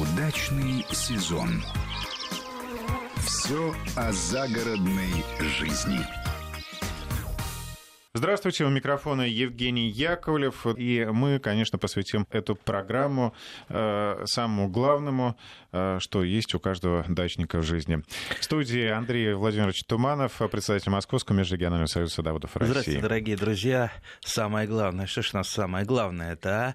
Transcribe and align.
Удачный 0.00 0.86
сезон. 0.90 1.62
Все 3.26 3.74
о 3.94 4.10
загородной 4.10 5.22
жизни. 5.38 6.00
Здравствуйте, 8.14 8.66
у 8.66 8.68
микрофона 8.68 9.22
Евгений 9.22 9.88
Яковлев. 9.88 10.66
И 10.76 11.08
мы, 11.10 11.38
конечно, 11.38 11.78
посвятим 11.78 12.26
эту 12.30 12.54
программу 12.54 13.32
э, 13.70 14.24
самому 14.26 14.68
главному, 14.68 15.34
э, 15.72 15.96
что 15.98 16.22
есть 16.22 16.54
у 16.54 16.60
каждого 16.60 17.06
дачника 17.08 17.60
в 17.60 17.62
жизни. 17.62 18.02
В 18.38 18.44
студии 18.44 18.86
Андрей 18.86 19.32
Владимирович 19.32 19.84
Туманов, 19.84 20.42
председатель 20.50 20.90
Московского 20.90 21.36
межрегионального 21.36 21.86
союза 21.86 22.16
садоводов 22.16 22.54
России. 22.54 22.70
Здравствуйте, 22.72 23.00
дорогие 23.00 23.36
друзья. 23.38 23.90
Самое 24.20 24.68
главное, 24.68 25.06
что 25.06 25.22
ж 25.22 25.30
у 25.32 25.38
нас 25.38 25.48
самое 25.48 25.86
главное 25.86 26.34
это, 26.34 26.74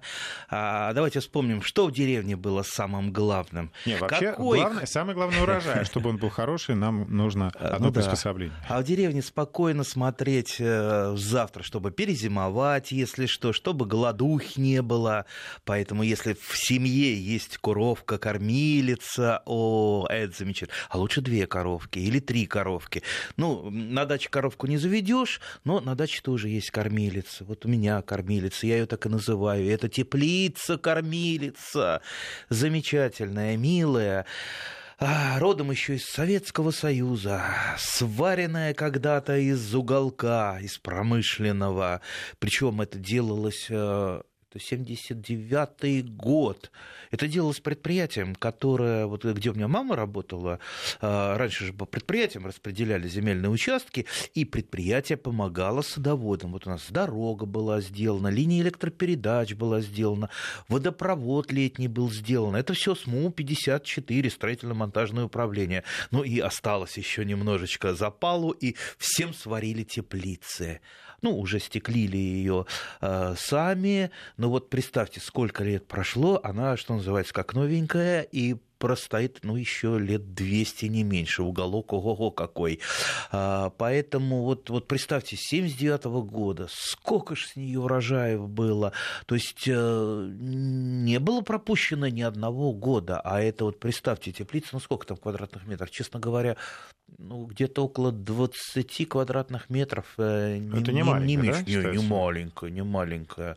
а? 0.50 0.88
а 0.88 0.92
давайте 0.92 1.20
вспомним, 1.20 1.62
что 1.62 1.86
в 1.86 1.92
деревне 1.92 2.34
было 2.34 2.64
самым 2.64 3.12
главным. 3.12 3.70
Не, 3.86 3.94
вообще, 3.94 4.32
Какой... 4.32 4.58
главное, 4.58 4.86
самое 4.86 5.14
главное 5.14 5.40
урожай. 5.40 5.84
Чтобы 5.84 6.10
он 6.10 6.16
был 6.16 6.30
хороший, 6.30 6.74
нам 6.74 7.06
нужно 7.08 7.52
а, 7.60 7.76
одно 7.76 7.86
ну, 7.86 7.92
приспособление. 7.92 8.56
Да. 8.68 8.78
А 8.78 8.80
в 8.80 8.84
деревне 8.84 9.22
спокойно 9.22 9.84
смотреть 9.84 10.56
э, 10.58 11.14
завтра, 11.28 11.62
чтобы 11.62 11.90
перезимовать, 11.90 12.90
если 12.90 13.26
что, 13.26 13.52
чтобы 13.52 13.86
голодухи 13.86 14.58
не 14.58 14.82
было. 14.82 15.26
Поэтому, 15.64 16.02
если 16.02 16.34
в 16.34 16.56
семье 16.56 17.14
есть 17.14 17.58
коровка, 17.58 18.18
кормилица, 18.18 19.42
о, 19.46 20.06
это 20.08 20.36
замечательно. 20.36 20.76
А 20.88 20.98
лучше 20.98 21.20
две 21.20 21.46
коровки 21.46 21.98
или 21.98 22.18
три 22.18 22.46
коровки. 22.46 23.02
Ну, 23.36 23.70
на 23.70 24.06
даче 24.06 24.28
коровку 24.30 24.66
не 24.66 24.78
заведешь, 24.78 25.40
но 25.64 25.80
на 25.80 25.94
даче 25.94 26.20
тоже 26.22 26.48
есть 26.48 26.70
кормилица. 26.70 27.44
Вот 27.44 27.64
у 27.64 27.68
меня 27.68 28.02
кормилица, 28.02 28.66
я 28.66 28.78
ее 28.78 28.86
так 28.86 29.06
и 29.06 29.08
называю. 29.08 29.70
Это 29.70 29.88
теплица-кормилица. 29.88 32.00
Замечательная, 32.48 33.56
милая 33.56 34.26
родом 35.38 35.70
еще 35.70 35.94
из 35.96 36.06
Советского 36.06 36.72
Союза, 36.72 37.44
сваренная 37.78 38.74
когда-то 38.74 39.36
из 39.36 39.74
уголка, 39.74 40.58
из 40.60 40.78
промышленного. 40.78 42.00
Причем 42.38 42.80
это 42.80 42.98
делалось 42.98 43.66
э, 43.70 44.22
это 44.50 44.58
79-й 44.58 46.02
год. 46.02 46.70
Это 47.10 47.28
делалось 47.28 47.60
предприятием, 47.60 48.34
которое, 48.34 49.06
вот 49.06 49.24
где 49.24 49.50
у 49.50 49.54
меня 49.54 49.68
мама 49.68 49.96
работала, 49.96 50.58
а, 51.00 51.36
раньше 51.36 51.66
же 51.66 51.72
по 51.72 51.84
предприятиям 51.84 52.46
распределяли 52.46 53.08
земельные 53.08 53.50
участки, 53.50 54.06
и 54.34 54.44
предприятие 54.44 55.18
помогало 55.18 55.82
садоводам. 55.82 56.52
Вот 56.52 56.66
у 56.66 56.70
нас 56.70 56.86
дорога 56.90 57.46
была 57.46 57.80
сделана, 57.80 58.28
линия 58.28 58.62
электропередач 58.62 59.54
была 59.54 59.80
сделана, 59.80 60.30
водопровод 60.68 61.52
летний 61.52 61.88
был 61.88 62.10
сделан. 62.10 62.56
Это 62.56 62.72
все 62.72 62.94
СМУ-54, 62.94 64.30
строительно-монтажное 64.30 65.24
управление. 65.24 65.84
Ну 66.10 66.22
и 66.22 66.40
осталось 66.40 66.96
еще 66.96 67.24
немножечко 67.24 67.94
запалу, 67.94 68.52
и 68.52 68.76
всем 68.98 69.34
сварили 69.34 69.84
теплицы 69.84 70.80
ну, 71.22 71.38
уже 71.38 71.60
стеклили 71.60 72.16
ее 72.16 72.66
э, 73.00 73.34
сами, 73.36 74.10
но 74.36 74.50
вот 74.50 74.70
представьте, 74.70 75.20
сколько 75.20 75.64
лет 75.64 75.86
прошло, 75.86 76.40
она, 76.42 76.76
что 76.76 76.94
называется, 76.94 77.34
как 77.34 77.54
новенькая, 77.54 78.22
и 78.22 78.56
простоит, 78.78 79.40
ну, 79.42 79.56
еще 79.56 79.98
лет 79.98 80.34
200, 80.34 80.86
не 80.86 81.02
меньше. 81.02 81.42
Уголок, 81.42 81.92
ого-го 81.92 82.30
какой. 82.30 82.80
А, 83.30 83.70
поэтому 83.70 84.42
вот, 84.44 84.70
вот 84.70 84.88
представьте, 84.88 85.36
79 85.36 86.06
-го 86.06 86.22
года, 86.22 86.68
сколько 86.70 87.34
ж 87.34 87.46
с 87.46 87.56
нее 87.56 87.80
урожаев 87.80 88.48
было. 88.48 88.92
То 89.26 89.34
есть 89.34 89.64
э, 89.66 90.28
не 90.30 91.18
было 91.18 91.42
пропущено 91.42 92.08
ни 92.08 92.22
одного 92.22 92.72
года. 92.72 93.20
А 93.20 93.40
это 93.40 93.64
вот, 93.64 93.78
представьте, 93.78 94.32
теплица, 94.32 94.70
ну, 94.72 94.80
сколько 94.80 95.06
там 95.06 95.16
квадратных 95.16 95.66
метров? 95.66 95.90
Честно 95.90 96.20
говоря, 96.20 96.56
ну, 97.18 97.46
где-то 97.46 97.84
около 97.84 98.12
20 98.12 99.08
квадратных 99.08 99.70
метров. 99.70 100.06
Э, 100.18 100.56
это 100.56 100.92
не, 100.92 100.98
не 100.98 101.02
маленькая, 101.02 101.64
не, 101.66 101.74
не, 101.76 101.82
да, 101.82 101.90
не, 101.90 101.98
не 101.98 102.08
маленькая, 102.08 102.70
не 102.70 102.82
маленькая. 102.82 103.56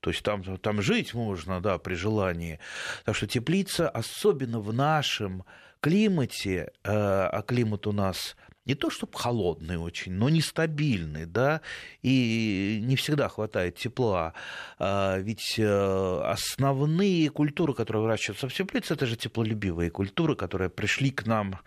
То 0.00 0.10
есть 0.10 0.22
там, 0.22 0.42
там 0.58 0.82
жить 0.82 1.14
можно, 1.14 1.60
да, 1.60 1.78
при 1.78 1.94
желании. 1.94 2.58
Так 3.04 3.16
что 3.16 3.26
теплица, 3.26 3.88
особенно 3.88 4.60
в 4.60 4.72
нашем 4.72 5.44
климате, 5.80 6.72
э, 6.82 6.90
а 6.92 7.42
климат 7.42 7.86
у 7.86 7.92
нас 7.92 8.36
не 8.70 8.76
то 8.76 8.88
чтобы 8.88 9.18
холодный 9.18 9.76
очень, 9.76 10.12
но 10.12 10.28
нестабильный, 10.28 11.26
да, 11.26 11.60
и 12.02 12.78
не 12.80 12.94
всегда 12.94 13.28
хватает 13.28 13.74
тепла. 13.74 14.32
А 14.78 15.18
ведь 15.18 15.56
э, 15.58 16.22
основные 16.24 17.30
культуры, 17.30 17.74
которые 17.74 18.04
выращиваются 18.04 18.48
в 18.48 18.54
теплице, 18.54 18.94
это 18.94 19.06
же 19.06 19.16
теплолюбивые 19.16 19.90
культуры, 19.90 20.36
которые 20.36 20.70
пришли 20.70 21.10
к 21.10 21.26
нам 21.26 21.58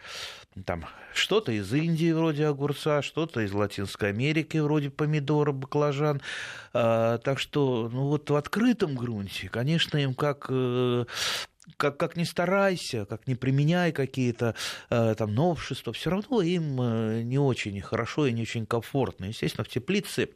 там 0.66 0.86
что-то 1.14 1.52
из 1.52 1.74
Индии 1.74 2.12
вроде 2.14 2.48
огурца, 2.48 3.02
что-то 3.02 3.42
из 3.42 3.52
Латинской 3.52 4.10
Америки 4.10 4.58
вроде 4.58 4.90
помидора, 4.90 5.52
баклажан. 5.52 6.22
А, 6.74 7.18
так 7.18 7.40
что, 7.40 7.90
ну 7.92 8.08
вот 8.08 8.30
в 8.30 8.36
открытом 8.36 8.96
грунте, 8.96 9.50
конечно, 9.50 9.98
им 9.98 10.14
как 10.14 10.46
э, 10.50 11.06
как, 11.78 11.98
как 11.98 12.16
ни 12.18 12.24
старайся, 12.24 13.06
как 13.06 13.28
не 13.28 13.36
применяй 13.36 13.92
какие-то 13.92 14.56
э, 14.90 15.16
там 15.16 15.34
новшества, 15.34 15.94
все 15.94 16.10
равно 16.10 16.42
им 16.42 16.82
э, 16.82 17.22
не 17.24 17.38
очень 17.38 17.80
хорошо 17.82 18.28
и 18.28 18.34
не 18.34 18.42
очень 18.42 18.66
комфортно. 18.66 19.26
Естественно, 19.26 19.64
в 19.64 19.70
теплице, 19.70 20.30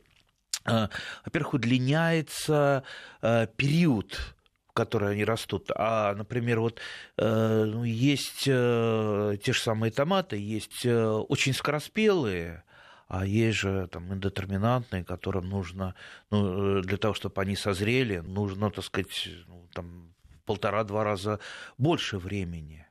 э, 0.66 0.88
во-первых, 1.26 1.56
удлиняется 1.56 2.84
э, 3.22 3.48
период 3.56 4.36
которые 4.74 5.14
они 5.14 5.26
растут. 5.26 5.72
А, 5.74 6.14
например, 6.14 6.60
вот 6.60 6.80
э, 7.18 7.64
ну, 7.66 7.84
есть 7.84 8.44
э, 8.46 9.38
те 9.44 9.52
же 9.52 9.60
самые 9.60 9.92
томаты, 9.92 10.38
есть 10.38 10.86
э, 10.86 11.04
очень 11.04 11.56
скороспелые, 11.56 12.64
а 13.08 13.26
есть 13.26 13.58
же 13.58 13.88
там 13.88 14.14
индетерминантные, 14.14 15.04
которым 15.04 15.50
нужно, 15.50 15.96
ну, 16.30 16.82
для 16.82 16.98
того, 16.98 17.16
чтобы 17.16 17.42
они 17.42 17.56
созрели, 17.56 18.20
нужно, 18.20 18.70
так 18.70 18.86
сказать, 18.86 19.30
ну, 19.48 19.68
там, 19.74 20.07
полтора-два 20.48 21.04
раза 21.04 21.40
больше 21.78 22.18
времени. 22.18 22.88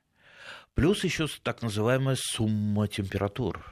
Плюс 0.75 1.03
еще 1.03 1.27
так 1.43 1.63
называемая 1.63 2.17
сумма 2.17 2.87
температур 2.87 3.65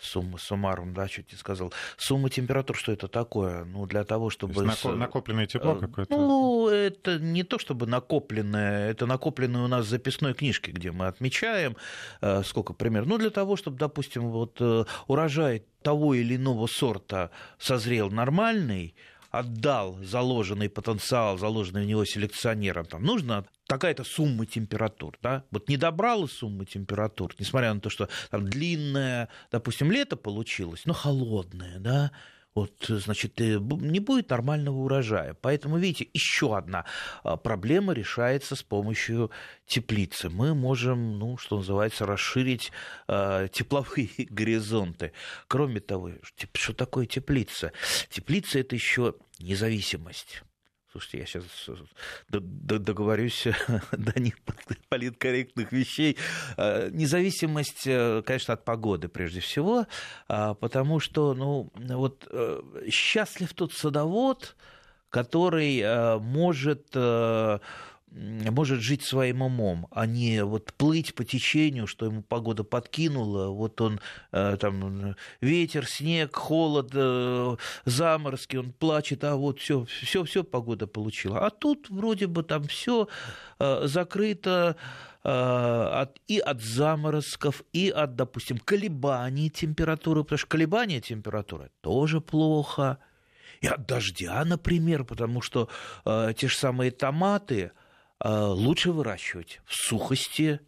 сумма 0.00 0.38
суммарум, 0.38 0.94
да, 0.94 1.08
чуть 1.08 1.32
не 1.32 1.38
сказал. 1.38 1.72
Сумма 1.96 2.30
температур, 2.30 2.76
что 2.76 2.92
это 2.92 3.08
такое? 3.08 3.64
Ну, 3.64 3.86
для 3.86 4.04
того, 4.04 4.30
чтобы... 4.30 4.54
То 4.54 4.94
накопленное 4.94 5.46
тепло 5.46 5.76
э, 5.76 5.80
какое-то? 5.80 6.16
Ну, 6.16 6.68
это 6.68 7.18
не 7.18 7.42
то, 7.42 7.58
чтобы 7.58 7.86
накопленное, 7.86 8.90
это 8.90 9.06
накопленное 9.06 9.62
у 9.62 9.68
нас 9.68 9.86
в 9.86 9.88
записной 9.88 10.34
книжке, 10.34 10.70
где 10.70 10.92
мы 10.92 11.06
отмечаем, 11.06 11.76
э, 12.20 12.42
сколько 12.44 12.72
примерно. 12.72 13.10
Ну, 13.10 13.18
для 13.18 13.30
того, 13.30 13.56
чтобы, 13.56 13.78
допустим, 13.78 14.30
вот 14.30 14.56
э, 14.60 14.84
урожай 15.06 15.64
того 15.82 16.14
или 16.14 16.36
иного 16.36 16.66
сорта 16.66 17.30
созрел 17.58 18.10
нормальный, 18.10 18.94
отдал 19.38 19.98
заложенный 20.02 20.68
потенциал, 20.68 21.38
заложенный 21.38 21.82
в 21.82 21.86
него 21.86 22.04
селекционером, 22.04 22.86
там 22.86 23.02
нужно 23.02 23.46
такая-то 23.66 24.04
сумма 24.04 24.46
температур, 24.46 25.18
да, 25.22 25.44
вот 25.50 25.68
не 25.68 25.76
добрала 25.76 26.26
суммы 26.26 26.64
температур, 26.64 27.34
несмотря 27.38 27.72
на 27.74 27.80
то, 27.80 27.90
что 27.90 28.08
там 28.30 28.48
длинное, 28.48 29.28
допустим, 29.52 29.92
лето 29.92 30.16
получилось, 30.16 30.82
но 30.86 30.94
холодное, 30.94 31.78
да, 31.78 32.10
вот, 32.58 32.86
значит, 32.88 33.40
э, 33.40 33.60
не 33.60 34.00
будет 34.00 34.30
нормального 34.30 34.78
урожая. 34.78 35.34
Поэтому, 35.40 35.78
видите, 35.78 36.08
еще 36.12 36.56
одна 36.56 36.86
а, 37.22 37.36
проблема 37.36 37.92
решается 37.92 38.56
с 38.56 38.64
помощью 38.64 39.30
теплицы. 39.66 40.28
Мы 40.28 40.54
можем, 40.54 41.20
ну, 41.20 41.36
что 41.36 41.58
называется, 41.58 42.04
расширить 42.04 42.72
э, 43.06 43.46
тепловые 43.52 44.10
горизонты. 44.30 45.12
Кроме 45.46 45.78
того, 45.78 46.10
что 46.52 46.72
такое 46.72 47.06
теплица? 47.06 47.72
Теплица 48.10 48.58
это 48.58 48.74
еще 48.74 49.14
независимость. 49.38 50.42
Слушайте, 50.90 51.18
я 51.18 51.26
сейчас 51.26 51.44
э, 51.68 52.38
договорюсь 52.40 53.46
до 53.92 54.20
них 54.20 54.36
политкорректных 54.88 55.70
вещей. 55.70 56.16
Э, 56.56 56.88
независимость, 56.90 57.86
э, 57.86 58.22
конечно, 58.24 58.54
от 58.54 58.64
погоды 58.64 59.08
прежде 59.08 59.40
всего, 59.40 59.86
а, 60.28 60.54
потому 60.54 60.98
что, 60.98 61.34
ну, 61.34 61.70
вот 61.74 62.26
счастлив 62.90 63.52
тот 63.52 63.74
садовод, 63.74 64.56
который 65.10 66.18
может 66.20 66.96
может 68.10 68.80
жить 68.80 69.02
своим 69.02 69.42
умом, 69.42 69.86
а 69.90 70.06
не 70.06 70.44
вот 70.44 70.72
плыть 70.72 71.14
по 71.14 71.24
течению, 71.24 71.86
что 71.86 72.06
ему 72.06 72.22
погода 72.22 72.64
подкинула, 72.64 73.48
вот 73.48 73.80
он 73.80 74.00
э, 74.32 74.56
там 74.60 75.16
ветер, 75.40 75.86
снег, 75.86 76.34
холод, 76.34 76.90
э, 76.94 77.56
заморозки, 77.84 78.56
он 78.56 78.72
плачет, 78.72 79.24
а 79.24 79.36
вот 79.36 79.60
все, 79.60 79.84
все, 79.84 80.24
все 80.24 80.42
погода 80.44 80.86
получила. 80.86 81.46
А 81.46 81.50
тут 81.50 81.90
вроде 81.90 82.26
бы 82.26 82.42
там 82.42 82.64
все 82.64 83.08
э, 83.58 83.86
закрыто 83.86 84.76
от, 85.24 86.20
и 86.28 86.38
от 86.38 86.62
заморозков, 86.62 87.62
и 87.72 87.90
от, 87.90 88.14
допустим, 88.14 88.56
колебаний 88.56 89.50
температуры, 89.50 90.22
потому 90.22 90.38
что 90.38 90.46
колебания 90.46 91.00
температуры 91.00 91.70
тоже 91.82 92.20
плохо, 92.20 92.98
и 93.60 93.66
от 93.66 93.86
дождя, 93.86 94.44
например, 94.44 95.04
потому 95.04 95.42
что 95.42 95.68
э, 96.04 96.32
те 96.36 96.48
же 96.48 96.56
самые 96.56 96.90
томаты, 96.90 97.72
лучше 98.24 98.92
выращивать 98.92 99.60
в 99.64 99.74
сухости, 99.74 100.60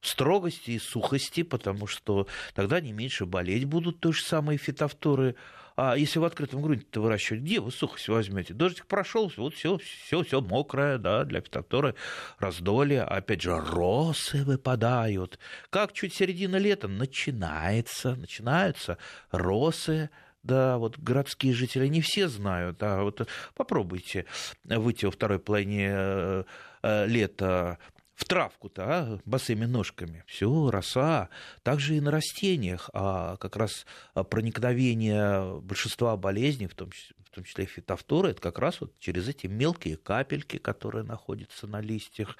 в 0.00 0.08
строгости 0.08 0.72
и 0.72 0.78
сухости, 0.78 1.42
потому 1.42 1.86
что 1.86 2.26
тогда 2.54 2.76
они 2.76 2.92
меньше 2.92 3.24
болеть 3.24 3.64
будут, 3.64 4.00
той 4.00 4.12
же 4.12 4.22
самые 4.22 4.58
фитофторы. 4.58 5.36
А 5.76 5.96
если 5.96 6.18
в 6.18 6.24
открытом 6.24 6.60
грунте 6.60 6.84
-то 6.90 7.00
выращивать, 7.00 7.42
где 7.42 7.60
вы 7.60 7.70
сухость 7.70 8.08
возьмете? 8.08 8.52
Дождик 8.52 8.86
прошел, 8.86 9.32
вот 9.36 9.54
все, 9.54 9.78
все, 9.78 10.22
все 10.22 10.40
мокрое, 10.40 10.98
да, 10.98 11.24
для 11.24 11.40
фитофторы 11.40 11.94
раздолье. 12.38 13.02
Опять 13.02 13.42
же, 13.42 13.58
росы 13.58 14.44
выпадают. 14.44 15.38
Как 15.70 15.92
чуть 15.92 16.14
середина 16.14 16.56
лета 16.56 16.88
начинается, 16.88 18.16
начинаются 18.16 18.98
росы, 19.30 20.10
да, 20.42 20.76
вот 20.76 20.98
городские 20.98 21.54
жители 21.54 21.86
не 21.86 22.00
все 22.00 22.28
знают, 22.28 22.82
а 22.82 23.02
вот 23.02 23.26
попробуйте 23.54 24.26
выйти 24.64 25.04
во 25.06 25.12
второй 25.12 25.38
половине 25.38 26.44
э, 26.82 27.04
э, 27.04 27.06
лета 27.06 27.78
в 28.14 28.24
травку-то, 28.24 28.84
а, 28.86 29.18
босыми 29.24 29.64
ножками. 29.64 30.22
Все, 30.26 30.70
роса. 30.70 31.28
Также 31.62 31.96
и 31.96 32.00
на 32.00 32.10
растениях. 32.10 32.88
А 32.92 33.36
как 33.36 33.56
раз 33.56 33.86
проникновение 34.30 35.60
большинства 35.60 36.16
болезней, 36.16 36.68
в 36.68 36.74
том 36.74 36.90
числе, 36.90 37.16
в 37.24 37.30
том 37.34 37.44
числе 37.44 37.64
фитофторы, 37.64 38.30
это 38.30 38.40
как 38.40 38.58
раз 38.58 38.80
вот 38.80 38.98
через 38.98 39.28
эти 39.28 39.46
мелкие 39.46 39.96
капельки, 39.96 40.58
которые 40.58 41.04
находятся 41.04 41.66
на 41.66 41.80
листьях. 41.80 42.36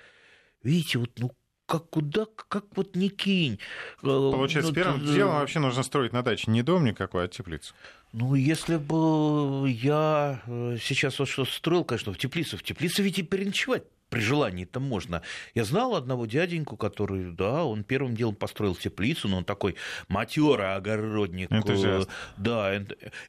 Видите, 0.62 0.98
вот 0.98 1.10
ну 1.18 1.32
как 1.66 1.88
куда, 1.88 2.26
как 2.48 2.66
вот 2.76 2.96
не 2.96 3.08
кинь. 3.08 3.58
Э, 4.02 4.06
Получается, 4.06 4.72
ну, 4.72 4.74
первым 4.74 5.00
ты... 5.00 5.14
делом 5.14 5.36
вообще 5.36 5.58
нужно 5.58 5.82
строить 5.82 6.12
на 6.12 6.22
даче 6.22 6.50
не 6.50 6.62
дом 6.62 6.84
никакой, 6.84 7.24
а 7.24 7.28
теплицу. 7.28 7.74
Ну, 8.12 8.34
если 8.34 8.76
бы 8.76 9.70
я 9.70 10.42
э, 10.46 10.76
сейчас 10.78 11.18
вот 11.18 11.28
что 11.28 11.46
строил, 11.46 11.84
конечно, 11.84 12.12
в 12.12 12.18
теплицу, 12.18 12.58
в 12.58 12.62
теплице 12.62 13.02
ведь 13.02 13.18
и 13.18 13.22
переночевать 13.22 13.84
при 14.12 14.20
желании 14.20 14.64
это 14.64 14.78
можно. 14.78 15.22
Я 15.54 15.64
знал 15.64 15.96
одного 15.96 16.26
дяденьку, 16.26 16.76
который, 16.76 17.32
да, 17.32 17.64
он 17.64 17.82
первым 17.82 18.14
делом 18.14 18.34
построил 18.34 18.74
теплицу, 18.74 19.26
но 19.26 19.38
он 19.38 19.44
такой 19.44 19.74
матерый 20.08 20.74
огородник. 20.74 21.50
Энтузиаст. 21.50 22.10
Да, 22.36 22.76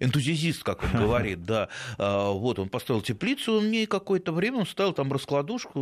энтузиазист, 0.01 0.61
как 0.61 0.83
он 0.83 0.91
говорит, 0.93 1.45
да. 1.45 1.69
А, 1.97 2.31
вот, 2.31 2.59
он 2.59 2.67
построил 2.67 3.01
теплицу, 3.01 3.59
он 3.59 3.67
мне 3.67 3.87
какое-то 3.87 4.33
время, 4.33 4.57
он 4.57 4.67
ставил 4.67 4.91
там 4.91 5.13
раскладушку, 5.13 5.79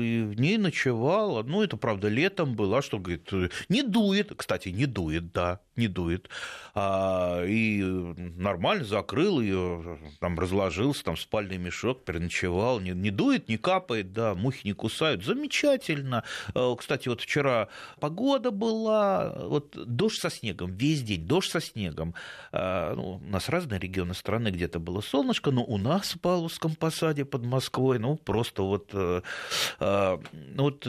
и 0.00 0.22
в 0.22 0.40
ней 0.40 0.58
ночевал. 0.58 1.44
Ну, 1.44 1.62
это, 1.62 1.76
правда, 1.76 2.08
летом 2.08 2.56
было, 2.56 2.82
что, 2.82 2.98
говорит, 2.98 3.30
не 3.68 3.84
дует. 3.84 4.32
Кстати, 4.36 4.70
не 4.70 4.86
дует, 4.86 5.30
да, 5.32 5.60
не 5.76 5.86
дует. 5.86 6.28
А, 6.74 7.44
и 7.44 7.82
нормально 7.82 8.84
закрыл 8.84 9.40
ее, 9.40 9.98
там 10.18 10.36
разложился, 10.40 11.04
там 11.04 11.16
спальный 11.16 11.58
мешок, 11.58 12.04
переночевал. 12.04 12.80
Не, 12.80 12.90
не 12.90 13.10
дует, 13.10 13.48
не 13.48 13.58
капает, 13.58 14.12
да, 14.12 14.34
мухи 14.40 14.66
не 14.66 14.72
кусают. 14.72 15.24
Замечательно. 15.24 16.24
Э, 16.54 16.74
кстати, 16.78 17.08
вот 17.08 17.20
вчера 17.20 17.68
погода 18.00 18.50
была, 18.50 19.34
вот 19.46 19.76
дождь 19.76 20.20
со 20.20 20.30
снегом, 20.30 20.72
весь 20.72 21.02
день 21.02 21.26
дождь 21.26 21.50
со 21.50 21.60
снегом. 21.60 22.14
Э, 22.52 22.94
ну, 22.94 23.20
у 23.24 23.30
нас 23.30 23.48
разные 23.48 23.78
регионы 23.78 24.14
страны, 24.14 24.48
где-то 24.48 24.78
было 24.78 25.00
солнышко, 25.00 25.50
но 25.50 25.62
у 25.62 25.78
нас 25.78 26.14
в 26.14 26.20
Павловском 26.20 26.74
посаде 26.74 27.24
под 27.24 27.44
Москвой, 27.44 27.98
ну, 27.98 28.16
просто 28.16 28.62
вот, 28.62 28.90
э, 28.92 29.22
ну, 29.78 30.62
вот 30.62 30.86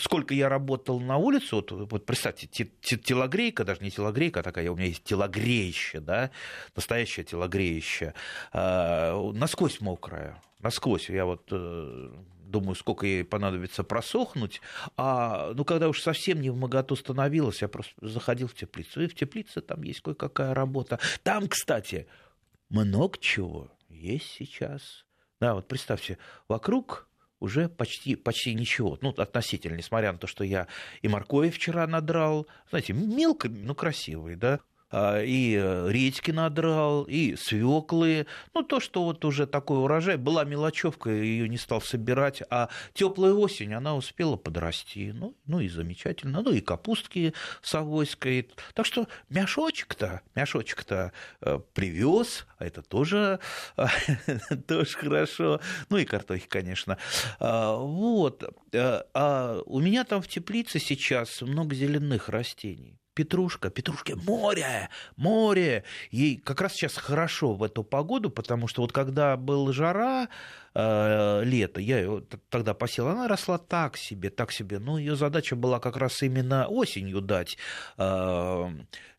сколько 0.00 0.34
я 0.34 0.48
работал 0.48 1.00
на 1.00 1.16
улице, 1.16 1.56
вот, 1.56 1.70
вот 1.72 2.06
представьте, 2.06 2.46
телогрейка, 2.46 3.64
даже 3.64 3.82
не 3.82 3.90
телогрейка, 3.90 4.40
а 4.40 4.42
такая, 4.42 4.70
у 4.70 4.76
меня 4.76 4.86
есть 4.86 5.04
телогреище, 5.04 6.00
да, 6.00 6.30
настоящее 6.74 7.24
телогреище, 7.24 8.14
насквозь 8.52 9.80
мокрая 9.80 10.40
насквозь. 10.60 11.10
Я 11.10 11.24
вот 11.24 11.48
э, 11.50 12.10
думаю, 12.46 12.74
сколько 12.74 13.06
ей 13.06 13.24
понадобится 13.24 13.84
просохнуть. 13.84 14.60
А 14.96 15.52
ну, 15.54 15.64
когда 15.64 15.88
уж 15.88 16.00
совсем 16.00 16.40
не 16.40 16.50
в 16.50 16.56
моготу 16.56 16.96
становилась, 16.96 17.62
я 17.62 17.68
просто 17.68 17.92
заходил 18.00 18.48
в 18.48 18.54
теплицу. 18.54 19.02
И 19.02 19.08
в 19.08 19.14
теплице 19.14 19.60
там 19.60 19.82
есть 19.82 20.00
кое-какая 20.00 20.54
работа. 20.54 20.98
Там, 21.22 21.48
кстати, 21.48 22.06
много 22.68 23.18
чего 23.18 23.70
есть 23.88 24.30
сейчас. 24.30 25.04
Да, 25.40 25.54
вот 25.54 25.68
представьте, 25.68 26.18
вокруг 26.48 27.08
уже 27.40 27.68
почти, 27.68 28.16
почти 28.16 28.54
ничего. 28.54 28.98
Ну, 29.02 29.10
относительно, 29.10 29.76
несмотря 29.76 30.12
на 30.12 30.18
то, 30.18 30.26
что 30.26 30.44
я 30.44 30.66
и 31.02 31.08
моркови 31.08 31.50
вчера 31.50 31.86
надрал. 31.86 32.46
Знаете, 32.70 32.92
мелко, 32.94 33.48
но 33.48 33.74
красивый, 33.74 34.36
да. 34.36 34.60
А, 34.88 35.20
и 35.20 35.56
э, 35.56 35.88
редьки 35.90 36.30
надрал, 36.30 37.04
и 37.04 37.34
свеклы. 37.34 38.26
Ну, 38.54 38.62
то, 38.62 38.78
что 38.78 39.02
вот 39.02 39.24
уже 39.24 39.46
такой 39.46 39.78
урожай, 39.78 40.16
была 40.16 40.44
мелочевка, 40.44 41.10
ее 41.10 41.48
не 41.48 41.58
стал 41.58 41.80
собирать, 41.80 42.42
а 42.50 42.68
теплая 42.94 43.32
осень, 43.32 43.74
она 43.74 43.96
успела 43.96 44.36
подрасти. 44.36 45.10
Ну, 45.12 45.36
ну 45.46 45.60
и 45.60 45.68
замечательно. 45.68 46.40
Ну, 46.40 46.52
и 46.52 46.60
капустки 46.60 47.34
с 47.62 47.74
авоськой. 47.74 48.48
Так 48.74 48.86
что 48.86 49.08
мяшочек-то, 49.28 50.22
мяшочек-то 50.36 51.12
э, 51.40 51.58
привез, 51.74 52.46
а 52.58 52.66
это 52.66 52.82
тоже, 52.82 53.40
тоже 54.68 54.96
хорошо. 54.96 55.60
Ну, 55.88 55.96
и 55.96 56.04
картохи, 56.04 56.46
конечно. 56.46 56.96
А, 57.40 57.76
вот. 57.76 58.44
Э, 58.72 59.02
а 59.14 59.60
у 59.66 59.80
меня 59.80 60.04
там 60.04 60.22
в 60.22 60.28
теплице 60.28 60.78
сейчас 60.78 61.42
много 61.42 61.74
зеленых 61.74 62.28
растений 62.28 63.00
петрушка, 63.16 63.70
петрушки 63.70 64.12
море, 64.12 64.90
море. 65.16 65.84
Ей 66.10 66.36
как 66.36 66.60
раз 66.60 66.74
сейчас 66.74 66.96
хорошо 66.96 67.54
в 67.54 67.62
эту 67.62 67.82
погоду, 67.82 68.30
потому 68.30 68.68
что 68.68 68.82
вот 68.82 68.92
когда 68.92 69.38
был 69.38 69.72
жара, 69.72 70.28
э, 70.74 71.42
лето, 71.42 71.80
я 71.80 71.98
ее 71.98 72.22
тогда 72.50 72.74
посела, 72.74 73.12
она 73.12 73.26
росла 73.26 73.56
так 73.56 73.96
себе, 73.96 74.28
так 74.28 74.52
себе. 74.52 74.78
Но 74.78 74.98
ее 74.98 75.16
задача 75.16 75.56
была 75.56 75.80
как 75.80 75.96
раз 75.96 76.22
именно 76.22 76.66
осенью 76.68 77.22
дать 77.22 77.56
э, 77.96 78.70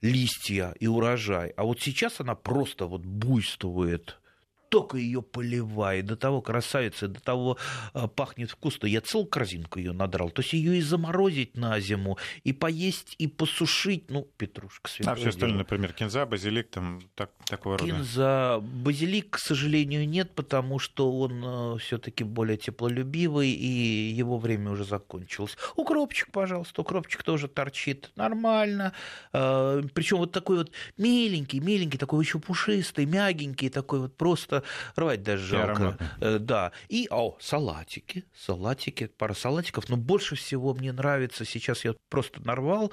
листья 0.02 0.76
и 0.80 0.88
урожай. 0.88 1.50
А 1.58 1.64
вот 1.64 1.82
сейчас 1.82 2.22
она 2.22 2.36
просто 2.36 2.86
вот 2.86 3.02
буйствует 3.02 4.20
только 4.70 4.98
ее 4.98 5.22
поливай, 5.22 6.02
до 6.02 6.16
того 6.16 6.42
красавица, 6.42 7.08
до 7.08 7.20
того 7.20 7.58
а, 7.94 8.08
пахнет 8.08 8.52
вкусно. 8.52 8.88
Я 8.88 9.02
целую 9.02 9.28
корзинку 9.28 9.80
ее 9.80 9.94
надрал. 9.94 10.30
То 10.30 10.42
есть 10.42 10.54
ее 10.54 10.78
и 10.78 10.82
заморозить 10.82 11.56
на 11.56 11.80
зиму, 11.80 12.18
и 12.44 12.54
поесть, 12.54 13.16
и 13.18 13.28
посушить. 13.28 14.10
Ну, 14.10 14.28
петрушка 14.38 14.90
святое 14.90 15.14
А 15.14 15.18
все 15.18 15.30
остальное, 15.30 15.60
например, 15.60 15.94
кинза, 15.94 16.26
базилик, 16.26 16.70
там 16.70 17.02
так, 17.16 17.32
такого 17.46 17.78
рода? 17.78 17.92
Кинза, 17.92 18.60
базилик, 18.62 19.32
к 19.32 19.40
сожалению, 19.40 20.08
нет, 20.08 20.32
потому 20.36 20.80
что 20.80 21.12
он 21.18 21.44
а, 21.46 21.78
все-таки 21.78 22.24
более 22.24 22.58
теплолюбивый, 22.58 23.52
и 23.52 24.12
его 24.12 24.38
время 24.38 24.72
уже 24.72 24.84
закончилось. 24.84 25.58
Укропчик, 25.76 26.32
пожалуйста, 26.32 26.82
укропчик 26.82 27.24
тоже 27.24 27.48
торчит 27.48 28.12
нормально. 28.16 28.94
А, 29.34 29.82
Причем 29.94 30.18
вот 30.18 30.32
такой 30.32 30.58
вот 30.58 30.72
миленький, 30.98 31.60
миленький, 31.60 31.98
такой 31.98 32.24
еще 32.24 32.40
пушистый, 32.40 33.06
мягенький, 33.06 33.70
такой 33.70 34.00
вот 34.00 34.16
просто 34.16 34.57
просто 34.58 34.64
рвать 34.96 35.24
даже 35.24 35.46
жалко. 35.46 35.98
Э, 36.20 36.38
да. 36.40 36.72
И, 36.90 37.08
о, 37.12 37.38
салатики, 37.40 38.26
салатики, 38.36 39.08
пара 39.08 39.34
салатиков. 39.34 39.90
Но 39.90 39.98
больше 39.98 40.36
всего 40.36 40.74
мне 40.74 40.92
нравится, 40.92 41.46
сейчас 41.46 41.86
я 41.86 41.96
просто 42.10 42.46
нарвал, 42.46 42.92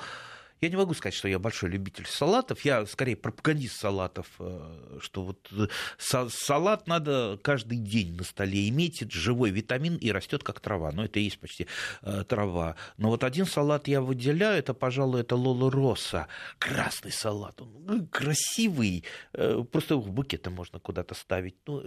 я 0.61 0.69
не 0.71 0.77
могу 0.77 0.95
сказать, 0.95 1.15
что 1.15 1.29
я 1.29 1.39
большой 1.39 1.71
любитель 1.71 2.07
салатов. 2.07 2.65
Я 2.65 2.87
скорее 2.87 3.17
пропагандист 3.17 3.77
салатов, 3.77 4.27
э, 4.39 4.99
что 5.01 5.23
вот 5.23 5.51
э, 5.53 5.67
салат 5.99 6.87
надо 6.87 7.39
каждый 7.43 7.79
день 7.79 8.17
на 8.17 8.25
столе 8.25 8.69
иметь. 8.69 9.03
Это 9.03 9.13
живой 9.13 9.51
витамин 9.51 9.97
и 9.97 10.11
растет 10.11 10.43
как 10.43 10.61
трава. 10.61 10.91
Ну, 10.93 11.05
это 11.05 11.19
и 11.19 11.25
есть 11.25 11.39
почти 11.39 11.67
э, 12.03 12.25
трава. 12.27 12.77
Но 12.97 13.11
вот 13.11 13.25
один 13.25 13.47
салат 13.47 13.89
я 13.89 14.01
выделяю, 14.01 14.59
это, 14.59 14.75
пожалуй, 14.75 15.21
это 15.21 15.37
Лола 15.37 15.71
Росса. 15.71 16.29
Красный 16.59 17.13
салат. 17.13 17.61
Он 17.61 18.07
красивый. 18.07 19.05
Просто 19.33 19.97
в 19.97 20.11
букеты 20.11 20.51
можно 20.51 20.79
куда-то 20.79 21.15
ставить. 21.15 21.57
Ну, 21.67 21.85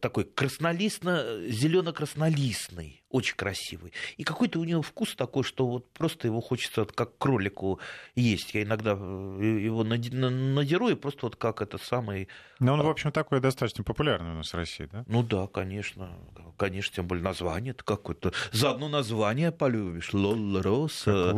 такой 0.00 0.24
краснолистно, 0.24 1.40
зелено-краснолистный. 1.48 3.02
Очень 3.16 3.36
красивый. 3.36 3.94
И 4.18 4.24
какой-то 4.24 4.60
у 4.60 4.64
него 4.64 4.82
вкус 4.82 5.14
такой, 5.14 5.42
что 5.42 5.66
вот 5.66 5.90
просто 5.94 6.28
его 6.28 6.42
хочется 6.42 6.84
как 6.84 7.16
кролику 7.16 7.80
есть. 8.14 8.52
Я 8.52 8.62
иногда 8.62 8.90
э, 8.90 9.60
его 9.64 9.84
надеру, 9.84 10.90
и 10.90 10.94
просто 10.94 11.20
вот 11.22 11.36
как 11.36 11.62
это 11.62 11.78
самый... 11.78 12.28
Но 12.58 12.74
он, 12.74 12.82
в 12.82 12.88
общем, 12.88 13.12
такой 13.12 13.40
достаточно 13.40 13.84
популярный 13.84 14.32
у 14.32 14.34
нас 14.34 14.52
в 14.52 14.54
России, 14.54 14.86
да? 14.92 15.02
Ну 15.08 15.22
да, 15.22 15.46
конечно. 15.46 16.10
Конечно, 16.58 16.96
тем 16.96 17.06
более 17.06 17.24
название 17.24 17.70
это 17.70 17.84
какое-то. 17.84 18.34
Заодно 18.52 18.90
название 18.90 19.50
полюбишь. 19.50 20.12
Лол 20.12 20.60
Рос. 20.60 21.04
Э, 21.06 21.32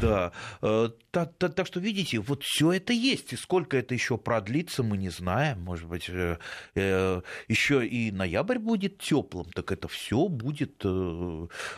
да. 0.00 0.30
Э, 0.62 0.90
так, 1.10 1.34
так, 1.38 1.54
так 1.56 1.66
что, 1.66 1.80
видите, 1.80 2.20
вот 2.20 2.44
все 2.44 2.72
это 2.72 2.92
есть. 2.92 3.32
И 3.32 3.36
сколько 3.36 3.76
это 3.76 3.94
еще 3.94 4.16
продлится, 4.16 4.84
мы 4.84 4.96
не 4.96 5.08
знаем. 5.08 5.60
Может 5.60 5.88
быть, 5.88 6.08
еще 6.08 7.86
и 7.86 8.12
ноябрь 8.12 8.58
будет 8.58 8.98
теплым, 8.98 9.46
так 9.50 9.72
это 9.72 9.88
все 9.88 10.28
будет 10.28 10.83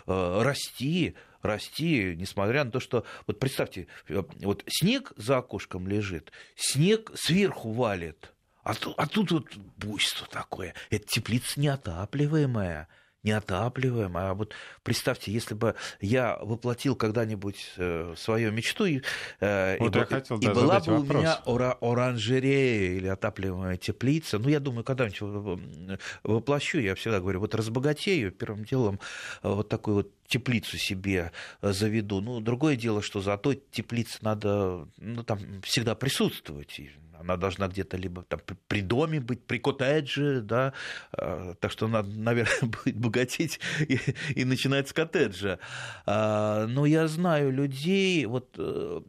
расти 0.06 1.14
расти, 1.46 2.14
несмотря 2.16 2.64
на 2.64 2.70
то, 2.70 2.80
что, 2.80 3.04
вот 3.26 3.38
представьте, 3.38 3.86
э, 4.08 4.22
вот 4.40 4.64
снег 4.66 5.12
за 5.16 5.38
окошком 5.38 5.88
лежит, 5.88 6.32
снег 6.56 7.12
сверху 7.14 7.72
валит, 7.72 8.34
а 8.62 8.74
тут, 8.74 8.94
а 8.98 9.06
тут 9.06 9.30
вот 9.30 9.56
буйство 9.76 10.26
такое, 10.26 10.74
это 10.90 11.06
теплица 11.06 11.60
неотапливаемая, 11.60 12.88
неотапливаем. 13.26 14.16
А 14.16 14.34
вот 14.34 14.54
представьте, 14.82 15.32
если 15.32 15.54
бы 15.54 15.74
я 16.00 16.38
воплотил 16.40 16.94
когда-нибудь 16.96 17.72
э, 17.76 18.14
свою 18.16 18.52
мечту, 18.52 18.86
и, 18.86 19.02
э, 19.40 19.76
вот 19.78 19.96
и, 19.96 20.00
хотел, 20.04 20.38
и 20.38 20.46
да, 20.46 20.54
была 20.54 20.80
бы 20.80 20.98
вопрос. 20.98 21.16
у 21.16 21.18
меня 21.18 21.40
ора- 21.44 21.76
оранжерея 21.80 22.96
или 22.96 23.08
отапливаемая 23.08 23.76
теплица, 23.76 24.38
ну, 24.38 24.48
я 24.48 24.60
думаю, 24.60 24.84
когда-нибудь 24.84 26.00
воплощу, 26.22 26.78
я 26.78 26.94
всегда 26.94 27.20
говорю, 27.20 27.40
вот 27.40 27.54
разбогатею, 27.54 28.30
первым 28.30 28.64
делом 28.64 29.00
э, 29.42 29.48
вот 29.48 29.68
такой 29.68 29.94
вот 29.94 30.12
теплицу 30.28 30.76
себе 30.76 31.32
заведу. 31.62 32.20
Ну, 32.20 32.40
другое 32.40 32.76
дело, 32.76 33.02
что 33.02 33.20
за 33.20 33.36
той 33.38 33.62
теплице 33.70 34.18
надо 34.22 34.88
ну, 34.98 35.22
там 35.22 35.38
всегда 35.62 35.94
присутствовать 35.94 36.80
она 37.20 37.36
должна 37.36 37.68
где-то 37.68 37.96
либо 37.96 38.22
там 38.22 38.40
при 38.68 38.80
доме 38.80 39.20
быть, 39.20 39.44
при 39.44 39.58
коттедже, 39.58 40.40
да, 40.40 40.72
а, 41.12 41.54
так 41.54 41.70
что 41.70 41.88
надо, 41.88 42.10
наверное, 42.10 42.70
будет 42.84 42.96
богатеть 42.96 43.60
и, 43.80 43.98
и 44.34 44.44
начинать 44.44 44.88
с 44.88 44.92
коттеджа. 44.92 45.58
А, 46.06 46.66
но 46.66 46.86
я 46.86 47.08
знаю 47.08 47.52
людей, 47.52 48.26
вот 48.26 48.54
э, 48.58 49.00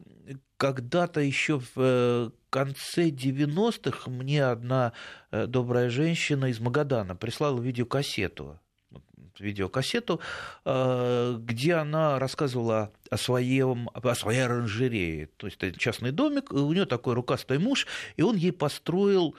когда-то 0.56 1.20
еще 1.20 1.60
в 1.60 1.72
э, 1.76 2.30
конце 2.50 3.10
90-х 3.10 4.10
мне 4.10 4.44
одна 4.44 4.92
э, 5.30 5.46
добрая 5.46 5.88
женщина 5.88 6.46
из 6.46 6.60
Магадана 6.60 7.16
прислала 7.16 7.60
видеокассету 7.60 8.58
видеокассету, 9.40 10.20
э, 10.64 11.36
где 11.40 11.74
она 11.74 12.18
рассказывала 12.18 12.92
о, 13.10 13.16
своем, 13.16 13.90
о 13.94 14.14
своей 14.14 14.44
оранжерее. 14.44 15.26
То 15.36 15.46
есть 15.46 15.62
это 15.62 15.78
частный 15.78 16.12
домик, 16.12 16.52
у 16.52 16.72
нее 16.72 16.86
такой 16.86 17.14
рукастый 17.14 17.58
муж, 17.58 17.86
и 18.16 18.22
он 18.22 18.36
ей 18.36 18.52
построил 18.52 19.34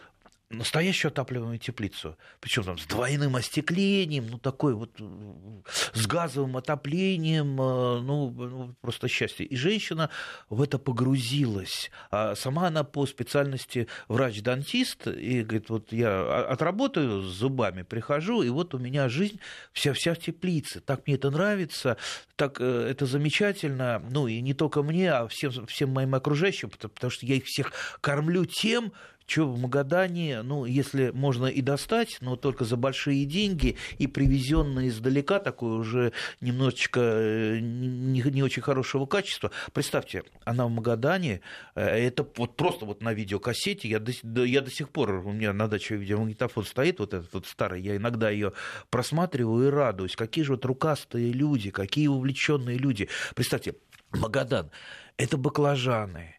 настоящую 0.50 1.12
отапливаемую 1.12 1.60
теплицу. 1.60 2.18
Причем 2.40 2.64
там 2.64 2.78
с 2.78 2.86
двойным 2.86 3.36
остеклением, 3.36 4.28
ну 4.30 4.40
такой 4.40 4.74
вот 4.74 4.92
э, 5.00 5.62
с 5.94 6.08
газовым 6.08 6.58
отоплением, 6.58 7.62
э, 7.62 8.00
ну, 8.02 8.32
ну 8.32 8.76
просто 8.82 9.08
счастье. 9.08 9.46
И 9.46 9.56
женщина 9.56 10.10
в 10.50 10.62
это 10.62 10.80
погрузилась. 10.80 11.92
А 12.10 12.36
сама 12.36 12.68
она 12.68 12.84
по 12.84 13.06
специальности 13.06 13.88
врач-дантист, 14.08 15.08
и 15.08 15.44
говорит, 15.44 15.70
вот 15.70 15.92
я 15.92 16.46
отработаю 16.48 17.22
с 17.22 17.28
зубами, 17.28 17.84
прихожу, 17.84 18.42
и 18.42 18.50
вот 18.50 18.74
у 18.74 18.80
меня 18.80 19.08
жизнь 19.08 19.40
вся-вся 19.72 20.16
в 20.16 20.20
теплице. 20.20 20.80
Так 20.80 21.06
мне 21.06 21.16
это 21.16 21.30
нравится, 21.30 21.98
так 22.36 22.60
э, 22.60 22.88
это 22.90 23.06
замечательно, 23.06 24.04
ну 24.10 24.28
и 24.28 24.42
не 24.42 24.56
только 24.56 24.82
мне, 24.82 25.12
а 25.12 25.28
всем, 25.28 25.68
всем 25.68 25.92
моим 25.92 26.16
окружающим, 26.16 26.72
потому 26.72 27.12
что 27.12 27.28
я 27.28 27.36
их 27.36 27.46
всех 27.46 27.72
кормлю 28.02 28.46
тем, 28.46 28.94
что 29.30 29.48
в 29.48 29.60
Магадане, 29.60 30.42
ну, 30.42 30.66
если 30.66 31.12
можно 31.12 31.46
и 31.46 31.62
достать, 31.62 32.18
но 32.22 32.36
только 32.36 32.66
за 32.66 32.78
большие 32.78 33.26
деньги 33.26 33.78
и 33.98 34.08
привезенное 34.08 34.88
издалека, 34.88 35.40
такое 35.40 35.78
уже 35.78 36.14
немножечко 36.42 37.00
э, 37.00 37.60
не, 37.60 38.22
не 38.22 38.44
очень 38.44 38.62
хорошего 38.62 39.06
качества. 39.06 39.52
Представьте, 39.72 40.24
она 40.46 40.66
в 40.66 40.72
Магадане, 40.72 41.42
э, 41.76 41.86
это 41.86 42.28
вот 42.36 42.56
просто 42.56 42.86
вот 42.86 43.04
на 43.04 43.14
видеокассете, 43.14 43.88
я 43.88 44.00
до, 44.00 44.44
я 44.44 44.62
до 44.62 44.72
сих 44.72 44.90
пор, 44.90 45.12
у 45.12 45.32
меня 45.32 45.54
на 45.54 45.68
даче 45.68 45.96
видеомагнитофон 45.96 46.66
стоит, 46.66 47.00
вот 47.00 47.14
этот 47.14 47.32
вот 47.34 47.46
старый, 47.46 47.82
я 47.82 47.96
иногда 47.96 48.30
ее 48.30 48.54
просматриваю 48.90 49.68
и 49.68 49.72
радуюсь, 49.72 50.16
какие 50.16 50.44
же 50.44 50.54
вот 50.54 50.66
рукастые 50.66 51.32
люди, 51.32 51.70
какие 51.70 52.08
увлеченные 52.08 52.78
люди. 52.78 53.10
Представьте, 53.36 53.76
Магадан, 54.12 54.72
это 55.18 55.38
баклажаны, 55.38 56.39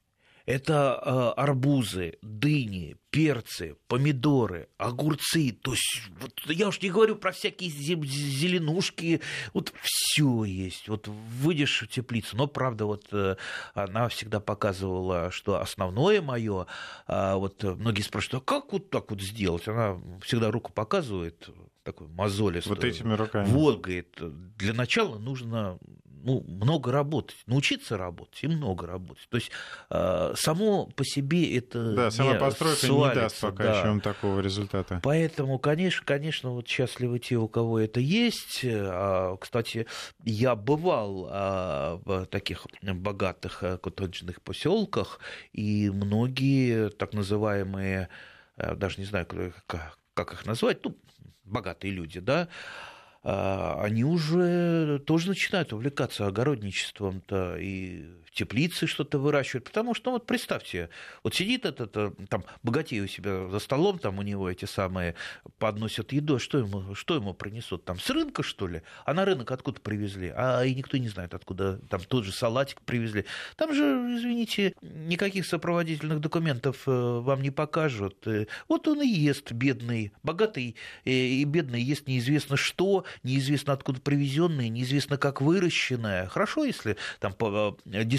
это 0.50 1.00
э, 1.04 1.40
арбузы, 1.40 2.18
дыни, 2.22 2.96
перцы, 3.10 3.76
помидоры, 3.86 4.68
огурцы. 4.78 5.52
То 5.52 5.72
есть, 5.72 6.02
вот, 6.20 6.40
я 6.46 6.68
уж 6.68 6.80
не 6.82 6.90
говорю 6.90 7.16
про 7.16 7.30
всякие 7.30 7.70
зеленушки. 7.70 9.20
Вот 9.54 9.72
все 9.80 10.44
есть. 10.44 10.88
Вот 10.88 11.06
выйдешь 11.06 11.82
в 11.82 11.88
теплицу. 11.88 12.36
Но, 12.36 12.48
правда, 12.48 12.86
вот 12.86 13.06
э, 13.12 13.36
она 13.74 14.08
всегда 14.08 14.40
показывала, 14.40 15.30
что 15.30 15.60
основное 15.60 16.20
мое, 16.20 16.66
э, 17.06 17.34
вот 17.34 17.62
многие 17.62 18.02
спрашивают, 18.02 18.42
а 18.42 18.44
как 18.44 18.72
вот 18.72 18.90
так 18.90 19.10
вот 19.10 19.20
сделать? 19.20 19.68
Она 19.68 20.00
всегда 20.22 20.50
руку 20.50 20.72
показывает, 20.72 21.48
такой 21.84 22.08
мозолистую. 22.08 22.76
Вот 22.76 22.84
этими 22.84 23.14
руками. 23.14 23.46
Вот, 23.46 23.80
говорит, 23.80 24.16
для 24.56 24.72
начала 24.74 25.18
нужно 25.18 25.78
ну, 26.22 26.44
много 26.46 26.92
работать, 26.92 27.36
научиться 27.46 27.96
работать 27.96 28.42
и 28.42 28.48
много 28.48 28.86
работать. 28.86 29.26
То 29.28 29.36
есть 29.36 29.50
э, 29.90 30.34
само 30.36 30.86
по 30.86 31.04
себе 31.04 31.56
это 31.56 31.92
да, 31.92 32.10
сама 32.10 32.34
постройка 32.34 32.86
свалится, 32.86 33.08
не 33.08 33.14
даст 33.14 33.40
пока 33.40 33.64
да. 33.64 33.78
еще 33.80 34.00
такого 34.00 34.40
результата. 34.40 35.00
Поэтому, 35.02 35.58
конечно, 35.58 36.02
конечно, 36.04 36.50
вот 36.50 36.68
счастливы 36.68 37.18
те, 37.18 37.36
у 37.36 37.48
кого 37.48 37.78
это 37.78 38.00
есть. 38.00 38.64
А, 38.64 39.36
кстати, 39.36 39.86
я 40.24 40.54
бывал 40.56 41.28
а, 41.30 42.00
в 42.04 42.26
таких 42.26 42.66
богатых 42.82 43.62
э, 43.62 43.78
коттеджных 43.78 44.42
поселках, 44.42 45.20
и 45.52 45.90
многие 45.90 46.90
так 46.90 47.12
называемые, 47.12 48.08
э, 48.56 48.74
даже 48.74 48.98
не 48.98 49.06
знаю, 49.06 49.26
как, 49.66 49.98
как 50.14 50.32
их 50.32 50.46
назвать, 50.46 50.84
ну, 50.84 50.96
богатые 51.44 51.92
люди, 51.92 52.20
да, 52.20 52.42
а, 52.42 52.99
они 53.22 54.02
уже 54.02 54.98
тоже 55.00 55.28
начинают 55.28 55.72
увлекаться 55.72 56.26
огородничеством-то 56.26 57.56
и 57.58 58.04
теплице 58.32 58.86
что-то 58.86 59.18
выращивают. 59.18 59.64
Потому 59.64 59.94
что, 59.94 60.10
ну, 60.10 60.12
вот 60.12 60.26
представьте, 60.26 60.88
вот 61.22 61.34
сидит 61.34 61.64
этот 61.64 61.96
э, 61.96 62.12
там 62.28 62.44
богатей 62.62 63.00
у 63.00 63.06
себя 63.06 63.48
за 63.48 63.58
столом, 63.58 63.98
там 63.98 64.18
у 64.18 64.22
него 64.22 64.50
эти 64.50 64.64
самые 64.64 65.14
подносят 65.58 66.12
еду, 66.12 66.36
а 66.36 66.38
что 66.38 66.58
ему, 66.58 66.94
что 66.94 67.14
ему 67.14 67.34
принесут? 67.34 67.84
Там 67.84 67.98
с 67.98 68.08
рынка, 68.10 68.42
что 68.42 68.66
ли? 68.66 68.82
А 69.04 69.14
на 69.14 69.24
рынок 69.24 69.50
откуда 69.50 69.80
привезли? 69.80 70.32
А 70.34 70.62
и 70.64 70.74
никто 70.74 70.96
не 70.96 71.08
знает, 71.08 71.34
откуда 71.34 71.78
там 71.88 72.00
тот 72.00 72.24
же 72.24 72.32
салатик 72.32 72.80
привезли. 72.82 73.24
Там 73.56 73.74
же, 73.74 73.82
извините, 74.16 74.74
никаких 74.80 75.46
сопроводительных 75.46 76.20
документов 76.20 76.82
э, 76.86 76.90
вам 76.90 77.42
не 77.42 77.50
покажут. 77.50 78.26
Э, 78.26 78.46
вот 78.68 78.86
он 78.88 79.02
и 79.02 79.08
ест, 79.08 79.52
бедный, 79.52 80.12
богатый 80.22 80.76
и 81.04 81.44
бедный 81.44 81.82
ест 81.82 82.06
неизвестно 82.06 82.56
что, 82.56 83.04
неизвестно 83.22 83.72
откуда 83.72 84.00
привезенное, 84.00 84.68
неизвестно 84.68 85.16
как 85.18 85.40
выращенное. 85.40 86.28
Хорошо, 86.28 86.64
если 86.64 86.96
там 87.18 87.32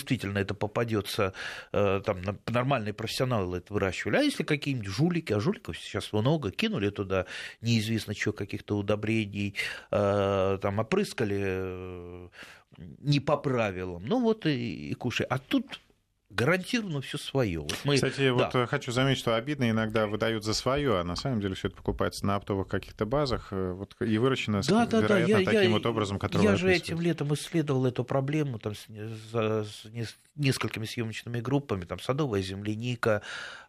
действительно 0.02 0.40
это 0.40 0.54
попадется, 0.54 1.34
э, 1.72 2.02
там 2.04 2.22
нормальные 2.48 2.94
профессионалы 2.94 3.58
это 3.58 3.74
выращивали. 3.74 4.18
А 4.18 4.22
если 4.22 4.44
какие-нибудь 4.44 4.88
жулики, 4.88 5.34
а 5.34 5.40
жуликов 5.40 5.78
сейчас 5.78 6.12
много, 6.12 6.52
кинули 6.52 6.90
туда 6.90 7.26
неизвестно 7.62 8.14
что, 8.14 8.34
каких-то 8.34 8.78
удобрений, 8.78 9.56
э, 9.92 10.58
там 10.62 10.80
опрыскали 10.80 11.40
э, 11.44 12.28
не 12.78 13.20
по 13.20 13.38
правилам, 13.38 14.04
ну 14.06 14.20
вот 14.22 14.46
и, 14.46 14.90
и 14.90 14.94
кушай. 14.96 15.26
А 15.30 15.38
тут 15.38 15.80
гарантированно 16.34 17.02
все 17.02 17.18
свое. 17.18 17.60
Вот 17.60 17.78
мы... 17.84 17.96
Кстати, 17.96 18.28
да. 18.28 18.34
вот 18.34 18.56
э, 18.56 18.68
хочу 18.68 18.92
заметить, 18.92 19.20
что 19.20 19.36
обидно 19.36 19.70
иногда 19.70 20.08
выдают 20.08 20.44
за 20.44 20.54
свое, 20.54 21.00
а 21.00 21.04
на 21.04 21.16
самом 21.16 21.42
деле 21.42 21.56
все 21.56 21.68
это 21.68 21.78
покупается 21.78 22.26
на 22.26 22.36
оптовых 22.36 22.68
каких-то 22.68 23.06
базах 23.06 23.50
э, 23.52 23.72
вот, 23.74 23.96
и 24.00 24.18
выращено, 24.18 24.62
да, 24.68 24.86
да, 24.86 25.02
вероятно, 25.02 25.34
да, 25.36 25.40
я, 25.40 25.46
таким 25.46 25.62
я, 25.62 25.70
вот 25.70 25.86
образом, 25.86 26.20
который 26.20 26.44
Я 26.44 26.56
же 26.56 26.72
этим 26.72 27.02
летом 27.02 27.34
исследовал 27.34 27.86
эту 27.86 28.04
проблему 28.04 28.60
там, 28.60 28.76
с, 28.76 28.88
с, 28.88 29.34
с 29.34 30.16
несколькими 30.36 30.86
съемочными 30.86 31.40
группами, 31.40 31.86
там 31.86 32.00
садовая 32.00 32.42
земляника, 32.42 33.22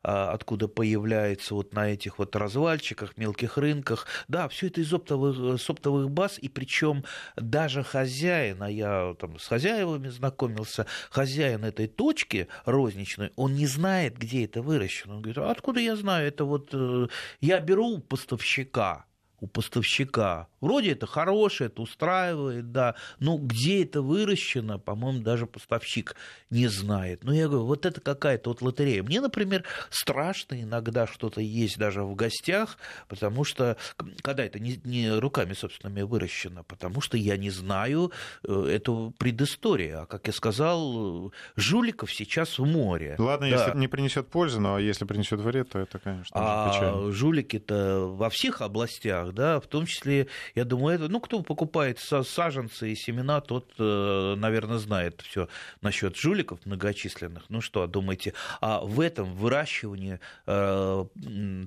а, 0.03 0.33
откуда 0.33 0.69
появляется 0.69 1.55
вот 1.55 1.75
на 1.75 1.91
этих 1.91 2.19
вот 2.19 2.35
развальчиках, 2.37 3.17
мелких 3.17 3.57
рынках. 3.57 4.07
Да, 4.29 4.49
все 4.49 4.69
это 4.69 4.81
из 4.81 4.93
оптовых, 4.93 5.61
с 5.61 5.69
оптовых 5.71 6.11
баз, 6.11 6.39
и 6.39 6.49
причем 6.49 7.05
даже 7.37 7.83
хозяин, 7.83 8.63
а 8.63 8.71
я 8.71 9.15
там 9.21 9.39
с 9.39 9.47
хозяевами 9.47 10.09
знакомился, 10.09 10.87
хозяин 11.11 11.65
этой 11.65 11.87
точки, 11.87 12.49
розничной, 12.65 13.33
он 13.37 13.55
не 13.55 13.67
знает, 13.67 14.19
где 14.19 14.45
это 14.45 14.63
выращено. 14.63 15.17
Он 15.17 15.23
говорит, 15.23 15.39
а 15.39 15.51
откуда 15.51 15.81
я 15.81 15.97
знаю? 15.97 16.29
Это 16.29 16.45
вот 16.45 16.71
э, 16.73 17.09
я 17.41 17.61
беру 17.61 17.99
поставщика, 17.99 19.07
у 19.43 19.49
поставщика. 19.49 20.47
Вроде 20.61 20.93
это 20.93 21.07
хорошее, 21.07 21.67
это 21.67 21.83
устраивает, 21.83 22.71
да, 22.71 22.95
но 23.19 23.37
где 23.37 23.83
это 23.83 24.01
выращено, 24.01 24.79
по-моему, 24.79 25.21
даже 25.21 25.47
поставщик 25.47 26.15
не 26.49 26.69
знает. 26.69 27.25
Ну, 27.25 27.33
я 27.33 27.49
говорю, 27.49 27.67
вот 27.67 27.85
это 27.85 28.01
какая-то 28.01 28.51
вот 28.51 28.63
лотерея. 28.63 29.03
Мне, 29.03 29.21
например, 29.21 29.65
страшно 29.91 30.63
иногда 30.63 31.09
что-то 31.09 31.41
есть 31.41 31.77
даже 31.77 32.05
в 32.05 32.15
гостях, 32.15 32.79
потому 33.09 33.43
что, 33.43 33.77
когда 34.23 34.45
это 34.45 34.61
не, 34.61 34.81
не 34.85 35.11
руками 35.11 35.55
собственными 35.55 36.03
выращено, 36.03 36.63
потому 36.63 37.01
что 37.01 37.17
я 37.17 37.37
не 37.37 37.51
знаю 37.51 38.13
э, 38.45 38.69
эту 38.71 39.13
предысторию. 39.19 40.03
А, 40.03 40.07
как 40.07 40.29
я 40.29 40.33
сказал, 40.33 41.33
жуликов 41.57 42.13
сейчас 42.13 42.61
в 42.61 42.65
море. 42.65 43.17
Ладно, 43.19 43.51
да. 43.51 43.57
если 43.57 43.77
не 43.77 43.89
принесет 43.89 44.29
пользу, 44.29 44.61
но 44.61 44.79
если 44.79 45.05
принесет 45.05 45.41
вред, 45.41 45.71
то 45.71 45.81
это, 45.81 45.99
конечно, 45.99 46.31
а 46.33 46.71
печально. 46.71 47.11
жулики-то 47.11 48.07
во 48.07 48.31
всех 48.31 48.63
областях, 48.63 49.32
продуктах, 49.33 49.35
да, 49.35 49.61
в 49.61 49.67
том 49.67 49.87
числе, 49.87 50.29
я 50.55 50.65
думаю, 50.65 50.97
это, 50.97 51.09
ну, 51.09 51.21
кто 51.21 51.43
покупает 51.43 51.99
саженцы 51.99 52.93
и 52.93 52.95
семена, 52.95 53.41
тот, 53.41 53.73
э, 53.79 54.35
наверное, 54.37 54.79
знает 54.79 55.21
все 55.23 55.49
насчет 55.81 56.17
жуликов 56.17 56.65
многочисленных. 56.65 57.45
Ну 57.49 57.61
что, 57.61 57.87
думаете, 57.87 58.35
а 58.61 58.81
в 58.81 59.01
этом 59.01 59.35
выращивании 59.35 60.21
э, 60.47 61.05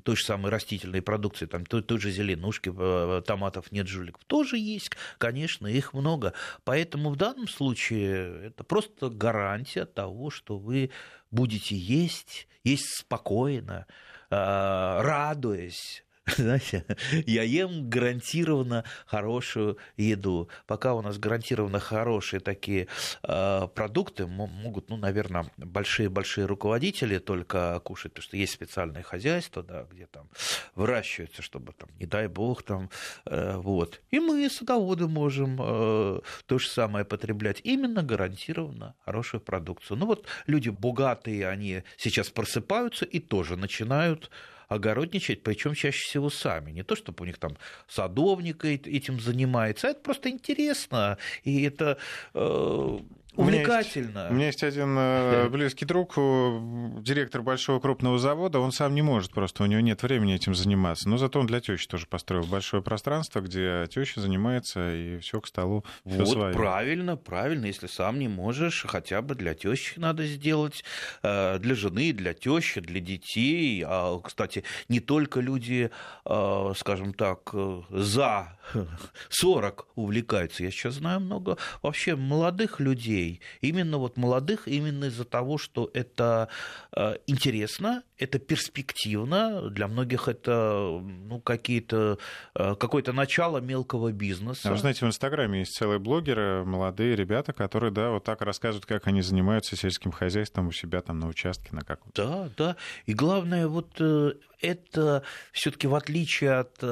той 0.04 0.16
же 0.16 0.24
самой 0.24 0.52
растительной 0.52 1.02
продукции, 1.02 1.46
там, 1.46 1.66
той, 1.66 1.82
той 1.82 2.00
же 2.00 2.12
зеленушки, 2.12 2.72
э, 2.76 3.22
томатов 3.26 3.72
нет 3.72 3.88
жуликов, 3.88 4.24
тоже 4.26 4.58
есть, 4.58 4.92
конечно, 5.18 5.68
их 5.68 5.94
много. 5.94 6.34
Поэтому 6.64 7.10
в 7.10 7.16
данном 7.16 7.48
случае 7.48 8.48
это 8.48 8.64
просто 8.64 9.10
гарантия 9.10 9.86
того, 9.86 10.30
что 10.30 10.58
вы 10.58 10.92
будете 11.32 11.76
есть, 11.76 12.48
есть 12.64 13.00
спокойно, 13.00 13.86
радуясь 14.30 16.05
знаете, 16.38 16.86
я 17.28 17.44
ем 17.44 17.90
гарантированно 17.90 18.84
хорошую 19.06 19.78
еду. 19.96 20.50
Пока 20.66 20.96
у 20.96 21.02
нас 21.02 21.20
гарантированно 21.20 21.80
хорошие 21.80 22.40
такие 22.40 22.88
э, 23.24 23.68
продукты, 23.76 24.26
могут, 24.26 24.90
ну, 24.90 24.98
наверное, 24.98 25.52
большие-большие 25.58 26.48
руководители 26.48 27.20
только 27.20 27.80
кушать, 27.84 28.14
потому 28.14 28.24
что 28.24 28.38
есть 28.38 28.54
специальное 28.54 29.04
хозяйство, 29.04 29.62
да, 29.62 29.86
где 29.92 30.08
там 30.08 30.28
выращивается, 30.74 31.44
чтобы 31.44 31.74
там, 31.74 31.90
не 32.00 32.08
дай 32.08 32.28
бог, 32.28 32.64
там, 32.64 32.90
э, 33.26 33.58
вот. 33.58 34.02
И 34.10 34.20
мы, 34.20 34.50
садоводы, 34.50 35.08
можем 35.08 35.60
э, 35.62 36.22
то 36.48 36.58
же 36.58 36.68
самое 36.68 37.06
потреблять. 37.06 37.62
Именно 37.64 38.02
гарантированно 38.02 38.96
хорошую 39.06 39.42
продукцию. 39.42 39.98
Ну 39.98 40.08
вот 40.08 40.26
люди 40.48 40.70
богатые, 40.70 41.48
они 41.48 41.84
сейчас 41.98 42.30
просыпаются 42.30 43.06
и 43.06 43.20
тоже 43.20 43.58
начинают 43.58 44.32
огородничать, 44.68 45.44
причем 45.44 45.74
чаще 45.74 46.04
всего 46.04 46.30
сами. 46.30 46.72
Не 46.72 46.84
то, 46.84 46.96
чтобы 46.96 47.24
у 47.24 47.26
них 47.26 47.38
там 47.38 47.58
садовник 47.88 48.66
этим 48.66 49.20
занимается, 49.20 49.88
а 49.88 49.92
это 49.92 50.02
просто 50.02 50.30
интересно. 50.30 51.18
И 51.44 51.64
это 51.64 51.98
э, 52.34 53.00
увлекательно. 53.36 54.28
У 54.30 54.34
меня 54.34 54.48
есть, 54.48 54.62
у 54.64 54.70
меня 54.70 54.76
есть 54.78 54.86
один 54.86 54.96
э, 54.98 55.50
близкий 55.50 55.86
друг, 55.86 56.16
директор 56.16 57.42
большого 57.42 57.80
крупного 57.80 58.18
завода, 58.20 58.60
он 58.60 58.72
сам 58.72 58.96
не 58.96 59.02
может 59.02 59.32
просто, 59.32 59.64
у 59.64 59.66
него 59.66 59.82
нет 59.82 60.02
времени 60.04 60.36
этим 60.36 60.56
заниматься. 60.56 61.10
Но 61.10 61.18
зато 61.18 61.40
он 61.40 61.48
для 61.48 61.60
тещи 61.60 61.88
тоже 61.88 62.08
построил 62.08 62.46
большое 62.46 62.82
пространство, 62.82 63.42
где 63.42 63.88
теща 63.90 64.22
занимается, 64.22 64.94
и 64.94 65.20
все 65.20 65.42
к 65.42 65.48
столу. 65.48 65.84
Вот, 66.04 66.30
свое. 66.30 66.54
правильно, 66.54 67.18
правильно. 67.18 67.66
Если 67.66 67.88
сам 67.88 68.20
не 68.20 68.28
можешь, 68.28 68.86
хотя 68.88 69.22
бы 69.22 69.36
для 69.36 69.54
тещи 69.54 70.00
надо 70.00 70.26
сделать, 70.26 70.84
э, 71.24 71.60
для 71.60 71.76
жены, 71.76 72.14
для 72.14 72.34
тещи, 72.34 72.82
для 72.82 73.00
детей. 73.00 73.84
А, 73.86 74.20
кстати, 74.20 74.64
не 74.90 75.00
только 75.00 75.40
люди, 75.40 75.92
э, 76.26 76.74
скажем 76.76 77.14
так, 77.14 77.54
за 77.90 78.58
40 79.30 79.88
увлекаются. 79.96 80.64
Я 80.64 80.72
сейчас 80.72 80.96
знаю 80.96 81.20
много 81.20 81.58
вообще 81.82 82.16
молодых 82.16 82.80
людей, 82.80 83.25
людей, 83.26 83.42
именно 83.62 83.98
вот 83.98 84.18
молодых, 84.18 84.68
именно 84.68 85.06
из-за 85.06 85.26
того, 85.26 85.58
что 85.58 85.90
это 85.94 86.48
э, 86.96 87.16
интересно, 87.28 88.04
это 88.18 88.40
перспективно, 88.40 89.70
для 89.70 89.88
многих 89.88 90.28
это 90.28 91.02
ну, 91.02 91.40
какие-то, 91.40 92.18
э, 92.56 92.76
какое-то 92.76 93.14
начало 93.14 93.60
мелкого 93.60 94.12
бизнеса. 94.12 94.70
А 94.70 94.72
вы 94.72 94.78
знаете, 94.78 95.06
в 95.06 95.08
Инстаграме 95.08 95.60
есть 95.60 95.74
целые 95.74 96.00
блогеры, 96.00 96.64
молодые 96.66 97.16
ребята, 97.16 97.54
которые, 97.54 97.92
да, 97.92 98.12
вот 98.12 98.24
так 98.24 98.42
рассказывают, 98.42 98.86
как 98.86 99.08
они 99.08 99.22
занимаются 99.22 99.76
сельским 99.76 100.12
хозяйством 100.12 100.68
у 100.68 100.72
себя 100.72 101.02
там 101.02 101.20
на 101.20 101.28
участке, 101.28 101.70
на 101.72 101.82
каком-то. 101.82 102.26
Да, 102.26 102.50
да. 102.58 102.76
И 103.06 103.14
главное, 103.14 103.68
вот 103.68 103.96
э, 104.00 104.34
это 104.62 105.24
все-таки 105.52 105.88
в 105.88 105.96
отличие 105.96 106.54
от 106.54 106.84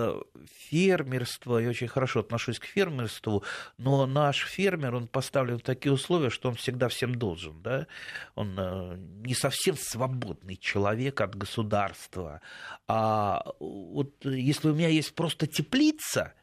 фермерства, 0.69 1.59
я 1.59 1.69
очень 1.69 1.87
хорошо 1.87 2.19
отношусь 2.19 2.59
к 2.59 2.65
фермерству, 2.65 3.43
но 3.77 4.05
наш 4.05 4.45
фермер, 4.45 4.95
он 4.95 5.07
поставлен 5.07 5.59
в 5.59 5.61
такие 5.61 5.93
условия, 5.93 6.22
что 6.29 6.49
он 6.49 6.55
всегда 6.55 6.87
всем 6.89 7.15
должен, 7.15 7.61
да, 7.61 7.87
он 8.35 8.55
не 9.23 9.33
совсем 9.33 9.75
свободный 9.77 10.57
человек, 10.57 11.13
человек 11.13 11.21
от 11.21 11.35
государства. 11.35 12.41
А 12.87 13.43
вот 13.59 14.13
если 14.25 14.69
у 14.69 14.75
меня 14.75 14.89
есть 14.89 15.13
просто 15.15 15.47
теплица, 15.47 16.33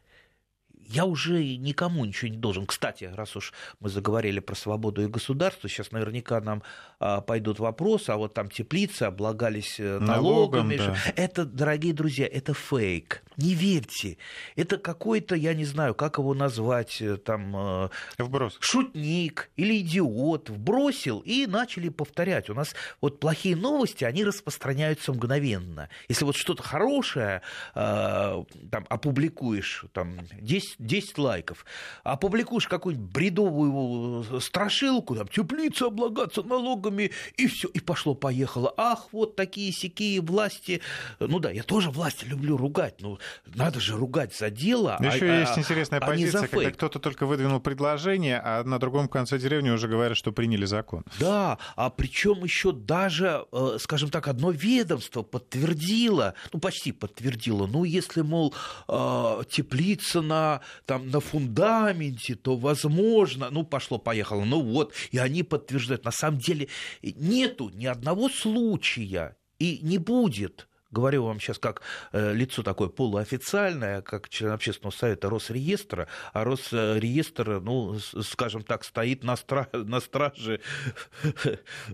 я 0.73 1.05
уже 1.05 1.55
никому 1.57 2.05
ничего 2.05 2.29
не 2.29 2.37
должен. 2.37 2.65
Кстати, 2.65 3.09
раз 3.13 3.35
уж 3.35 3.53
мы 3.79 3.89
заговорили 3.89 4.39
про 4.39 4.55
свободу 4.55 5.01
и 5.03 5.07
государство, 5.07 5.69
сейчас 5.69 5.91
наверняка 5.91 6.41
нам 6.41 6.63
а, 6.99 7.21
пойдут 7.21 7.59
вопросы, 7.59 8.09
а 8.09 8.17
вот 8.17 8.33
там 8.33 8.49
теплицы 8.49 9.03
облагались 9.03 9.79
э, 9.79 9.99
налогами. 9.99 10.75
Налогом, 10.75 10.95
да. 11.05 11.13
Это, 11.15 11.45
дорогие 11.45 11.93
друзья, 11.93 12.27
это 12.27 12.53
фейк. 12.53 13.23
Не 13.41 13.53
верьте. 13.53 14.17
Это 14.55 14.77
какой-то, 14.77 15.35
я 15.35 15.53
не 15.53 15.65
знаю, 15.65 15.95
как 15.95 16.17
его 16.17 16.33
назвать, 16.33 17.01
э, 17.01 17.17
там... 17.17 17.55
Э, 17.55 17.89
Вброс. 18.17 18.57
Шутник 18.59 19.49
или 19.55 19.79
идиот. 19.79 20.49
Вбросил 20.49 21.19
и 21.19 21.45
начали 21.47 21.89
повторять. 21.89 22.49
У 22.49 22.53
нас 22.53 22.75
вот 23.01 23.19
плохие 23.19 23.55
новости, 23.55 24.03
они 24.03 24.23
распространяются 24.23 25.13
мгновенно. 25.13 25.89
Если 26.07 26.25
вот 26.25 26.35
что-то 26.35 26.63
хорошее 26.63 27.41
там 27.73 28.85
опубликуешь, 28.89 29.85
там 29.93 30.19
10 30.39 30.75
10 30.79 31.17
лайков, 31.17 31.65
опубликуешь 32.03 32.67
какую-нибудь 32.67 33.11
бредовую 33.11 34.25
э, 34.29 34.39
страшилку, 34.39 35.15
там, 35.15 35.27
теплица 35.27 35.87
облагаться 35.87 36.43
налогами, 36.43 37.11
и 37.37 37.47
все, 37.47 37.67
и 37.69 37.79
пошло-поехало. 37.79 38.73
Ах, 38.77 39.07
вот 39.11 39.35
такие 39.35 39.71
сякие 39.71 40.21
власти. 40.21 40.81
Ну 41.19 41.39
да, 41.39 41.51
я 41.51 41.63
тоже 41.63 41.89
власти 41.89 42.25
люблю 42.25 42.57
ругать, 42.57 43.01
но 43.01 43.19
надо 43.45 43.79
же 43.79 43.95
ругать 43.95 44.35
за 44.35 44.49
дело. 44.49 44.97
Еще 44.99 45.29
а, 45.29 45.39
есть 45.41 45.57
интересная 45.57 45.99
а 45.99 46.05
позиция, 46.05 46.47
когда 46.47 46.71
кто-то 46.71 46.99
только 46.99 47.25
выдвинул 47.25 47.59
предложение, 47.59 48.41
а 48.43 48.63
на 48.63 48.79
другом 48.79 49.07
конце 49.07 49.37
деревни 49.37 49.69
уже 49.69 49.87
говорят, 49.87 50.17
что 50.17 50.31
приняли 50.31 50.65
закон. 50.65 51.03
Да, 51.19 51.57
а 51.75 51.89
причем 51.89 52.43
еще 52.43 52.71
даже, 52.71 53.45
э, 53.51 53.77
скажем 53.79 54.09
так, 54.09 54.27
одно 54.27 54.51
ведомство 54.51 55.23
подтвердило, 55.23 56.33
ну 56.53 56.59
почти 56.59 56.91
подтвердило, 56.91 57.67
ну 57.67 57.83
если, 57.83 58.21
мол, 58.21 58.53
э, 58.87 59.43
теплица 59.49 60.21
на 60.21 60.61
там 60.85 61.09
на 61.09 61.19
фундаменте, 61.19 62.35
то 62.35 62.55
возможно, 62.55 63.49
ну 63.51 63.63
пошло-поехало, 63.63 64.43
ну 64.43 64.61
вот, 64.61 64.93
и 65.11 65.17
они 65.17 65.43
подтверждают. 65.43 66.05
На 66.05 66.11
самом 66.11 66.39
деле 66.39 66.67
нету 67.01 67.69
ни 67.73 67.85
одного 67.85 68.29
случая 68.29 69.37
и 69.59 69.79
не 69.81 69.97
будет 69.97 70.67
говорю 70.91 71.23
вам 71.25 71.39
сейчас 71.39 71.57
как 71.57 71.81
э, 72.11 72.33
лицо 72.33 72.63
такое 72.63 72.89
полуофициальное, 72.89 74.01
как 74.01 74.29
член 74.29 74.51
общественного 74.51 74.93
совета 74.93 75.29
Росреестра, 75.29 76.07
а 76.33 76.43
Росреестр, 76.43 77.59
ну, 77.61 77.97
скажем 77.99 78.63
так, 78.63 78.83
стоит 78.83 79.23
на, 79.23 79.35
стра... 79.35 79.67
на 79.73 79.99
страже 79.99 80.61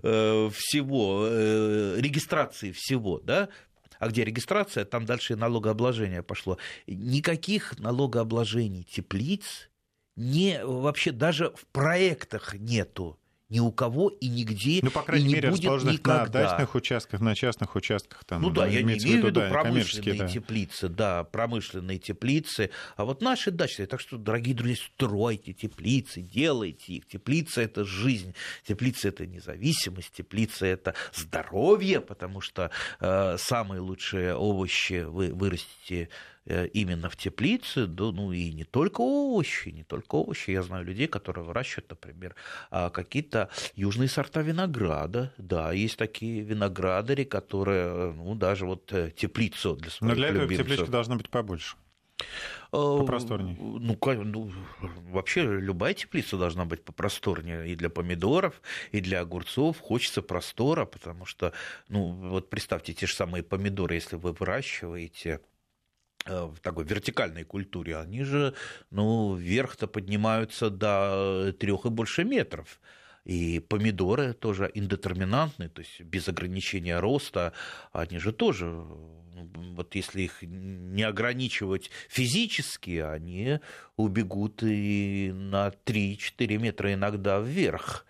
э, 0.02 0.50
всего, 0.52 1.26
э, 1.28 1.96
регистрации 1.98 2.72
всего, 2.72 3.20
да, 3.20 3.48
а 3.98 4.08
где 4.08 4.24
регистрация, 4.24 4.84
там 4.84 5.06
дальше 5.06 5.32
и 5.32 5.36
налогообложение 5.36 6.22
пошло. 6.22 6.58
Никаких 6.86 7.78
налогообложений 7.78 8.84
теплиц 8.84 9.70
не, 10.14 10.64
вообще 10.64 11.12
даже 11.12 11.50
в 11.50 11.66
проектах 11.66 12.54
нету 12.54 13.17
ни 13.48 13.60
у 13.60 13.72
кого 13.72 14.10
и 14.10 14.28
нигде. 14.28 14.80
Ну, 14.82 14.90
по 14.90 15.02
крайней 15.02 15.32
мере, 15.32 15.48
расположенных 15.48 15.94
никогда. 15.94 16.22
на 16.22 16.28
дачных 16.28 16.74
участках, 16.74 17.20
на 17.20 17.34
частных 17.34 17.74
участках. 17.74 18.24
Там, 18.24 18.42
ну 18.42 18.50
да, 18.50 18.66
я 18.66 18.82
не 18.82 18.94
имею 18.94 19.22
в 19.22 19.26
виду 19.26 19.40
да, 19.40 19.48
промышленные 19.48 20.18
да. 20.18 20.28
теплицы, 20.28 20.88
да, 20.88 21.24
промышленные 21.24 21.98
теплицы, 21.98 22.70
а 22.96 23.04
вот 23.04 23.22
наши 23.22 23.50
дачные. 23.50 23.86
Так 23.86 24.00
что, 24.00 24.18
дорогие 24.18 24.54
друзья, 24.54 24.76
стройте 24.76 25.54
теплицы, 25.54 26.20
делайте 26.20 26.94
их. 26.94 27.06
Теплица– 27.06 27.60
это 27.62 27.84
жизнь, 27.84 28.34
теплица– 28.64 29.08
это 29.08 29.26
независимость, 29.26 30.12
теплица– 30.12 30.66
это 30.66 30.94
здоровье, 31.14 32.00
потому 32.00 32.40
что 32.40 32.70
э, 33.00 33.36
самые 33.38 33.80
лучшие 33.80 34.34
овощи 34.34 35.04
вы 35.04 35.32
вырастите 35.32 36.10
именно 36.48 37.10
в 37.10 37.16
теплице, 37.16 37.86
да, 37.86 38.04
ну 38.04 38.32
и 38.32 38.52
не 38.52 38.64
только 38.64 39.00
овощи, 39.00 39.68
не 39.68 39.84
только 39.84 40.14
овощи. 40.16 40.50
Я 40.50 40.62
знаю 40.62 40.84
людей, 40.84 41.06
которые 41.06 41.44
выращивают, 41.44 41.90
например, 41.90 42.34
а, 42.70 42.90
какие-то 42.90 43.50
южные 43.74 44.08
сорта 44.08 44.40
винограда. 44.42 45.32
Да, 45.38 45.72
есть 45.72 45.96
такие 45.96 46.40
виноградари, 46.40 47.24
которые, 47.24 48.12
ну, 48.12 48.34
даже 48.34 48.66
вот 48.66 48.92
э, 48.92 49.10
теплицу 49.10 49.76
для 49.76 49.90
своих 49.90 50.10
Но 50.10 50.16
для 50.16 50.28
этого 50.28 50.42
любимцев. 50.42 50.66
тепличка 50.66 50.90
должна 50.90 51.16
быть 51.16 51.28
побольше. 51.28 51.76
Попросторнее. 52.70 53.56
Ну, 53.58 53.98
ну, 54.24 54.52
вообще 55.10 55.42
любая 55.42 55.94
теплица 55.94 56.36
должна 56.36 56.64
быть 56.64 56.84
попросторнее 56.84 57.68
и 57.68 57.76
для 57.76 57.88
помидоров, 57.88 58.60
и 58.90 59.00
для 59.00 59.20
огурцов. 59.20 59.78
Хочется 59.80 60.20
простора, 60.20 60.84
потому 60.84 61.24
что, 61.24 61.52
ну, 61.88 62.08
вот 62.08 62.50
представьте, 62.50 62.92
те 62.92 63.06
же 63.06 63.14
самые 63.14 63.42
помидоры, 63.42 63.94
если 63.94 64.16
вы 64.16 64.32
выращиваете 64.32 65.40
Э, 65.40 65.57
в 66.26 66.56
такой 66.60 66.84
вертикальной 66.84 67.44
культуре, 67.44 67.96
они 67.96 68.22
же, 68.22 68.54
ну, 68.90 69.34
вверх-то 69.34 69.86
поднимаются 69.86 70.70
до 70.70 71.52
трех 71.58 71.86
и 71.86 71.90
больше 71.90 72.24
метров. 72.24 72.80
И 73.24 73.60
помидоры 73.60 74.32
тоже 74.32 74.70
индетерминантные, 74.72 75.68
то 75.68 75.82
есть 75.82 76.00
без 76.00 76.28
ограничения 76.28 76.98
роста, 76.98 77.52
они 77.92 78.18
же 78.18 78.32
тоже, 78.32 78.66
вот 78.70 79.94
если 79.94 80.22
их 80.22 80.38
не 80.42 81.02
ограничивать 81.02 81.90
физически, 82.08 82.98
они 82.98 83.60
убегут 83.96 84.62
и 84.62 85.30
на 85.34 85.72
3-4 85.84 86.58
метра 86.58 86.94
иногда 86.94 87.38
вверх 87.38 88.06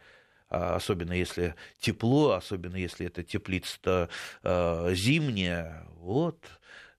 а 0.50 0.76
особенно 0.76 1.12
если 1.12 1.54
тепло, 1.78 2.32
особенно 2.32 2.76
если 2.76 3.06
это 3.06 3.22
теплица 3.22 4.08
э, 4.42 4.94
зимняя, 4.94 5.86
вот. 5.96 6.42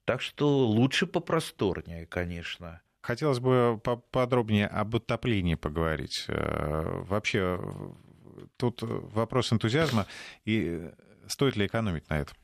Так 0.10 0.24
что 0.24 0.66
лучше 0.66 1.06
попросторнее, 1.06 2.08
конечно. 2.08 2.82
Хотелось 3.02 3.38
бы 3.38 3.80
поподробнее 3.84 4.66
об 4.66 4.96
отоплении 4.96 5.54
поговорить. 5.54 6.26
Э, 6.28 7.04
вообще, 7.04 7.62
тут 8.58 8.80
вопрос 8.82 9.54
энтузиазма, 9.54 10.08
и 10.46 10.90
стоит 11.28 11.58
ли 11.58 11.68
экономить 11.68 12.10
на 12.10 12.22
этом? 12.22 12.36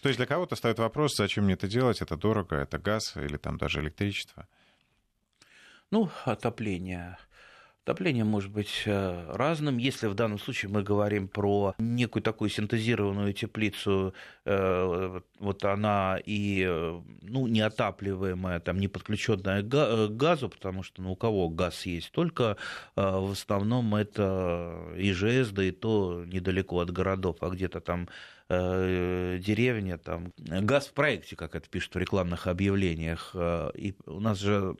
То 0.00 0.08
есть 0.10 0.16
для 0.16 0.26
кого-то 0.26 0.54
стоит 0.54 0.78
вопрос, 0.78 1.16
зачем 1.16 1.46
мне 1.46 1.54
это 1.54 1.66
делать, 1.66 2.00
это 2.00 2.16
дорого, 2.16 2.54
это 2.54 2.78
газ 2.78 3.16
или 3.16 3.36
там 3.36 3.58
даже 3.58 3.80
электричество? 3.80 4.46
Ну, 5.90 6.08
отопление 6.24 7.18
Отопление 7.86 8.24
может 8.24 8.50
быть 8.50 8.82
э, 8.84 9.32
разным. 9.32 9.78
Если 9.78 10.08
в 10.08 10.14
данном 10.14 10.40
случае 10.40 10.72
мы 10.72 10.82
говорим 10.82 11.28
про 11.28 11.76
некую 11.78 12.20
такую 12.20 12.50
синтезированную 12.50 13.32
теплицу, 13.32 14.12
э, 14.44 15.20
вот 15.38 15.64
она 15.64 16.18
и 16.24 16.66
э, 16.68 17.00
ну, 17.22 17.46
неотапливаемая, 17.46 18.58
там, 18.58 18.80
не 18.80 18.88
подключенная 18.88 19.62
к 19.62 20.08
газу, 20.08 20.48
потому 20.48 20.82
что 20.82 21.00
ну, 21.00 21.12
у 21.12 21.16
кого 21.16 21.48
газ 21.48 21.86
есть, 21.86 22.10
только 22.10 22.56
в 22.96 23.30
основном 23.30 23.94
это 23.94 24.76
ИЖС, 24.96 25.50
да 25.50 25.62
и 25.62 25.70
то 25.70 26.24
недалеко 26.26 26.80
от 26.80 26.90
городов, 26.90 27.36
а 27.40 27.50
где-то 27.50 27.80
там 27.80 28.08
деревня, 28.48 29.98
там, 29.98 30.32
газ 30.36 30.86
в 30.86 30.92
проекте, 30.92 31.34
как 31.34 31.56
это 31.56 31.68
пишут 31.68 31.96
в 31.96 31.98
рекламных 31.98 32.46
объявлениях. 32.46 33.34
И 33.74 33.96
у 34.06 34.20
нас 34.20 34.38
же, 34.38 34.76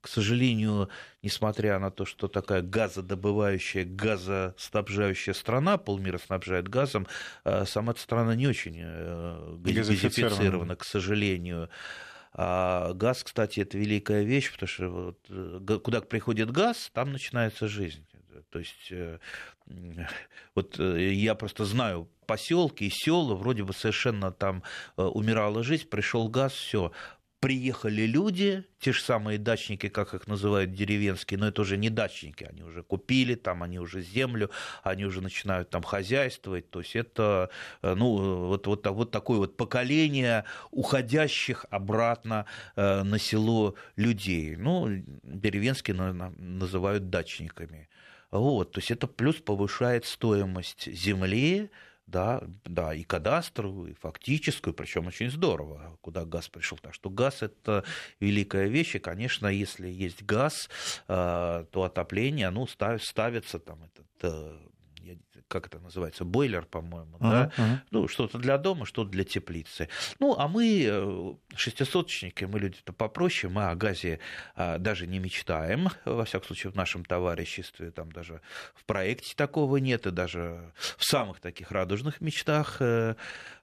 к 0.00 0.08
сожалению, 0.08 0.88
несмотря 1.22 1.78
на 1.78 1.90
то, 1.90 2.04
что 2.04 2.28
такая 2.28 2.62
газодобывающая, 2.62 3.84
газоснабжающая 3.84 5.34
страна, 5.34 5.78
полмира 5.78 6.18
снабжает 6.18 6.68
газом, 6.68 7.06
э, 7.44 7.64
сама 7.66 7.92
эта 7.92 8.00
страна 8.00 8.34
не 8.34 8.46
очень 8.46 8.82
газифицирована, 9.62 10.76
к 10.76 10.84
сожалению. 10.84 11.68
А 12.34 12.94
газ, 12.94 13.24
кстати, 13.24 13.60
это 13.60 13.76
великая 13.76 14.22
вещь, 14.22 14.52
потому 14.52 14.68
что 14.68 14.88
вот, 14.88 15.82
куда 15.82 16.00
приходит 16.00 16.50
газ, 16.50 16.90
там 16.94 17.12
начинается 17.12 17.68
жизнь. 17.68 18.06
То 18.50 18.58
есть 18.58 18.92
вот 20.54 20.78
я 20.78 21.34
просто 21.34 21.64
знаю 21.64 22.08
поселки 22.26 22.86
и 22.86 22.90
села, 22.90 23.34
вроде 23.34 23.62
бы 23.62 23.72
совершенно 23.74 24.32
там 24.32 24.62
э, 24.96 25.02
умирала 25.02 25.62
жизнь, 25.62 25.86
пришел 25.86 26.28
газ, 26.28 26.52
все. 26.52 26.92
Приехали 27.42 28.02
люди, 28.02 28.62
те 28.78 28.92
же 28.92 29.02
самые 29.02 29.36
дачники, 29.36 29.88
как 29.88 30.14
их 30.14 30.28
называют 30.28 30.74
деревенские, 30.74 31.40
но 31.40 31.48
это 31.48 31.62
уже 31.62 31.76
не 31.76 31.90
дачники, 31.90 32.44
они 32.44 32.62
уже 32.62 32.84
купили, 32.84 33.34
там 33.34 33.64
они 33.64 33.80
уже 33.80 34.00
землю, 34.00 34.48
они 34.84 35.04
уже 35.04 35.20
начинают 35.20 35.68
там 35.68 35.82
хозяйствовать. 35.82 36.70
То 36.70 36.78
есть 36.78 36.94
это 36.94 37.50
э, 37.82 37.94
ну, 37.96 38.46
вот, 38.46 38.68
вот, 38.68 38.86
вот 38.86 39.10
такое 39.10 39.38
вот 39.38 39.56
поколение 39.56 40.44
уходящих 40.70 41.66
обратно 41.70 42.46
э, 42.76 43.02
на 43.02 43.18
село 43.18 43.74
людей. 43.96 44.54
Ну, 44.54 45.02
деревенские 45.24 45.96
называют 45.96 47.10
дачниками. 47.10 47.88
Вот, 48.30 48.70
то 48.70 48.78
есть 48.78 48.92
это 48.92 49.08
плюс 49.08 49.34
повышает 49.34 50.04
стоимость 50.04 50.86
земли, 50.86 51.72
да, 52.06 52.42
да, 52.64 52.94
и 52.94 53.04
кадастровую, 53.04 53.92
и 53.92 53.94
фактическую, 53.94 54.74
причем 54.74 55.06
очень 55.06 55.30
здорово, 55.30 55.98
куда 56.00 56.24
газ 56.24 56.48
пришел. 56.48 56.78
Так 56.78 56.94
что 56.94 57.10
газ 57.10 57.42
это 57.42 57.84
великая 58.20 58.68
вещь, 58.68 58.96
и, 58.96 58.98
конечно, 58.98 59.46
если 59.46 59.88
есть 59.88 60.22
газ, 60.22 60.68
э, 61.08 61.64
то 61.70 61.82
отопление, 61.82 62.50
ну, 62.50 62.66
ставится 62.66 63.58
там 63.58 63.84
этот 63.84 64.06
э, 64.22 64.58
как 65.52 65.66
это 65.66 65.78
называется, 65.78 66.24
бойлер, 66.24 66.64
по-моему, 66.64 67.18
uh-huh, 67.18 67.30
да, 67.30 67.52
uh-huh. 67.58 67.78
ну, 67.90 68.08
что-то 68.08 68.38
для 68.38 68.56
дома, 68.56 68.86
что-то 68.86 69.10
для 69.10 69.22
теплицы. 69.22 69.90
Ну, 70.18 70.34
а 70.38 70.48
мы, 70.48 70.86
э, 70.88 71.34
шестисоточники, 71.54 72.46
мы 72.46 72.58
люди-то 72.58 72.94
попроще, 72.94 73.52
мы 73.52 73.68
о 73.68 73.74
газе 73.74 74.18
а, 74.56 74.78
даже 74.78 75.06
не 75.06 75.18
мечтаем, 75.18 75.90
во 76.06 76.24
всяком 76.24 76.46
случае, 76.46 76.72
в 76.72 76.74
нашем 76.74 77.04
товариществе, 77.04 77.90
там 77.90 78.10
даже 78.12 78.40
в 78.74 78.84
проекте 78.86 79.34
такого 79.36 79.76
нет, 79.76 80.06
и 80.06 80.10
даже 80.10 80.72
в 80.96 81.04
самых 81.04 81.40
таких 81.40 81.70
радужных 81.70 82.22
мечтах. 82.22 82.78
Э, 82.80 83.16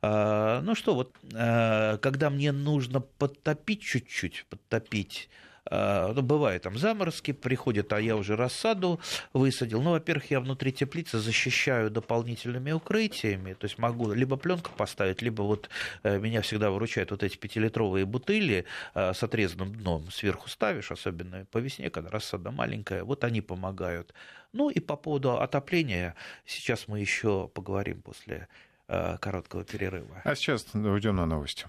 а, 0.03 0.61
ну 0.61 0.75
что, 0.75 0.93
вот, 0.93 1.15
э, 1.33 1.97
когда 1.97 2.29
мне 2.29 2.51
нужно 2.51 2.99
подтопить 2.99 3.81
чуть-чуть, 3.81 4.45
подтопить 4.47 5.27
ну, 5.69 6.21
бывает 6.21 6.63
там 6.63 6.77
заморозки, 6.77 7.31
приходят, 7.31 7.91
а 7.93 8.01
я 8.01 8.15
уже 8.15 8.35
рассаду 8.35 8.99
высадил. 9.33 9.81
Ну, 9.81 9.91
во-первых, 9.91 10.31
я 10.31 10.39
внутри 10.39 10.71
теплицы 10.71 11.19
защищаю 11.19 11.89
дополнительными 11.89 12.71
укрытиями, 12.71 13.53
то 13.53 13.65
есть 13.65 13.77
могу 13.77 14.11
либо 14.13 14.37
пленку 14.37 14.71
поставить, 14.75 15.21
либо 15.21 15.41
вот 15.43 15.69
э, 16.03 16.19
меня 16.19 16.41
всегда 16.41 16.71
выручают 16.71 17.11
вот 17.11 17.23
эти 17.23 17.37
пятилитровые 17.37 18.05
бутыли 18.05 18.65
э, 18.93 19.13
с 19.13 19.23
отрезанным 19.23 19.75
дном, 19.75 20.09
сверху 20.11 20.49
ставишь, 20.49 20.91
особенно 20.91 21.45
по 21.45 21.57
весне, 21.57 21.89
когда 21.89 22.09
рассада 22.09 22.51
маленькая, 22.51 23.03
вот 23.03 23.23
они 23.23 23.41
помогают. 23.41 24.13
Ну 24.53 24.69
и 24.69 24.79
по 24.79 24.95
поводу 24.95 25.39
отопления, 25.39 26.15
сейчас 26.45 26.87
мы 26.87 26.99
еще 26.99 27.49
поговорим 27.53 28.01
после 28.01 28.47
э, 28.87 29.17
короткого 29.19 29.63
перерыва. 29.63 30.21
А 30.23 30.35
сейчас 30.35 30.65
уйдем 30.73 31.15
на 31.15 31.25
новости. 31.25 31.67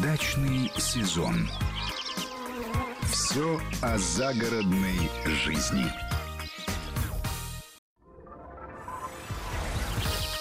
Удачный 0.00 0.72
сезон. 0.78 1.46
Все 3.12 3.60
о 3.82 3.98
загородной 3.98 5.10
жизни. 5.44 5.84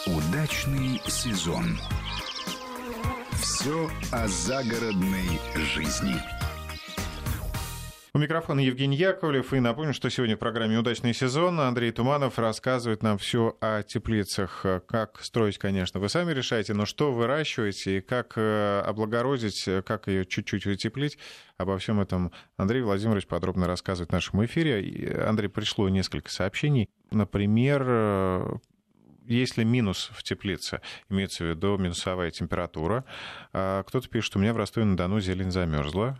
Удачный 0.08 1.02
сезон. 1.08 1.78
Все 3.42 3.92
о 4.14 4.30
загородной 4.30 5.28
жизни. 5.76 6.39
У 8.12 8.18
микрофона 8.18 8.60
Евгений 8.60 8.98
Яковлев. 8.98 9.54
И 9.54 9.60
напомню, 9.60 9.94
что 9.94 10.10
сегодня 10.10 10.36
в 10.36 10.40
программе 10.40 10.80
«Удачный 10.80 11.14
сезон» 11.14 11.60
Андрей 11.60 11.92
Туманов 11.92 12.40
рассказывает 12.40 13.04
нам 13.04 13.20
все 13.20 13.56
о 13.62 13.84
теплицах. 13.84 14.66
Как 14.88 15.22
строить, 15.22 15.60
конечно, 15.60 16.00
вы 16.00 16.10
сами 16.10 16.34
решаете, 16.34 16.74
но 16.74 16.88
что 16.88 17.12
выращиваете 17.12 18.00
и 18.00 18.02
как 18.02 18.34
э, 18.36 18.82
облагородить, 18.84 19.64
как 19.86 20.08
ее 20.08 20.26
чуть-чуть 20.26 20.66
утеплить. 20.66 21.20
Обо 21.58 21.78
всем 21.78 22.02
этом 22.02 22.32
Андрей 22.58 22.82
Владимирович 22.82 23.28
подробно 23.28 23.68
рассказывает 23.68 24.10
в 24.10 24.14
нашем 24.14 24.44
эфире. 24.44 25.24
Андрей, 25.28 25.48
пришло 25.48 25.88
несколько 25.88 26.32
сообщений. 26.32 26.90
Например, 27.12 27.84
э, 27.86 28.58
если 29.28 29.64
минус 29.64 30.10
в 30.14 30.24
теплице, 30.24 30.82
имеется 31.10 31.44
в 31.44 31.48
виду 31.50 31.78
минусовая 31.78 32.32
температура, 32.32 33.06
а 33.54 33.84
кто-то 33.84 34.10
пишет, 34.10 34.36
у 34.36 34.40
меня 34.40 34.54
в 34.56 34.58
Ростове-на-Дону 34.58 35.20
зелень 35.20 35.52
замерзла, 35.52 36.20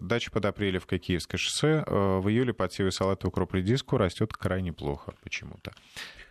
дача 0.00 0.30
под 0.30 0.44
Апрелевкой, 0.44 0.98
Киевское 0.98 1.38
шоссе. 1.38 1.84
Э, 1.86 2.18
в 2.18 2.28
июле 2.28 2.52
подсевы 2.52 2.90
салата 2.90 3.28
укроп 3.28 3.54
редиску 3.54 3.98
растет 3.98 4.32
крайне 4.32 4.72
плохо 4.72 5.14
почему-то. 5.22 5.72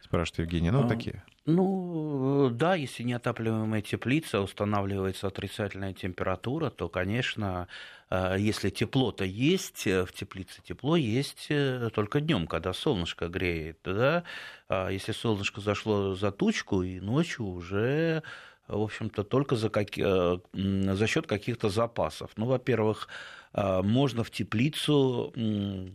Спрашивает 0.02 0.40
Евгений. 0.40 0.72
Ну, 0.72 0.86
а, 0.86 0.88
такие. 0.88 1.24
Ну, 1.46 2.50
да, 2.52 2.76
если 2.76 3.04
неотапливаемая 3.04 3.82
теплица, 3.82 4.40
устанавливается 4.42 5.28
отрицательная 5.28 5.94
температура, 5.94 6.70
то, 6.70 6.88
конечно, 6.88 7.68
э, 8.10 8.38
если 8.40 8.70
тепло-то 8.70 9.26
есть, 9.26 9.86
в 9.86 10.08
теплице 10.14 10.62
тепло 10.64 10.96
есть 10.96 11.50
только 11.94 12.22
днем, 12.22 12.48
когда 12.48 12.74
солнышко 12.74 13.28
греет. 13.28 13.80
Да? 13.84 14.24
А 14.70 14.90
если 14.90 15.12
солнышко 15.12 15.62
зашло 15.62 16.16
за 16.16 16.32
тучку, 16.32 16.84
и 16.84 17.00
ночью 17.00 17.46
уже 17.46 18.24
в 18.68 18.82
общем-то, 18.82 19.24
только 19.24 19.56
за, 19.56 19.70
как... 19.70 19.98
Э, 19.98 20.40
за 20.54 21.08
счет 21.08 21.28
каких-то 21.28 21.70
запасов. 21.70 22.32
Ну, 22.36 22.46
во-первых, 22.46 23.08
э, 23.54 23.82
можно 23.82 24.24
в 24.24 24.32
теплицу, 24.32 25.34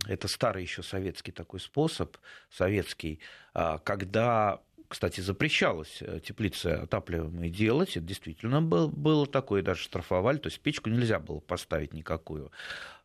это 0.07 0.27
старый 0.27 0.63
еще 0.63 0.83
советский 0.83 1.31
такой 1.31 1.59
способ, 1.59 2.17
советский, 2.49 3.19
э, 3.53 3.77
когда 3.83 4.61
кстати, 4.87 5.21
запрещалось 5.21 6.03
теплицы 6.23 6.67
отапливаемые 6.67 7.49
делать. 7.49 7.97
Это 7.97 8.05
действительно 8.05 8.61
было, 8.61 8.87
было 8.87 9.25
такое, 9.25 9.63
даже 9.63 9.81
штрафовали. 9.81 10.37
То 10.37 10.49
есть 10.49 10.59
печку 10.59 10.87
нельзя 10.91 11.17
было 11.17 11.39
поставить 11.39 11.93
никакую. 11.93 12.51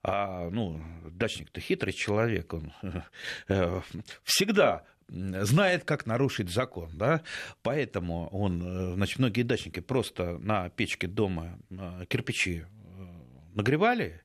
А, 0.03 0.51
ну, 0.51 0.83
дачник-то 1.11 1.63
хитрый 1.63 1.95
человек. 1.95 2.53
Он 2.53 2.73
всегда 4.23 4.85
знает, 5.09 5.85
как 5.85 6.07
нарушить 6.07 6.51
закон, 6.51 6.91
да, 6.93 7.23
поэтому 7.63 8.29
он, 8.29 8.63
э, 8.63 8.95
значит, 8.95 9.19
многие 9.19 9.43
дачники 9.43 9.81
просто 9.81 10.39
на 10.39 10.69
печке 10.71 11.07
дома 11.07 11.59
э, 11.71 12.05
кирпичи 12.09 12.65
э, 12.65 13.07
нагревали, 13.55 14.23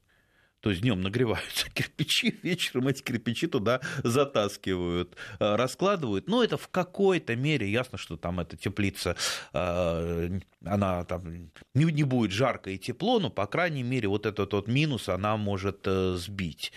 То 0.63 0.69
есть 0.69 0.81
днем 0.81 1.01
нагреваются 1.01 1.69
кирпичи, 1.73 2.39
вечером 2.41 2.87
эти 2.87 3.03
кирпичи 3.03 3.47
туда 3.47 3.81
затаскивают, 4.01 5.17
э, 5.39 5.55
раскладывают. 5.55 6.29
Но 6.29 6.41
это 6.41 6.55
в 6.55 6.69
какой-то 6.69 7.35
мере 7.35 7.69
ясно, 7.69 7.97
что 7.97 8.15
там 8.15 8.39
эта 8.39 8.55
теплица, 8.55 9.17
э, 9.51 10.39
она 10.63 11.03
там 11.03 11.49
не, 11.73 12.03
будет 12.03 12.31
жарко 12.31 12.69
и 12.69 12.77
тепло, 12.77 13.19
но, 13.19 13.29
по 13.29 13.45
крайней 13.45 13.83
мере, 13.83 14.07
вот 14.07 14.25
этот 14.25 14.53
вот 14.53 14.69
минус 14.69 15.09
она 15.09 15.35
может 15.35 15.81
э, 15.85 16.15
сбить. 16.15 16.71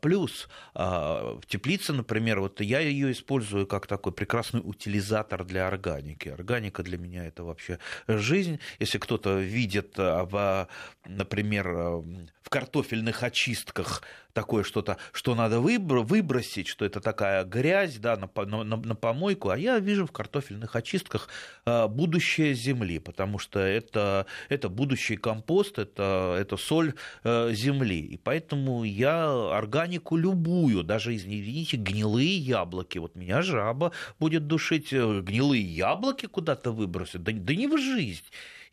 Плюс 0.00 0.48
в 0.74 1.40
теплице, 1.46 1.92
например, 1.92 2.40
вот 2.40 2.60
я 2.60 2.80
ее 2.80 3.12
использую 3.12 3.66
как 3.66 3.86
такой 3.86 4.12
прекрасный 4.12 4.60
утилизатор 4.60 5.44
для 5.44 5.68
органики. 5.68 6.28
Органика 6.28 6.82
для 6.82 6.98
меня 6.98 7.24
это 7.24 7.44
вообще 7.44 7.78
жизнь. 8.08 8.58
Если 8.80 8.98
кто-то 8.98 9.38
видит, 9.38 9.96
например, 9.96 12.02
в 12.44 12.50
картофельных 12.50 13.22
очистках 13.22 14.02
такое 14.34 14.64
что-то, 14.64 14.98
что 15.12 15.34
надо 15.34 15.60
выбросить, 15.60 16.68
что 16.68 16.84
это 16.84 17.00
такая 17.00 17.42
грязь 17.44 17.96
да, 17.96 18.16
на, 18.16 18.28
на, 18.44 18.76
на 18.76 18.94
помойку, 18.94 19.48
а 19.48 19.56
я 19.56 19.78
вижу 19.78 20.06
в 20.06 20.12
картофельных 20.12 20.76
очистках 20.76 21.28
а, 21.64 21.88
будущее 21.88 22.52
земли, 22.52 22.98
потому 22.98 23.38
что 23.38 23.60
это, 23.60 24.26
это 24.50 24.68
будущий 24.68 25.16
компост, 25.16 25.78
это, 25.78 26.36
это 26.38 26.58
соль 26.58 26.94
э, 27.22 27.52
земли. 27.54 28.00
И 28.00 28.18
поэтому 28.18 28.84
я 28.84 29.50
органику 29.56 30.16
любую, 30.16 30.82
даже, 30.82 31.16
извините, 31.16 31.78
гнилые 31.78 32.36
яблоки, 32.36 32.98
вот 32.98 33.14
меня 33.14 33.40
жаба 33.40 33.92
будет 34.18 34.46
душить, 34.46 34.92
э, 34.92 35.20
гнилые 35.22 35.62
яблоки 35.62 36.26
куда-то 36.26 36.72
выбросить, 36.72 37.22
да, 37.22 37.32
да 37.32 37.54
не 37.54 37.68
в 37.68 37.78
жизнь. 37.78 38.24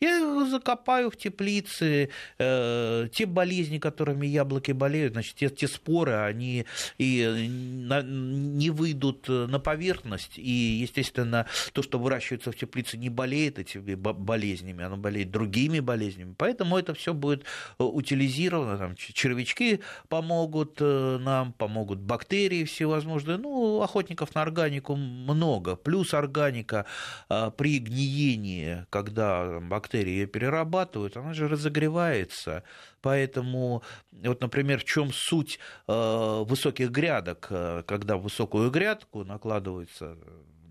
Я 0.04 0.46
закопаю 0.50 1.12
в 1.12 1.16
теплице 1.16 2.10
э, 2.40 3.08
те 3.14 3.26
болезни, 3.28 3.78
которыми 3.78 4.26
яблоки 4.26 4.72
болеют, 4.72 5.14
значит, 5.14 5.36
те, 5.36 5.48
те 5.50 5.68
споры, 5.68 6.14
они 6.14 6.66
и 6.98 7.24
на, 7.88 8.02
не 8.02 8.72
выйдут 8.72 9.28
на 9.28 9.60
поверхность, 9.60 10.40
и, 10.40 10.80
естественно, 10.82 11.46
то, 11.74 11.84
что 11.84 12.00
выращивается 12.00 12.52
в 12.52 12.56
теплице, 12.56 12.98
не 12.98 13.10
болеет 13.10 13.60
этими 13.60 13.94
болезнями, 13.94 14.84
оно 14.84 14.98
болеет 14.98 15.30
другими 15.30 15.80
болезнями, 15.80 16.34
поэтому 16.36 16.80
это 16.80 16.96
все 16.96 17.14
будет 17.14 17.44
э, 17.78 17.84
утилизировано, 17.84 18.80
там, 18.80 18.96
червячки 18.96 19.82
помогут 20.10 20.78
э, 20.80 21.20
нам, 21.22 21.54
помогут 21.54 22.00
бактерии 22.00 22.64
всевозможные, 22.64 23.38
ну, 23.38 23.84
охотников 23.84 24.34
на 24.34 24.42
органику 24.42 24.96
много, 24.96 25.76
плюс 25.76 26.16
органика 26.16 26.88
э, 27.30 27.52
при 27.56 27.78
гниении, 27.78 28.88
когда 28.90 29.60
бактерии 29.60 29.91
бактерии 29.92 30.12
ее 30.12 30.28
перерабатывают, 30.28 31.18
она 31.18 31.34
же 31.34 31.48
разогревается. 31.48 32.64
Поэтому, 33.02 33.84
вот, 34.12 34.42
например, 34.42 34.80
в 34.80 34.86
чем 34.86 35.12
суть 35.12 35.60
э, 35.88 36.44
высоких 36.48 36.92
грядок, 36.92 37.48
э, 37.50 37.84
когда 37.86 38.18
в 38.18 38.22
высокую 38.24 38.72
грядку 38.72 39.24
накладывается 39.24 40.18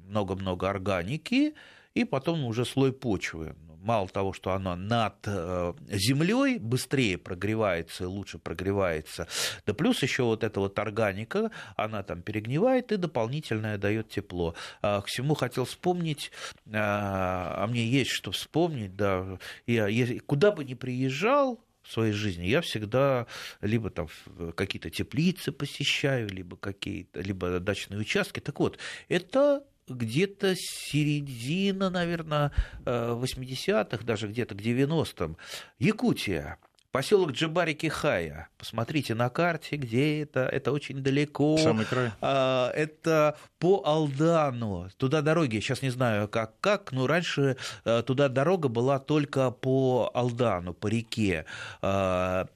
много-много 0.09 0.69
органики, 0.69 1.55
и 1.95 2.05
потом 2.05 2.45
уже 2.45 2.65
слой 2.65 2.93
почвы 2.93 3.55
мало 3.81 4.09
того, 4.09 4.33
что 4.33 4.53
оно 4.53 4.77
над 4.77 5.17
э, 5.27 5.73
землей 5.89 6.59
быстрее 6.59 7.19
прогревается 7.19 8.05
и 8.05 8.07
лучше 8.07 8.39
прогревается, 8.39 9.29
да 9.67 9.75
плюс 9.75 10.03
еще 10.03 10.25
вот 10.25 10.45
эта 10.45 10.61
вот 10.61 10.79
органика, 10.79 11.51
она 11.77 12.03
там 12.03 12.23
перегнивает 12.23 12.93
и 12.93 12.97
дополнительное 12.97 13.79
дает 13.79 14.09
тепло. 14.09 14.55
А 14.83 15.01
к 15.01 15.07
всему 15.07 15.35
хотел 15.35 15.65
вспомнить, 15.65 16.31
а, 16.73 17.65
а 17.65 17.67
мне 17.67 17.87
есть 17.87 18.11
что 18.11 18.33
вспомнить, 18.33 18.97
да, 18.97 19.39
я 19.67 20.21
куда 20.27 20.53
бы 20.53 20.65
ни 20.65 20.75
приезжал, 20.75 21.61
в 21.83 21.93
своей 21.93 22.13
жизни. 22.13 22.45
Я 22.45 22.61
всегда 22.61 23.27
либо 23.61 23.91
там 23.91 24.09
какие-то 24.55 24.91
теплицы 24.91 25.51
посещаю, 25.51 26.29
либо 26.29 26.57
какие-то, 26.57 27.21
либо 27.21 27.59
дачные 27.59 27.99
участки. 28.01 28.41
Так 28.41 28.61
вот, 28.61 28.79
это 29.09 29.65
где-то 29.91 30.55
середина, 30.57 31.91
наверное, 31.91 32.53
80-х, 32.85 33.99
э, 34.03 34.05
даже 34.05 34.29
где-то 34.29 34.55
к 34.55 34.59
90-м. 34.59 35.37
Якутия. 35.79 36.59
Поселок 36.93 37.31
Джабари-Кихая. 37.31 38.49
Посмотрите 38.59 39.15
на 39.15 39.29
карте, 39.29 39.77
где 39.77 40.23
это. 40.23 40.41
Это 40.41 40.73
очень 40.73 41.03
далеко. 41.05 41.57
Самый 41.57 41.87
край. 41.87 42.11
А, 42.21 42.73
это 42.73 43.39
по 43.61 43.83
Алдану. 43.85 44.89
Туда 44.97 45.23
дороги, 45.23 45.61
сейчас 45.61 45.83
не 45.83 45.91
знаю 45.91 46.27
как, 46.27 46.59
как, 46.61 46.91
но 46.91 47.07
раньше 47.07 47.57
э, 47.85 48.03
туда 48.05 48.29
дорога 48.29 48.69
была 48.69 48.99
только 48.99 49.53
по 49.53 50.11
Алдану, 50.15 50.75
по 50.75 50.89
реке 50.89 51.45
а, 51.81 52.49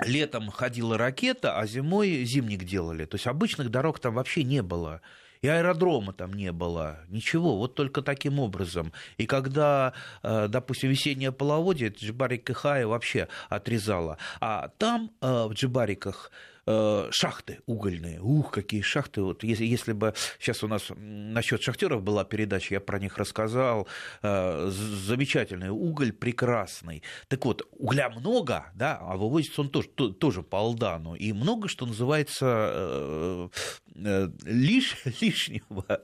летом 0.00 0.50
ходила 0.50 0.96
ракета, 0.96 1.58
а 1.58 1.66
зимой 1.66 2.24
зимник 2.24 2.64
делали. 2.64 3.04
То 3.04 3.16
есть 3.16 3.26
обычных 3.26 3.70
дорог 3.70 3.98
там 3.98 4.14
вообще 4.14 4.42
не 4.42 4.62
было 4.62 5.02
и 5.42 5.48
аэродрома 5.48 6.12
там 6.12 6.32
не 6.34 6.52
было, 6.52 7.00
ничего, 7.08 7.56
вот 7.56 7.74
только 7.74 8.02
таким 8.02 8.38
образом. 8.38 8.92
И 9.16 9.26
когда, 9.26 9.92
э, 10.22 10.48
допустим, 10.48 10.90
весеннее 10.90 11.32
половодье, 11.32 11.88
Джибарик 11.88 12.46
Кихая 12.46 12.86
вообще 12.86 13.28
отрезала, 13.48 14.18
а 14.40 14.68
там 14.78 15.10
э, 15.20 15.46
в 15.46 15.52
Джибариках 15.52 16.30
шахты 16.66 17.60
угольные. 17.66 18.20
Ух, 18.20 18.50
какие 18.50 18.80
шахты. 18.82 19.22
Вот 19.22 19.44
если, 19.44 19.64
если 19.64 19.92
бы 19.92 20.14
сейчас 20.38 20.64
у 20.64 20.68
нас 20.68 20.90
насчет 20.96 21.62
шахтеров 21.62 22.02
была 22.02 22.24
передача, 22.24 22.74
я 22.74 22.80
про 22.80 22.98
них 22.98 23.18
рассказал. 23.18 23.86
Э, 24.22 24.68
замечательный 24.70 25.70
уголь, 25.70 26.12
прекрасный. 26.12 27.02
Так 27.28 27.44
вот, 27.44 27.62
угля 27.72 28.10
много, 28.10 28.66
да, 28.74 28.98
а 29.00 29.16
вывозится 29.16 29.60
он 29.60 29.70
тоже, 29.70 29.88
тоже 29.88 30.42
по 30.42 30.58
Алдану. 30.58 31.14
И 31.14 31.32
много, 31.32 31.68
что 31.68 31.86
называется, 31.86 33.48
э, 33.94 34.28
лиш, 34.44 34.96
лишнего, 35.20 36.02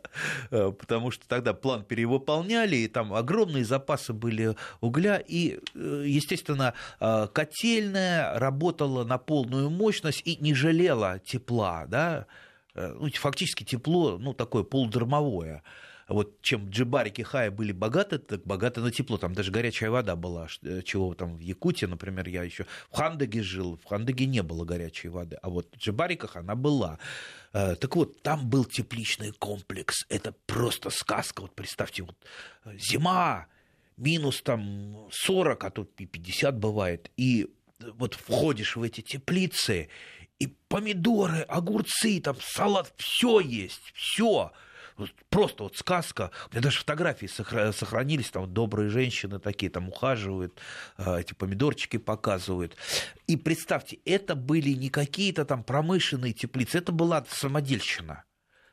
потому 0.51 1.11
что 1.11 1.27
тогда 1.27 1.55
план 1.55 1.85
перевыполняли, 1.85 2.77
и 2.77 2.89
там 2.89 3.13
огромные 3.13 3.65
запасы 3.65 4.13
были 4.13 4.57
угля, 4.81 5.19
и, 5.19 5.59
естественно, 5.75 6.75
котельная 6.99 8.39
работала 8.39 9.05
на 9.05 9.19
полную 9.19 9.69
мощность, 9.69 10.23
и 10.25 10.37
не 10.37 10.52
не 10.53 10.55
жалела 10.55 11.19
тепла, 11.19 11.87
да, 11.87 12.27
э, 12.75 12.95
ну, 13.01 13.11
фактически 13.11 13.65
тепло, 13.65 14.19
ну, 14.19 14.35
такое 14.35 14.65
полудромовое. 14.65 15.63
Вот 16.09 16.43
чем 16.43 16.69
джибарики 16.69 17.23
Хая 17.23 17.51
были 17.51 17.73
богаты, 17.73 18.19
так 18.19 18.45
богаты 18.45 18.81
на 18.81 18.91
тепло. 18.91 19.17
Там 19.17 19.35
даже 19.35 19.51
горячая 19.51 19.91
вода 19.91 20.15
была, 20.15 20.49
э, 20.63 20.83
чего 20.83 21.15
там 21.15 21.37
в 21.37 21.41
Якутии, 21.41 21.87
например, 21.87 22.29
я 22.29 22.43
еще 22.43 22.67
в 22.91 22.97
Хандаге 22.97 23.43
жил, 23.43 23.79
в 23.83 23.89
Хандаге 23.89 24.27
не 24.27 24.43
было 24.43 24.65
горячей 24.65 25.09
воды, 25.09 25.39
а 25.43 25.49
вот 25.49 25.75
в 25.75 25.79
джибариках 25.79 26.37
она 26.37 26.55
была. 26.55 26.99
Э, 27.55 27.77
так 27.77 27.97
вот, 27.97 28.23
там 28.23 28.51
был 28.51 28.67
тепличный 28.67 29.33
комплекс. 29.33 30.05
Это 30.11 30.35
просто 30.47 30.91
сказка. 30.91 31.43
Вот 31.43 31.55
представьте, 31.55 32.03
вот 32.03 32.17
зима, 32.75 33.47
минус 33.97 34.43
там 34.43 35.09
40, 35.11 35.65
а 35.65 35.71
тут 35.71 36.01
и 36.01 36.07
50 36.07 36.59
бывает. 36.59 37.11
И 37.17 37.49
вот 37.99 38.15
входишь 38.15 38.77
в 38.77 38.83
эти 38.83 39.01
теплицы, 39.01 39.89
и 40.43 40.49
помидоры, 40.69 41.43
огурцы, 41.43 42.21
там 42.21 42.37
салат, 42.41 42.93
все 42.97 43.39
есть, 43.39 43.93
все. 43.95 44.51
Просто 45.31 45.63
вот 45.63 45.77
сказка. 45.77 46.33
У 46.51 46.53
меня 46.53 46.63
даже 46.63 46.81
фотографии 46.81 47.27
сохранились, 47.27 48.31
там 48.31 48.53
добрые 48.53 48.91
женщины 48.91 49.39
такие 49.39 49.71
там 49.71 49.89
ухаживают, 49.89 50.61
а, 50.97 51.21
эти 51.21 51.33
помидорчики 51.33 51.97
показывают. 51.97 52.77
И 53.29 53.37
представьте, 53.37 54.01
это 54.05 54.35
были 54.35 54.71
не 54.71 54.91
какие-то 54.91 55.45
там 55.45 55.63
промышленные 55.63 56.33
теплицы, 56.33 56.79
это 56.79 56.91
была 56.91 57.25
самодельщина. 57.29 58.25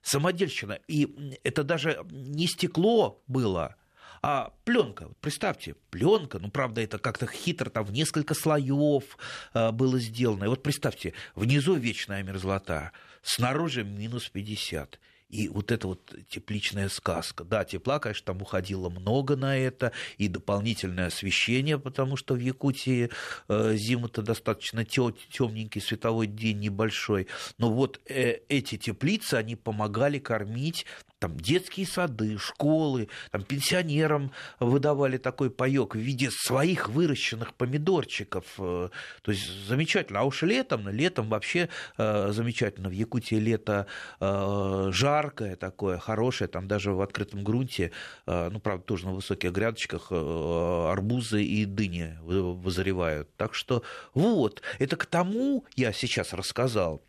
Самодельщина. 0.02 0.80
И 0.88 1.38
это 1.44 1.64
даже 1.64 2.04
не 2.10 2.48
стекло 2.48 3.22
было, 3.28 3.76
а 4.22 4.54
пленка, 4.66 5.10
представьте, 5.22 5.76
пленка, 5.90 6.40
ну, 6.40 6.50
правда, 6.50 6.82
это 6.82 7.00
как-то 7.00 7.28
хитро, 7.28 7.70
там 7.70 7.86
в 7.86 7.92
несколько 7.92 8.34
слоев 8.34 9.18
а, 9.54 9.72
было 9.72 10.00
сделано. 10.00 10.46
И 10.46 10.48
вот 10.48 10.64
представьте, 10.64 11.14
внизу 11.36 11.76
вечная 11.76 12.24
мерзлота, 12.24 12.92
снаружи 13.22 13.84
минус 13.84 14.30
50. 14.30 15.00
И 15.30 15.48
вот 15.48 15.72
эта 15.72 15.88
вот 15.88 16.12
тепличная 16.28 16.90
сказка. 16.90 17.44
Да, 17.44 17.64
тепла, 17.64 18.00
конечно, 18.00 18.26
там 18.26 18.42
уходило 18.42 18.90
много 18.90 19.36
на 19.36 19.56
это, 19.58 19.92
и 20.18 20.28
дополнительное 20.28 21.08
освещение, 21.08 21.78
потому 21.78 22.18
что 22.18 22.34
в 22.34 22.40
Якутии 22.40 23.12
э, 23.48 23.76
зима-то 23.76 24.24
достаточно 24.24 24.84
темненький, 24.86 25.82
световой 25.82 26.26
день 26.26 26.60
небольшой. 26.60 27.28
Но 27.60 27.72
вот 27.72 28.02
э, 28.08 28.40
эти 28.50 28.78
теплицы, 28.78 29.36
они 29.36 29.56
помогали 29.56 30.18
кормить 30.18 30.88
там 31.20 31.38
детские 31.38 31.86
сады, 31.86 32.38
школы, 32.38 33.10
там 33.32 33.44
пенсионерам 33.44 34.32
выдавали 34.60 35.18
такой 35.18 35.52
паёк 35.52 35.96
в 35.96 36.00
виде 36.00 36.32
своих 36.32 36.90
выращенных 36.90 37.54
помидорчиков. 37.54 38.46
Э, 38.58 38.90
то 39.22 39.32
есть 39.32 39.68
замечательно. 39.68 40.22
А 40.22 40.24
уж 40.24 40.42
летом, 40.44 40.88
летом 40.90 41.30
вообще 41.30 41.70
э, 41.98 42.32
замечательно. 42.32 42.90
В 42.90 42.94
Якутии 42.94 43.36
лето 43.36 43.88
э, 44.20 44.90
жаркое 44.92 45.56
такое, 45.58 45.98
хорошее, 45.98 46.48
там 46.48 46.68
даже 46.68 46.94
в 46.94 47.02
открытом 47.02 47.44
грунте, 47.44 47.92
ну, 48.26 48.60
правда, 48.60 48.84
тоже 48.84 49.06
на 49.06 49.14
высоких 49.14 49.52
грядочках 49.52 50.12
арбузы 50.12 51.44
и 51.44 51.66
дыни 51.66 52.18
вызревают. 52.22 53.36
Так 53.36 53.54
что 53.54 53.84
вот, 54.14 54.62
это 54.80 54.96
к 54.96 55.06
тому 55.06 55.66
я 55.76 55.92
сейчас 55.92 56.34
рассказал, 56.34 57.04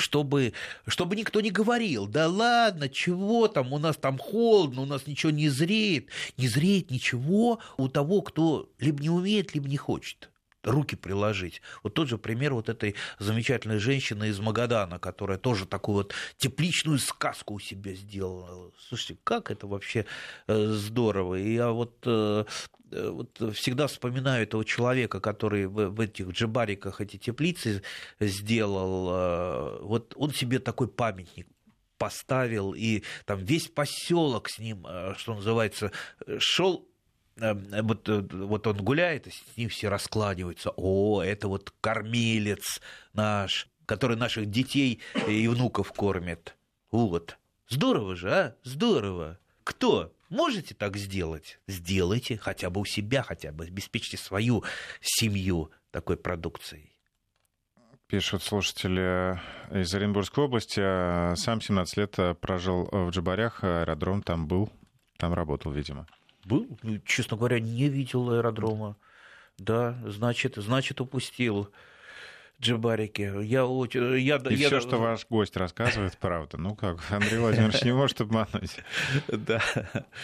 чтобы, 0.00 0.52
чтобы 0.86 1.16
никто 1.16 1.40
не 1.40 1.50
говорил, 1.50 2.06
да 2.06 2.28
ладно, 2.28 2.88
чего 2.88 3.48
там, 3.48 3.72
у 3.72 3.78
нас 3.78 3.96
там 3.96 4.18
холодно, 4.18 4.82
у 4.82 4.86
нас 4.86 5.06
ничего 5.06 5.30
не 5.30 5.48
зреет. 5.48 6.08
Не 6.36 6.48
зреет 6.48 6.90
ничего 6.90 7.60
у 7.76 7.88
того, 7.88 8.22
кто 8.22 8.68
либо 8.78 9.02
не 9.02 9.10
умеет, 9.10 9.54
либо 9.54 9.68
не 9.68 9.76
хочет 9.76 10.29
руки 10.62 10.96
приложить. 10.96 11.62
Вот 11.82 11.94
тот 11.94 12.08
же 12.08 12.18
пример 12.18 12.54
вот 12.54 12.68
этой 12.68 12.94
замечательной 13.18 13.78
женщины 13.78 14.28
из 14.28 14.38
Магадана, 14.40 14.98
которая 14.98 15.38
тоже 15.38 15.66
такую 15.66 15.96
вот 15.96 16.14
тепличную 16.36 16.98
сказку 16.98 17.54
у 17.54 17.60
себя 17.60 17.94
сделала. 17.94 18.70
Слушайте, 18.88 19.18
как 19.24 19.50
это 19.50 19.66
вообще 19.66 20.06
э, 20.46 20.66
здорово. 20.66 21.36
И 21.36 21.54
я 21.54 21.70
вот 21.70 21.96
э, 22.04 22.44
э, 22.92 23.08
вот 23.10 23.54
всегда 23.54 23.86
вспоминаю 23.86 24.42
этого 24.42 24.64
человека, 24.64 25.20
который 25.20 25.66
в, 25.66 26.00
этих 26.00 26.28
джибариках 26.28 27.00
эти 27.00 27.16
теплицы 27.16 27.82
сделал. 28.18 29.80
Вот 29.82 30.14
он 30.16 30.32
себе 30.32 30.58
такой 30.58 30.88
памятник 30.88 31.46
поставил, 31.98 32.72
и 32.72 33.02
там 33.26 33.44
весь 33.44 33.68
поселок 33.68 34.48
с 34.48 34.58
ним, 34.58 34.86
что 35.16 35.34
называется, 35.34 35.92
шел 36.38 36.89
вот, 37.40 38.08
э, 38.08 38.20
вот 38.30 38.66
он 38.66 38.76
гуляет, 38.76 39.26
и 39.26 39.30
с 39.30 39.56
ним 39.56 39.68
все 39.68 39.88
раскладываются. 39.88 40.72
О, 40.76 41.22
это 41.22 41.48
вот 41.48 41.72
кормилец 41.80 42.80
наш, 43.12 43.68
который 43.86 44.16
наших 44.16 44.46
детей 44.50 45.00
и 45.26 45.48
внуков 45.48 45.92
кормит. 45.92 46.56
Вот. 46.90 47.38
Здорово 47.68 48.16
же, 48.16 48.30
а? 48.30 48.56
Здорово. 48.62 49.38
Кто? 49.64 50.12
Можете 50.28 50.74
так 50.74 50.96
сделать? 50.96 51.60
Сделайте 51.66 52.36
хотя 52.36 52.70
бы 52.70 52.80
у 52.80 52.84
себя, 52.84 53.22
хотя 53.22 53.52
бы 53.52 53.64
обеспечьте 53.64 54.16
свою 54.16 54.64
семью 55.00 55.70
такой 55.90 56.16
продукцией. 56.16 56.96
Пишут 58.06 58.42
слушатели 58.42 59.40
из 59.70 59.94
Оренбургской 59.94 60.44
области. 60.44 61.34
Сам 61.36 61.60
17 61.60 61.96
лет 61.96 62.16
прожил 62.40 62.88
в 62.90 63.10
Джабарях, 63.10 63.62
аэродром 63.62 64.22
там 64.22 64.48
был, 64.48 64.70
там 65.16 65.32
работал, 65.32 65.70
видимо. 65.70 66.08
Был, 66.50 66.78
ну, 66.82 66.98
честно 67.06 67.36
говоря, 67.36 67.60
не 67.60 67.88
видел 67.88 68.30
аэродрома. 68.30 68.96
Да, 69.58 69.96
значит, 70.04 70.56
значит, 70.56 71.00
упустил. 71.00 71.70
Джибарики. 72.60 73.22
Я, 73.42 73.62
я, 74.18 74.36
И 74.36 74.54
я... 74.54 74.66
все, 74.66 74.80
что 74.80 74.98
ваш 74.98 75.26
гость 75.28 75.56
рассказывает, 75.56 76.18
правда. 76.18 76.58
Ну 76.58 76.74
как, 76.74 76.98
Андрей 77.10 77.38
Владимирович 77.38 77.82
не 77.82 77.92
может 77.92 78.20
обмануть. 78.20 78.76
Да. 79.28 79.62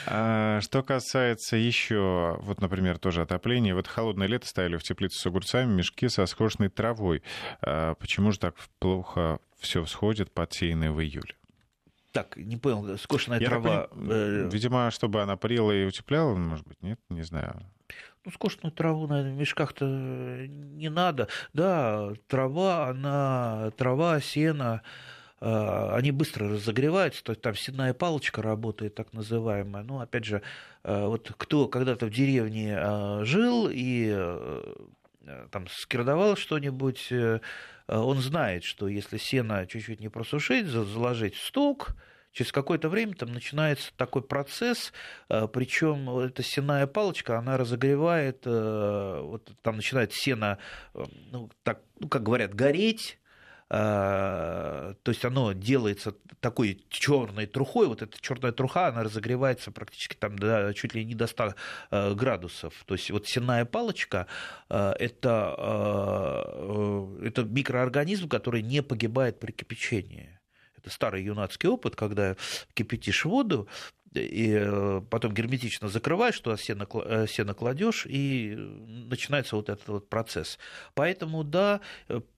А, 0.07 0.61
что 0.61 0.83
касается 0.83 1.57
еще, 1.57 2.37
вот, 2.41 2.61
например, 2.61 2.99
тоже 2.99 3.23
отопления. 3.23 3.75
Вот 3.75 3.89
холодное 3.89 4.27
лето 4.27 4.47
ставили 4.47 4.77
в 4.77 4.83
теплицу 4.83 5.19
с 5.19 5.27
огурцами 5.27 5.73
мешки 5.73 6.09
со 6.09 6.27
скошенной 6.27 6.69
травой. 6.69 7.23
А, 7.62 7.95
почему 7.95 8.33
же 8.33 8.39
так 8.39 8.55
плохо 8.79 9.39
все 9.59 9.83
всходит, 9.85 10.31
подсеянное 10.31 10.91
в 10.91 11.01
июле? 11.01 11.35
Так, 12.16 12.37
не 12.38 12.57
понял, 12.57 12.96
скошенная 12.96 13.40
Я 13.40 13.48
трава... 13.48 13.88
Пони... 13.88 14.09
Э, 14.11 14.48
видимо, 14.50 14.90
чтобы 14.90 15.20
она 15.20 15.37
парила 15.37 15.70
и 15.70 15.85
утепляла, 15.85 16.35
может 16.35 16.66
быть, 16.66 16.83
нет, 16.83 16.98
не 17.11 17.22
знаю. 17.22 17.61
Ну, 18.24 18.31
скошенную 18.31 18.72
траву, 18.72 19.07
наверное, 19.07 19.35
в 19.35 19.37
мешках-то 19.37 19.85
не 19.85 20.88
надо. 20.88 21.29
Да, 21.52 22.14
трава, 22.26 22.88
она, 22.88 23.70
трава, 23.76 24.18
сено, 24.20 24.81
э, 25.42 25.88
они 25.92 26.11
быстро 26.11 26.48
разогреваются, 26.48 27.22
то 27.22 27.33
есть 27.33 27.42
там 27.42 27.55
сенная 27.55 27.92
палочка 27.92 28.40
работает, 28.40 28.94
так 28.94 29.12
называемая. 29.12 29.83
Ну, 29.83 30.00
опять 30.00 30.24
же, 30.24 30.40
э, 30.83 31.07
вот 31.07 31.31
кто 31.37 31.68
когда-то 31.68 32.07
в 32.07 32.11
деревне 32.11 32.79
жил 33.24 33.68
и 33.70 34.55
там 35.50 35.68
скирдовал 35.68 36.37
что-нибудь, 36.37 37.12
он 37.88 38.18
знает, 38.18 38.64
что 38.64 38.88
если 38.88 39.18
сено 39.18 39.66
чуть-чуть 39.66 40.00
не 40.00 40.09
просушить, 40.09 40.66
заложить 40.66 41.35
в 41.35 41.44
сток, 41.44 41.94
через 42.37 42.53
какое-то 42.53 42.90
время 42.90 43.14
там 43.14 43.33
начинается 43.33 43.90
такой 43.96 44.20
процесс, 44.20 44.92
э, 45.31 45.49
причем 45.51 46.11
эта 46.18 46.42
сенная 46.42 46.87
палочка, 46.87 47.38
она 47.38 47.57
разогревает, 47.57 48.42
э, 48.44 49.20
вот 49.22 49.51
там 49.62 49.77
начинает 49.77 50.12
сено, 50.12 50.59
э, 50.92 51.05
ну, 51.33 51.49
так, 51.62 51.81
ну, 51.99 52.09
как 52.09 52.22
говорят, 52.22 52.55
гореть, 52.55 53.18
то 53.68 54.94
есть 55.07 55.25
оно 55.25 55.53
делается 55.53 56.14
такой 56.38 56.85
черной 56.88 57.46
трухой, 57.46 57.88
вот 57.88 58.01
эта 58.01 58.16
черная 58.20 58.53
труха, 58.53 58.87
она 58.87 59.03
разогревается 59.03 59.72
практически 59.72 60.14
там 60.14 60.38
до, 60.38 60.72
чуть 60.72 60.94
ли 60.94 61.05
не 61.05 61.16
до 61.16 61.27
100 61.27 61.55
градусов. 62.14 62.75
То 62.87 62.94
есть 62.94 63.11
вот 63.11 63.27
сенная 63.27 63.64
палочка 63.64 64.29
это, 64.68 65.57
это 67.25 67.42
микроорганизм, 67.42 68.29
который 68.29 68.62
не 68.62 68.85
погибает 68.85 69.40
при 69.40 69.51
кипячении 69.51 70.38
старый 70.88 71.22
юнацкий 71.22 71.68
опыт, 71.68 71.96
когда 71.96 72.37
кипятишь 72.75 73.25
воду, 73.25 73.68
и 74.20 74.57
э, 74.59 75.03
потом 75.11 75.35
герметично 75.35 75.88
закрываешь, 75.88 76.35
что 76.35 76.57
сено, 76.57 76.87
э, 76.94 77.27
сено 77.29 77.55
кладешь, 77.55 78.07
и 78.09 78.55
начинается 78.57 79.57
вот 79.57 79.68
этот 79.68 79.87
вот 79.88 80.09
процесс. 80.09 80.59
Поэтому, 80.94 81.44
да, 81.44 81.81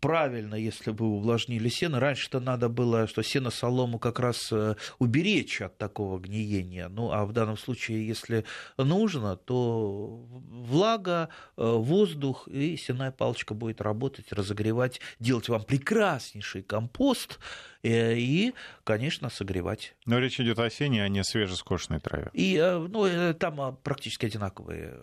правильно, 0.00 0.54
если 0.54 0.90
бы 0.90 1.06
увлажнили 1.06 1.68
сено. 1.68 2.00
Раньше-то 2.00 2.40
надо 2.40 2.68
было, 2.68 3.06
что 3.06 3.22
сено-солому 3.22 3.98
как 3.98 4.18
раз 4.20 4.48
э, 4.52 4.74
уберечь 4.98 5.60
от 5.60 5.78
такого 5.78 6.18
гниения. 6.18 6.88
Ну, 6.88 7.12
а 7.12 7.24
в 7.24 7.32
данном 7.32 7.56
случае, 7.56 8.06
если 8.06 8.44
нужно, 8.76 9.36
то 9.36 10.26
влага, 10.50 11.28
воздух, 11.56 12.48
и 12.48 12.76
сенная 12.76 13.10
палочка 13.10 13.54
будет 13.54 13.80
работать, 13.80 14.32
разогревать, 14.32 15.00
делать 15.20 15.48
вам 15.48 15.62
прекраснейший 15.62 16.62
компост, 16.62 17.38
и, 17.82 18.54
конечно, 18.84 19.30
согревать. 19.30 19.94
Но 20.04 20.18
речь 20.18 20.40
идет 20.40 20.58
о 20.58 20.64
осенней, 20.64 21.04
а 21.04 21.08
не 21.08 21.22
свежескошенной 21.22 22.00
траве. 22.00 22.30
И 22.32 22.56
э, 22.56 22.78
ну, 22.78 23.06
э, 23.06 23.34
там 23.34 23.76
практически 23.82 24.26
одинаковые 24.26 24.94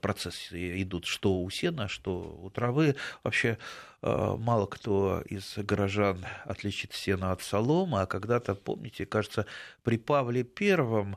процессы 0.00 0.82
идут, 0.82 1.06
что 1.06 1.40
у 1.40 1.50
сена, 1.50 1.88
что 1.88 2.38
у 2.42 2.50
травы. 2.50 2.96
Вообще 3.22 3.58
э, 4.02 4.36
мало 4.38 4.66
кто 4.66 5.22
из 5.22 5.54
горожан 5.56 6.24
отличит 6.44 6.92
сено 6.92 7.32
от 7.32 7.42
соломы, 7.42 8.00
а 8.00 8.06
когда-то, 8.06 8.54
помните, 8.54 9.06
кажется, 9.06 9.46
при 9.82 9.96
Павле 9.96 10.42
Первом 10.42 11.16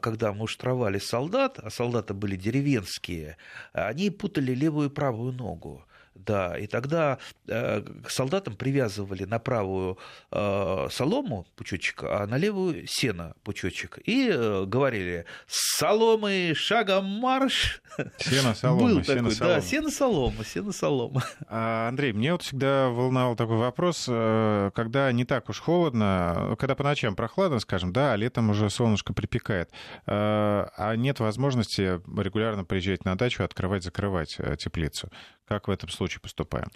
когда 0.00 0.32
муштровали 0.32 0.98
солдат, 0.98 1.58
а 1.58 1.68
солдаты 1.68 2.14
были 2.14 2.36
деревенские, 2.36 3.36
они 3.74 4.08
путали 4.08 4.52
левую 4.52 4.88
и 4.88 4.92
правую 4.92 5.32
ногу. 5.32 5.84
Да, 6.26 6.58
и 6.58 6.66
тогда 6.66 7.18
э, 7.46 7.82
к 8.04 8.10
солдатам 8.10 8.56
привязывали 8.56 9.24
на 9.24 9.38
правую 9.38 9.98
э, 10.32 10.88
солому 10.90 11.46
пучочек, 11.54 12.02
а 12.02 12.26
на 12.26 12.36
левую 12.36 12.86
сено 12.86 13.34
пучочек. 13.44 13.98
И 14.04 14.28
э, 14.30 14.64
говорили 14.66 15.26
«Соломы, 15.46 16.52
шагом 16.56 17.04
марш!» 17.04 17.80
Сено, 18.18 18.54
солома, 18.54 18.82
Был 18.82 19.04
сено, 19.04 19.16
такой, 19.16 19.32
солома. 19.32 19.54
Да, 19.54 19.60
сено, 19.60 19.90
солома, 19.90 20.44
сено, 20.44 20.72
солома. 20.72 21.24
А, 21.50 21.88
Андрей, 21.88 22.12
мне 22.12 22.32
вот 22.32 22.42
всегда 22.42 22.88
волновал 22.88 23.36
такой 23.36 23.56
вопрос, 23.56 24.04
когда 24.04 25.10
не 25.12 25.24
так 25.24 25.48
уж 25.48 25.60
холодно, 25.60 26.56
когда 26.58 26.74
по 26.74 26.84
ночам 26.84 27.16
прохладно, 27.16 27.58
скажем, 27.58 27.92
да, 27.92 28.12
а 28.12 28.16
летом 28.16 28.50
уже 28.50 28.68
солнышко 28.70 29.14
припекает, 29.14 29.70
а 30.06 30.94
нет 30.94 31.20
возможности 31.20 32.00
регулярно 32.20 32.64
приезжать 32.64 33.04
на 33.04 33.16
дачу, 33.16 33.44
открывать, 33.44 33.82
закрывать 33.82 34.36
теплицу. 34.58 35.10
Как 35.48 35.66
в 35.66 35.70
этом 35.70 35.88
случае 35.88 36.20
поступаем? 36.20 36.68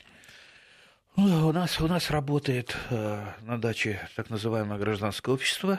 Ну, 1.15 1.49
у 1.49 1.53
нас, 1.53 1.79
у 1.79 1.87
нас 1.87 2.11
работает 2.11 2.75
э, 2.89 3.27
на 3.43 3.61
даче 3.61 4.09
так 4.17 4.31
называемое 4.31 4.79
гражданское 4.79 5.31
общество, 5.31 5.79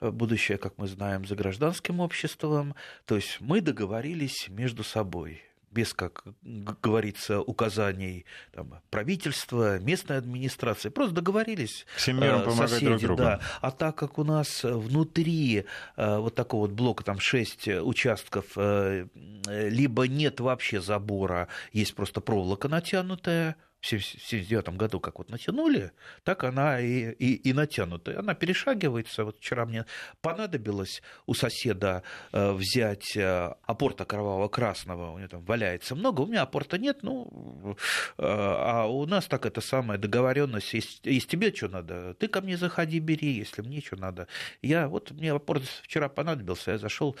э, 0.00 0.10
будущее, 0.10 0.56
как 0.56 0.78
мы 0.78 0.86
знаем, 0.86 1.26
за 1.26 1.36
гражданским 1.36 2.00
обществом. 2.00 2.74
То 3.04 3.16
есть 3.16 3.36
мы 3.40 3.60
договорились 3.60 4.48
между 4.48 4.82
собой 4.82 5.42
без, 5.70 5.92
как 5.94 6.24
говорится, 6.42 7.40
указаний 7.40 8.24
там, 8.52 8.80
правительства, 8.90 9.78
местной 9.78 10.18
администрации. 10.18 10.88
Просто 10.88 11.14
договорились. 11.14 11.86
Всем 11.96 12.20
миром 12.20 12.42
э, 12.42 12.44
помогать 12.44 12.84
друг 12.84 13.00
другу. 13.00 13.22
Да. 13.22 13.40
А 13.60 13.70
так 13.70 13.96
как 13.96 14.18
у 14.18 14.24
нас 14.24 14.64
внутри 14.64 15.64
э, 15.96 16.18
вот 16.18 16.34
такого 16.34 16.62
вот 16.62 16.72
блока 16.72 17.04
там 17.04 17.20
шесть 17.20 17.68
участков, 17.68 18.46
э, 18.56 19.06
либо 19.46 20.08
нет 20.08 20.40
вообще 20.40 20.80
забора, 20.80 21.48
есть 21.72 21.94
просто 21.94 22.20
проволока 22.20 22.68
натянутая, 22.68 23.56
в 23.86 23.98
1979 23.98 24.76
году 24.76 25.00
как 25.00 25.18
вот 25.18 25.30
натянули, 25.30 25.92
так 26.24 26.44
она 26.44 26.80
и, 26.80 27.12
и, 27.12 27.34
и 27.34 27.52
натянута. 27.52 28.18
Она 28.18 28.34
перешагивается. 28.34 29.24
Вот 29.24 29.38
вчера 29.38 29.66
мне 29.66 29.86
понадобилось 30.20 31.02
у 31.26 31.34
соседа 31.34 32.02
э, 32.32 32.52
взять 32.52 33.16
э, 33.16 33.54
апорта 33.62 34.04
кроваво-красного, 34.04 35.12
у 35.12 35.18
него 35.18 35.28
там 35.28 35.44
валяется 35.44 35.94
много, 35.94 36.22
у 36.22 36.26
меня 36.26 36.42
апорта 36.42 36.78
нет, 36.78 37.02
ну, 37.02 37.76
э, 38.18 38.22
а 38.22 38.86
у 38.86 39.06
нас 39.06 39.26
так 39.26 39.46
это 39.46 39.60
самая 39.60 39.98
договоренность, 39.98 40.74
если, 40.74 41.10
если 41.10 41.28
тебе 41.28 41.54
что 41.54 41.68
надо, 41.68 42.14
ты 42.14 42.28
ко 42.28 42.40
мне 42.40 42.56
заходи, 42.56 42.98
бери, 42.98 43.32
если 43.32 43.62
мне 43.62 43.80
что 43.80 43.96
надо. 43.96 44.26
Я, 44.62 44.88
вот 44.88 45.10
мне 45.12 45.32
апорт 45.32 45.64
вчера 45.82 46.08
понадобился, 46.08 46.72
я 46.72 46.78
зашел 46.78 47.16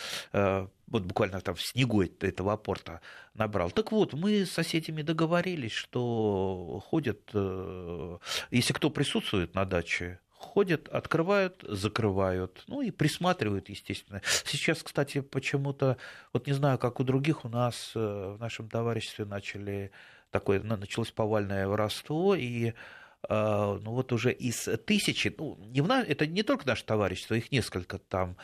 вот 0.86 1.02
буквально 1.02 1.40
там 1.40 1.54
в 1.54 1.62
снегу 1.62 2.02
этого 2.02 2.52
апорта 2.52 3.00
набрал. 3.34 3.70
Так 3.70 3.92
вот, 3.92 4.12
мы 4.12 4.46
с 4.46 4.52
соседями 4.52 5.02
договорились, 5.02 5.72
что 5.72 6.82
ходят, 6.86 7.20
э, 7.34 8.18
если 8.50 8.72
кто 8.72 8.90
присутствует 8.90 9.54
на 9.54 9.64
даче, 9.64 10.20
ходят, 10.30 10.88
открывают, 10.88 11.64
закрывают, 11.66 12.62
ну 12.66 12.82
и 12.82 12.90
присматривают, 12.90 13.68
естественно. 13.68 14.22
Сейчас, 14.44 14.82
кстати, 14.82 15.20
почему-то, 15.20 15.96
вот 16.32 16.46
не 16.46 16.52
знаю, 16.52 16.78
как 16.78 17.00
у 17.00 17.04
других, 17.04 17.44
у 17.44 17.48
нас 17.48 17.92
э, 17.94 18.34
в 18.36 18.40
нашем 18.40 18.68
товариществе 18.68 19.24
начали 19.24 19.90
такое, 20.30 20.62
началось 20.62 21.10
повальное 21.10 21.66
воровство, 21.66 22.34
и 22.34 22.74
ну 23.28 23.90
вот 23.90 24.12
уже 24.12 24.32
из 24.32 24.68
тысячи, 24.86 25.34
ну, 25.36 25.58
не 25.66 25.80
в, 25.80 25.90
это 25.90 26.26
не 26.26 26.42
только 26.42 26.66
наше 26.66 26.84
товарищество, 26.84 27.34
их 27.34 27.50
несколько 27.50 27.98
там, 27.98 28.36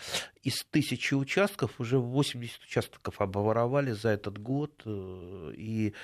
из 0.42 0.64
тысячи 0.64 1.14
участков 1.14 1.78
уже 1.78 1.98
80 1.98 2.64
участков 2.64 3.20
обворовали 3.20 3.92
за 3.92 4.10
этот 4.10 4.38
год, 4.38 4.82
э, 4.84 5.52
и, 5.56 5.94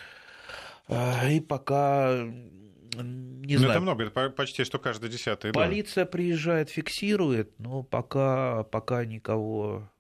а, 0.87 1.29
и 1.29 1.41
пока 1.41 2.25
не 2.95 3.55
ну, 3.55 3.59
знаю. 3.59 3.73
Это 3.73 3.81
много, 3.81 4.05
это 4.05 4.31
почти 4.31 4.65
что 4.65 4.79
каждый 4.79 5.11
десятый. 5.11 5.53
Полиция 5.53 6.05
да. 6.05 6.11
приезжает, 6.11 6.71
фиксирует, 6.71 7.59
но 7.59 7.83
пока, 7.83 8.65
пока 8.65 9.05
никого 9.05 9.91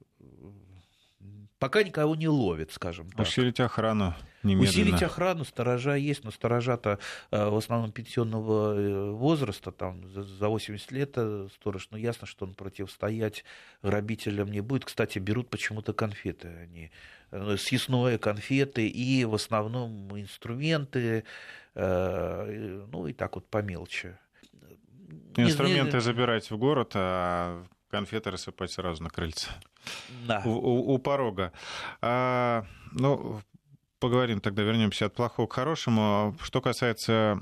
пока 1.58 1.82
никого 1.82 2.14
не 2.14 2.28
ловит, 2.28 2.72
скажем 2.72 3.10
так. 3.10 3.26
Усилить 3.26 3.60
охрану 3.60 4.14
немедленно. 4.42 4.70
Усилить 4.70 5.02
охрану, 5.02 5.44
сторожа 5.44 5.94
есть, 5.94 6.24
но 6.24 6.30
сторожа-то 6.30 6.98
э, 7.30 7.48
в 7.48 7.56
основном 7.56 7.92
пенсионного 7.92 8.74
э, 8.74 9.10
возраста, 9.12 9.72
там 9.72 10.08
за 10.08 10.48
80 10.48 10.92
лет 10.92 11.12
э, 11.16 11.48
сторож, 11.54 11.88
ну 11.90 11.98
ясно, 11.98 12.26
что 12.26 12.46
он 12.46 12.54
противостоять 12.54 13.44
грабителям 13.82 14.50
не 14.50 14.60
будет. 14.60 14.84
Кстати, 14.84 15.18
берут 15.18 15.50
почему-то 15.50 15.92
конфеты 15.92 16.48
они, 16.48 16.90
съестное 17.58 18.18
конфеты 18.18 18.88
и 18.88 19.24
в 19.24 19.34
основном 19.34 20.18
инструменты, 20.18 21.24
ну 21.74 23.06
и 23.06 23.12
так 23.12 23.36
вот 23.36 23.46
по 23.46 23.62
мелочи. 23.62 24.16
Инструменты 25.36 26.00
забирать 26.00 26.50
в 26.50 26.56
город, 26.56 26.92
а 26.94 27.64
конфеты 27.90 28.30
рассыпать 28.30 28.72
сразу 28.72 29.02
на 29.02 29.10
крыльце. 29.10 29.50
Да. 30.26 30.42
У, 30.44 30.50
у, 30.50 30.94
у 30.94 30.98
порога. 30.98 31.52
А, 32.00 32.64
ну, 32.92 33.40
поговорим 33.98 34.40
тогда, 34.40 34.62
вернемся 34.62 35.06
от 35.06 35.14
плохого 35.14 35.46
к 35.46 35.52
хорошему. 35.52 36.36
Что 36.40 36.60
касается 36.60 37.38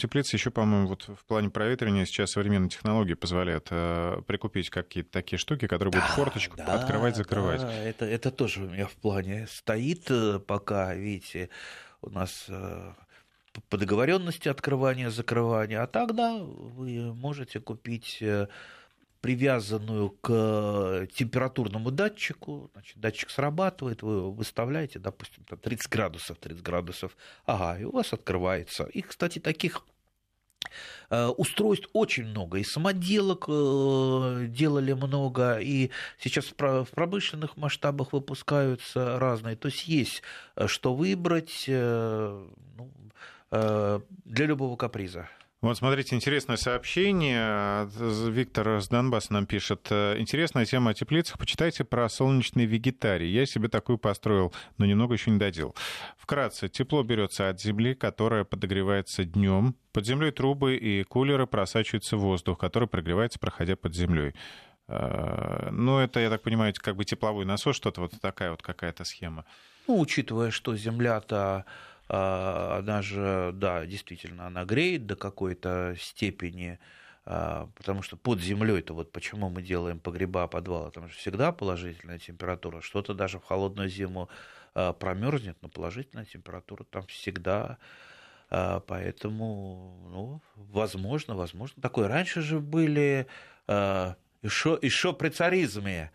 теплицы, 0.00 0.36
еще, 0.36 0.50
по-моему, 0.50 0.88
вот 0.88 1.08
в 1.08 1.24
плане 1.26 1.50
проветривания 1.50 2.04
сейчас 2.04 2.30
современные 2.30 2.70
технологии 2.70 3.14
позволяют 3.14 3.68
э, 3.70 4.22
прикупить 4.26 4.70
какие-то 4.70 5.10
такие 5.10 5.38
штуки, 5.38 5.66
которые 5.66 5.92
да, 5.92 6.00
будут 6.00 6.14
форточку 6.14 6.56
да, 6.56 6.74
открывать, 6.74 7.16
закрывать. 7.16 7.60
Да, 7.60 7.72
это, 7.72 8.04
это 8.04 8.30
тоже 8.30 8.62
у 8.62 8.68
меня 8.68 8.86
в 8.86 8.94
плане 8.94 9.46
стоит 9.48 10.10
э, 10.10 10.38
пока, 10.38 10.94
видите, 10.94 11.50
у 12.00 12.10
нас 12.10 12.46
э, 12.48 12.92
по 13.68 13.76
договоренности 13.76 14.48
открывания, 14.48 15.10
закрывания, 15.10 15.82
а 15.82 15.86
тогда 15.86 16.38
вы 16.38 17.14
можете 17.14 17.60
купить 17.60 18.22
привязанную 19.20 20.10
к 20.10 21.08
температурному 21.12 21.90
датчику. 21.90 22.70
Значит, 22.72 22.98
датчик 22.98 23.30
срабатывает, 23.30 24.02
вы 24.02 24.30
выставляете, 24.30 24.98
допустим, 24.98 25.44
30 25.44 25.88
градусов, 25.88 26.38
30 26.38 26.62
градусов, 26.62 27.16
ага, 27.44 27.78
и 27.80 27.84
у 27.84 27.92
вас 27.92 28.12
открывается. 28.12 28.84
И, 28.84 29.02
кстати, 29.02 29.40
таких 29.40 29.84
э, 31.10 31.26
устройств 31.26 31.88
очень 31.92 32.26
много, 32.26 32.58
и 32.58 32.64
самоделок 32.64 33.46
э, 33.48 34.46
делали 34.48 34.92
много, 34.92 35.58
и 35.58 35.90
сейчас 36.18 36.46
в 36.46 36.86
промышленных 36.90 37.56
масштабах 37.56 38.12
выпускаются 38.12 39.18
разные. 39.18 39.56
То 39.56 39.66
есть 39.66 39.88
есть 39.88 40.22
э, 40.54 40.68
что 40.68 40.94
выбрать 40.94 41.64
ну, 41.68 42.90
для 43.50 44.46
любого 44.46 44.76
каприза. 44.76 45.28
Вот 45.60 45.76
смотрите, 45.76 46.14
интересное 46.14 46.56
сообщение. 46.56 47.90
Виктор 48.30 48.80
с 48.80 48.86
Донбасса 48.86 49.32
нам 49.32 49.44
пишет. 49.44 49.90
Интересная 49.90 50.64
тема 50.64 50.92
о 50.92 50.94
теплицах. 50.94 51.36
Почитайте 51.36 51.82
про 51.82 52.08
солнечный 52.08 52.64
вегетарий. 52.64 53.28
Я 53.28 53.44
себе 53.44 53.68
такую 53.68 53.98
построил, 53.98 54.54
но 54.76 54.86
немного 54.86 55.14
еще 55.14 55.32
не 55.32 55.38
доделал. 55.38 55.74
Вкратце, 56.16 56.68
тепло 56.68 57.02
берется 57.02 57.48
от 57.48 57.60
земли, 57.60 57.96
которая 57.96 58.44
подогревается 58.44 59.24
днем. 59.24 59.74
Под 59.92 60.06
землей 60.06 60.30
трубы 60.30 60.76
и 60.76 61.02
кулеры 61.02 61.48
просачивается 61.48 62.16
воздух, 62.16 62.56
который 62.56 62.86
прогревается, 62.86 63.40
проходя 63.40 63.74
под 63.74 63.96
землей. 63.96 64.34
Э, 64.86 65.70
ну, 65.72 65.98
это, 65.98 66.20
я 66.20 66.30
так 66.30 66.42
понимаю, 66.42 66.72
как 66.76 66.94
бы 66.94 67.04
тепловой 67.04 67.44
насос, 67.44 67.74
что-то 67.74 68.02
вот 68.02 68.12
такая 68.20 68.52
вот 68.52 68.62
какая-то 68.62 69.02
схема. 69.02 69.44
Ну, 69.88 69.98
учитывая, 69.98 70.50
что 70.50 70.76
земля-то 70.76 71.36
а, 71.36 71.64
она 72.08 73.02
же, 73.02 73.50
да, 73.54 73.84
действительно, 73.84 74.46
она 74.46 74.64
греет 74.64 75.06
до 75.06 75.14
какой-то 75.14 75.94
степени, 76.00 76.78
а, 77.26 77.68
потому 77.76 78.00
что 78.00 78.16
под 78.16 78.40
землей 78.40 78.78
это 78.78 78.94
вот 78.94 79.12
почему 79.12 79.50
мы 79.50 79.60
делаем 79.60 80.00
погреба, 80.00 80.46
подвалы, 80.46 80.90
там 80.90 81.08
же 81.08 81.14
всегда 81.14 81.52
положительная 81.52 82.18
температура, 82.18 82.80
что-то 82.80 83.12
даже 83.12 83.38
в 83.38 83.44
холодную 83.44 83.90
зиму 83.90 84.30
а, 84.74 84.94
промерзнет, 84.94 85.58
но 85.60 85.68
положительная 85.68 86.24
температура 86.24 86.84
там 86.84 87.06
всегда, 87.06 87.76
поэтому, 88.48 90.08
ну, 90.10 90.42
возможно, 90.54 91.34
возможно, 91.34 91.82
такое. 91.82 92.08
Раньше 92.08 92.40
же 92.40 92.60
были 92.60 93.26
еще, 93.66 94.78
еще 94.80 95.12
при 95.12 95.28
царизме 95.28 96.10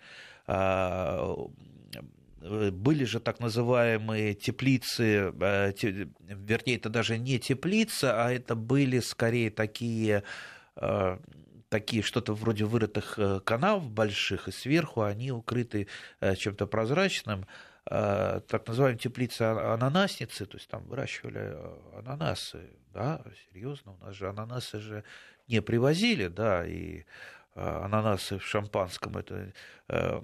были 2.71 3.05
же 3.05 3.19
так 3.19 3.39
называемые 3.39 4.33
теплицы, 4.33 5.33
э, 5.39 5.73
вернее, 6.19 6.75
это 6.75 6.89
даже 6.89 7.17
не 7.17 7.39
теплица, 7.39 8.25
а 8.25 8.31
это 8.31 8.55
были 8.55 8.99
скорее 8.99 9.49
такие 9.49 10.23
э, 10.75 11.17
такие 11.69 12.03
что-то 12.03 12.33
вроде 12.33 12.65
вырытых 12.65 13.17
канав 13.45 13.89
больших, 13.89 14.47
и 14.47 14.51
сверху 14.51 15.01
они 15.01 15.31
укрыты 15.31 15.87
чем-то 16.37 16.67
прозрачным, 16.67 17.47
так 17.83 18.67
называемые 18.67 18.99
теплицы 18.99 19.41
ананасницы, 19.41 20.45
то 20.45 20.57
есть 20.57 20.69
там 20.69 20.83
выращивали 20.83 21.57
ананасы, 21.97 22.69
да, 22.93 23.23
серьезно, 23.51 23.93
у 23.93 24.05
нас 24.05 24.15
же 24.15 24.29
ананасы 24.29 24.79
же 24.79 25.03
не 25.47 25.63
привозили, 25.63 26.27
да, 26.27 26.63
и 26.63 27.05
ананасы 27.55 28.39
в 28.39 28.45
шампанском, 28.45 29.17
это 29.17 29.53
Э, 29.89 30.21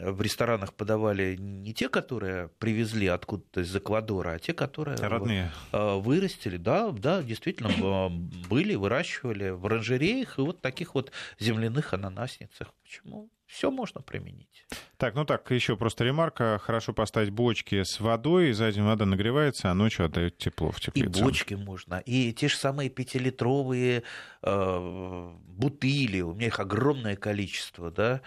в 0.00 0.22
ресторанах 0.22 0.74
подавали 0.74 1.36
не 1.36 1.74
те, 1.74 1.88
которые 1.88 2.48
привезли 2.58 3.08
откуда-то 3.08 3.62
из 3.62 3.74
Эквадора, 3.74 4.32
а 4.32 4.38
те, 4.38 4.52
которые 4.52 4.96
Родные. 4.98 5.50
Э, 5.72 5.98
вырастили. 5.98 6.56
Да, 6.56 6.90
да, 6.90 7.22
действительно, 7.22 8.08
были, 8.48 8.74
выращивали 8.74 9.50
в 9.50 9.66
оранжереях 9.66 10.38
и 10.38 10.42
вот 10.42 10.60
таких 10.60 10.94
вот 10.94 11.10
земляных 11.38 11.94
ананасницах. 11.94 12.68
Почему? 12.82 13.28
Все 13.48 13.70
можно 13.70 14.02
применить. 14.02 14.66
Так, 14.98 15.14
ну 15.14 15.24
так, 15.24 15.50
еще 15.50 15.74
просто 15.74 16.04
ремарка. 16.04 16.58
Хорошо 16.58 16.92
поставить 16.92 17.30
бочки 17.30 17.82
с 17.82 17.98
водой, 17.98 18.52
за 18.52 18.70
день 18.70 18.84
вода 18.84 19.06
нагревается, 19.06 19.70
а 19.70 19.74
ночью 19.74 20.04
отдает 20.04 20.36
тепло 20.36 20.70
в 20.70 20.78
теплицу. 20.80 21.18
И 21.18 21.22
бочки 21.22 21.54
можно, 21.54 22.02
и 22.04 22.34
те 22.34 22.48
же 22.48 22.56
самые 22.56 22.90
пятилитровые 22.90 24.02
э, 24.42 25.32
бутыли, 25.46 26.20
у 26.20 26.34
меня 26.34 26.48
их 26.48 26.60
огромное 26.60 27.16
количество, 27.16 27.90
да, 27.90 28.20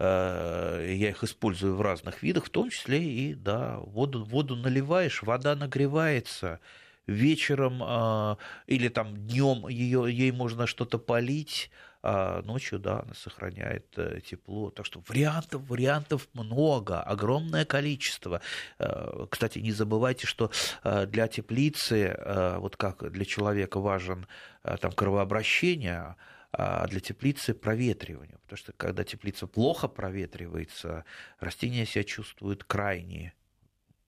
э, 0.00 0.94
я 0.98 1.10
их 1.10 1.22
использую 1.22 1.76
в 1.76 1.80
разных 1.80 2.24
видах, 2.24 2.46
в 2.46 2.50
том 2.50 2.70
числе 2.70 3.00
и, 3.00 3.34
да, 3.34 3.78
воду, 3.78 4.24
воду 4.24 4.56
наливаешь, 4.56 5.22
вода 5.22 5.54
нагревается, 5.54 6.58
вечером 7.06 7.80
э, 7.80 8.36
или 8.66 8.88
там 8.88 9.14
днем 9.14 9.68
ее, 9.68 10.06
ей 10.12 10.32
можно 10.32 10.66
что-то 10.66 10.98
полить, 10.98 11.70
а 12.06 12.42
ночью, 12.42 12.78
да, 12.78 13.00
она 13.00 13.14
сохраняет 13.14 13.86
э, 13.96 14.20
тепло. 14.20 14.68
Так 14.70 14.84
что 14.84 15.02
вариантов, 15.08 15.62
вариантов 15.70 16.28
много, 16.34 17.00
огромное 17.00 17.64
количество. 17.64 18.42
Э, 18.78 19.26
кстати, 19.30 19.58
не 19.60 19.72
забывайте, 19.72 20.26
что 20.26 20.50
э, 20.82 21.06
для 21.06 21.28
теплицы, 21.28 22.14
вот 22.58 22.76
как 22.76 23.10
для 23.10 23.24
человека 23.24 23.80
важен 23.80 24.26
там, 24.62 24.92
кровообращение, 24.92 26.16
а 26.52 26.86
для 26.88 27.00
теплицы 27.00 27.54
проветривание. 27.54 28.36
Потому 28.42 28.58
что 28.58 28.72
когда 28.74 29.02
теплица 29.02 29.46
плохо 29.46 29.88
проветривается, 29.88 31.06
растения 31.40 31.86
себя 31.86 32.04
чувствуют 32.04 32.64
крайне 32.64 33.32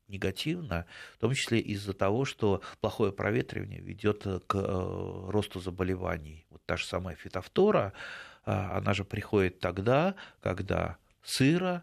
негативно, 0.09 0.87
в 1.17 1.21
том 1.21 1.35
числе 1.35 1.59
из-за 1.61 1.93
того, 1.93 2.25
что 2.25 2.63
плохое 2.81 3.13
проветривание 3.13 3.81
ведет 3.81 4.25
к 4.47 4.55
э, 4.55 5.31
росту 5.31 5.61
заболеваний. 5.61 6.47
Вот 6.51 6.63
та 6.67 6.77
же 6.77 6.87
самая 6.87 7.17
фитофтора, 7.17 7.93
она 8.45 8.95
же 8.95 9.05
приходит 9.05 9.59
тогда, 9.59 10.15
когда 10.41 10.99
сыро, 11.23 11.83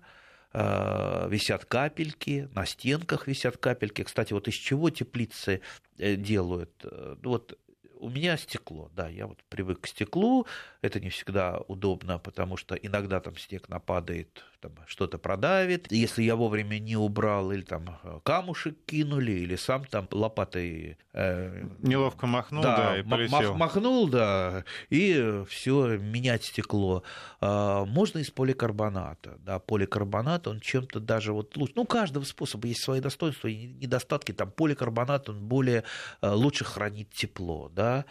висят 0.54 1.66
капельки, 1.66 2.48
на 2.54 2.66
стенках 2.66 3.28
висят 3.28 3.58
капельки. 3.58 4.04
Кстати, 4.04 4.34
вот 4.34 4.48
из 4.48 4.54
чего 4.54 4.90
теплицы 4.90 5.62
делают? 5.98 6.86
Вот 7.24 7.60
у 7.98 8.10
меня 8.10 8.38
стекло, 8.38 8.92
да, 8.96 9.10
я 9.10 9.28
вот 9.28 9.44
привык 9.50 9.82
к 9.82 9.88
стеклу, 9.88 10.46
это 10.82 11.00
не 11.00 11.10
всегда 11.10 11.60
удобно, 11.68 12.20
потому 12.20 12.56
что 12.56 12.76
иногда 12.76 13.20
там 13.20 13.36
снег 13.38 13.68
нападает, 13.70 14.44
там 14.64 14.72
что-то 14.88 15.18
продавит. 15.18 15.92
Если 15.92 16.24
я 16.24 16.36
вовремя 16.36 16.80
не 16.80 16.96
убрал, 16.96 17.52
или 17.52 17.62
там 17.62 18.00
э, 18.04 18.20
камушек 18.24 18.78
кинули, 18.86 19.32
или 19.32 19.58
сам 19.58 19.84
там 19.84 20.08
лопатой... 20.12 20.98
Э, 21.12 21.66
Неловко 21.80 22.28
махнул, 22.28 22.64
да, 22.64 22.78
да 22.78 23.00
и 23.00 23.04
полетел. 23.04 23.56
Махнул, 23.56 24.08
да, 24.08 24.64
и 24.90 25.44
все 25.50 25.98
менять 25.98 26.46
стекло. 26.46 27.04
А, 27.42 27.84
можно 27.86 28.20
из 28.20 28.32
поликарбоната, 28.32 29.38
да, 29.40 29.60
поликарбонат, 29.60 30.48
он 30.48 30.62
чем-то 30.62 31.02
даже 31.02 31.34
вот 31.34 31.58
лучше... 31.58 31.74
Ну, 31.76 31.86
каждого 31.86 32.24
способа 32.24 32.68
есть 32.68 32.82
свои 32.82 33.02
достоинства 33.02 33.50
и 33.50 33.68
недостатки. 33.68 34.32
Там 34.32 34.50
поликарбонат, 34.50 35.28
он 35.28 35.42
более 35.42 35.84
э, 36.22 36.30
лучше 36.30 36.64
хранит 36.64 37.10
тепло, 37.12 37.70
да, 37.76 38.06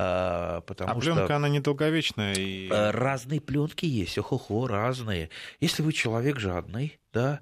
а, 0.00 0.60
потому 0.60 0.92
а 0.92 0.94
пленка, 0.94 1.24
что... 1.24 1.36
она 1.36 1.48
недолговечная? 1.48 2.34
И... 2.34 2.68
Э, 2.70 2.92
разные 2.92 3.40
пленки 3.40 3.84
есть, 3.84 4.16
охо-хо, 4.16 4.68
разные. 4.68 5.28
Если 5.60 5.82
вы 5.82 5.92
человек 5.98 6.38
жадный, 6.38 7.00
да, 7.12 7.40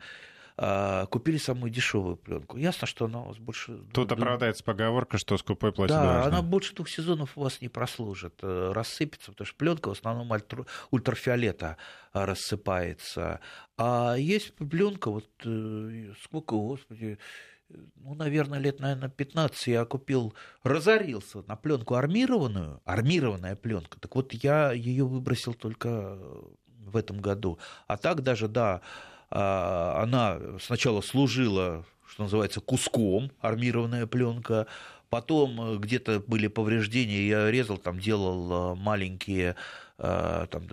а, 0.59 1.04
купили 1.07 1.36
самую 1.36 1.70
дешевую 1.70 2.16
пленку. 2.16 2.57
Ясно, 2.57 2.86
что 2.86 3.04
она 3.04 3.20
у 3.20 3.26
вас 3.26 3.36
больше... 3.36 3.78
Тут 3.92 4.11
оправдается 4.11 4.64
поговорка, 4.64 5.18
что 5.18 5.36
скупой 5.36 5.70
платит 5.70 5.94
Да, 5.94 6.14
должно. 6.22 6.30
она 6.30 6.42
больше 6.42 6.74
двух 6.74 6.88
сезонов 6.88 7.36
у 7.36 7.42
вас 7.42 7.61
не 7.61 7.68
прослужит, 7.68 8.38
э, 8.42 8.72
рассыпется, 8.72 9.32
потому 9.32 9.46
что 9.46 9.57
пленка 9.57 9.88
в 9.90 9.92
основном 9.92 10.32
ультрафиолета 10.90 11.76
рассыпается. 12.14 13.40
А 13.76 14.14
есть 14.14 14.54
пленка, 14.54 15.11
вот 15.11 15.28
э, 15.44 16.12
сколько, 16.22 16.54
господи, 16.54 17.18
ну, 17.68 18.14
наверное, 18.14 18.59
лет, 18.59 18.80
наверное, 18.80 19.11
15 19.11 19.66
я 19.66 19.84
купил, 19.84 20.32
разорился 20.62 21.42
на 21.46 21.57
пленку 21.57 21.96
армированную, 21.96 22.80
армированная 22.86 23.57
пленка. 23.57 24.00
Так 24.00 24.14
вот, 24.14 24.32
я 24.32 24.72
ее 24.72 25.04
выбросил 25.04 25.52
только 25.52 26.18
в 26.87 26.97
этом 26.97 27.20
году. 27.20 27.59
А 27.87 27.97
так 27.97 28.22
даже, 28.22 28.49
да, 28.49 28.80
а, 29.30 30.01
она 30.03 30.39
сначала 30.61 31.01
служила, 31.01 31.84
что 32.09 32.24
называется, 32.24 32.61
куском, 32.61 33.30
армированная 33.41 34.07
пленка, 34.07 34.66
потом 35.11 35.78
где-то 35.78 36.20
были 36.20 36.47
повреждения, 36.47 37.26
я 37.26 37.51
резал, 37.51 37.78
там 37.78 37.99
делал 37.99 38.53
а, 38.53 38.74
маленькие 38.74 39.57
а, 39.99 40.47
там, 40.47 40.66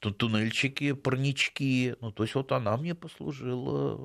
туннельчики, 0.00 0.92
парнички. 0.92 1.94
Ну, 2.00 2.10
то 2.12 2.22
есть 2.22 2.34
вот 2.34 2.52
она 2.52 2.76
мне 2.76 2.94
послужила 2.94 4.00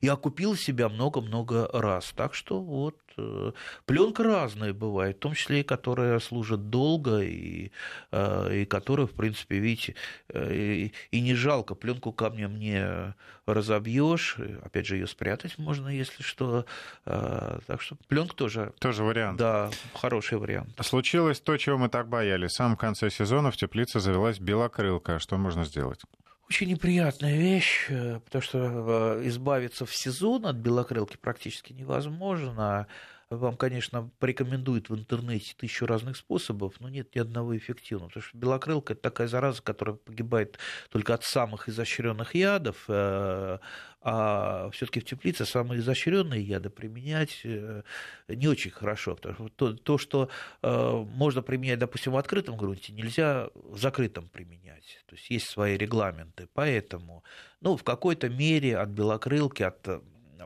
и 0.00 0.08
окупила 0.08 0.56
себя 0.56 0.88
много-много 0.88 1.68
раз. 1.72 2.12
Так 2.16 2.34
что 2.34 2.60
вот 2.60 2.96
э, 3.16 3.52
пленка 3.86 4.24
разная 4.24 4.74
бывает, 4.74 5.16
в 5.16 5.20
том 5.20 5.34
числе 5.34 5.60
и 5.60 5.62
которая 5.62 6.18
служит 6.18 6.70
долго, 6.70 7.20
и, 7.20 7.70
э, 8.10 8.62
и 8.62 8.64
которая, 8.64 9.06
в 9.06 9.12
принципе, 9.12 9.58
видите, 9.58 9.94
э, 10.28 10.54
и, 10.54 10.92
и 11.12 11.20
не 11.20 11.34
жалко. 11.34 11.74
Пленку 11.74 12.12
камнем 12.12 12.58
не 12.58 13.14
разобьешь, 13.46 14.36
опять 14.62 14.86
же, 14.86 14.96
ее 14.96 15.06
спрятать 15.06 15.56
можно, 15.56 15.88
если 15.88 16.22
что. 16.22 16.66
Так 17.04 17.80
что 17.80 17.96
пленка 18.06 18.36
тоже... 18.36 18.74
Тоже 18.78 19.04
вариант. 19.04 19.38
Да, 19.38 19.70
хороший 19.94 20.36
вариант. 20.36 20.78
Случилось 20.82 21.40
то, 21.40 21.56
чего 21.56 21.78
мы 21.78 21.88
так 21.88 22.08
боялись. 22.08 22.50
В 22.50 22.54
самом 22.54 22.76
конце 22.76 23.08
сезона 23.08 23.50
в 23.50 23.56
теплице 23.56 24.00
завелась 24.00 24.38
белокрылка 24.38 25.18
что 25.28 25.36
можно 25.36 25.64
сделать? 25.66 26.00
Очень 26.48 26.68
неприятная 26.70 27.36
вещь, 27.36 27.84
э, 27.90 28.20
потому 28.24 28.42
что 28.42 28.58
э, 28.58 29.28
избавиться 29.28 29.84
в 29.84 29.94
сезон 29.94 30.46
от 30.46 30.56
белокрылки 30.56 31.18
практически 31.18 31.74
невозможно. 31.74 32.86
Вам, 33.30 33.58
конечно, 33.58 34.10
порекомендуют 34.20 34.88
в 34.88 34.94
интернете 34.94 35.52
тысячу 35.54 35.84
разных 35.84 36.16
способов, 36.16 36.80
но 36.80 36.88
нет 36.88 37.14
ни 37.14 37.18
одного 37.18 37.54
эффективного. 37.54 38.08
Потому 38.08 38.22
что 38.22 38.38
белокрылка– 38.38 38.92
это 38.94 39.02
такая 39.02 39.28
зараза, 39.28 39.60
которая 39.60 39.96
погибает 39.96 40.58
только 40.88 41.12
от 41.12 41.24
самых 41.24 41.68
изощренных 41.68 42.34
ядов, 42.34 42.84
э, 42.88 43.58
а 44.00 44.70
все-таки 44.70 45.00
в 45.00 45.04
теплице 45.04 45.44
самые 45.44 45.80
изощренные 45.80 46.40
яды 46.40 46.70
применять 46.70 47.42
э, 47.44 47.82
не 48.28 48.48
очень 48.48 48.70
хорошо. 48.70 49.14
Потому 49.14 49.34
что 49.34 49.48
то, 49.50 49.72
то, 49.74 49.98
что 49.98 50.30
э, 50.62 50.90
можно 50.92 51.42
применять, 51.42 51.80
допустим, 51.80 52.12
в 52.12 52.16
открытом 52.16 52.56
грунте, 52.56 52.94
нельзя 52.94 53.50
в 53.54 53.76
закрытом 53.76 54.30
применять. 54.30 55.04
То 55.06 55.16
есть 55.16 55.28
есть 55.28 55.50
свои 55.50 55.76
регламенты. 55.76 56.48
Поэтому 56.54 57.24
ну, 57.60 57.76
в 57.76 57.84
какой-то 57.84 58.30
мере 58.30 58.78
от 58.78 58.88
белокрылки, 58.88 59.64
от 59.64 59.86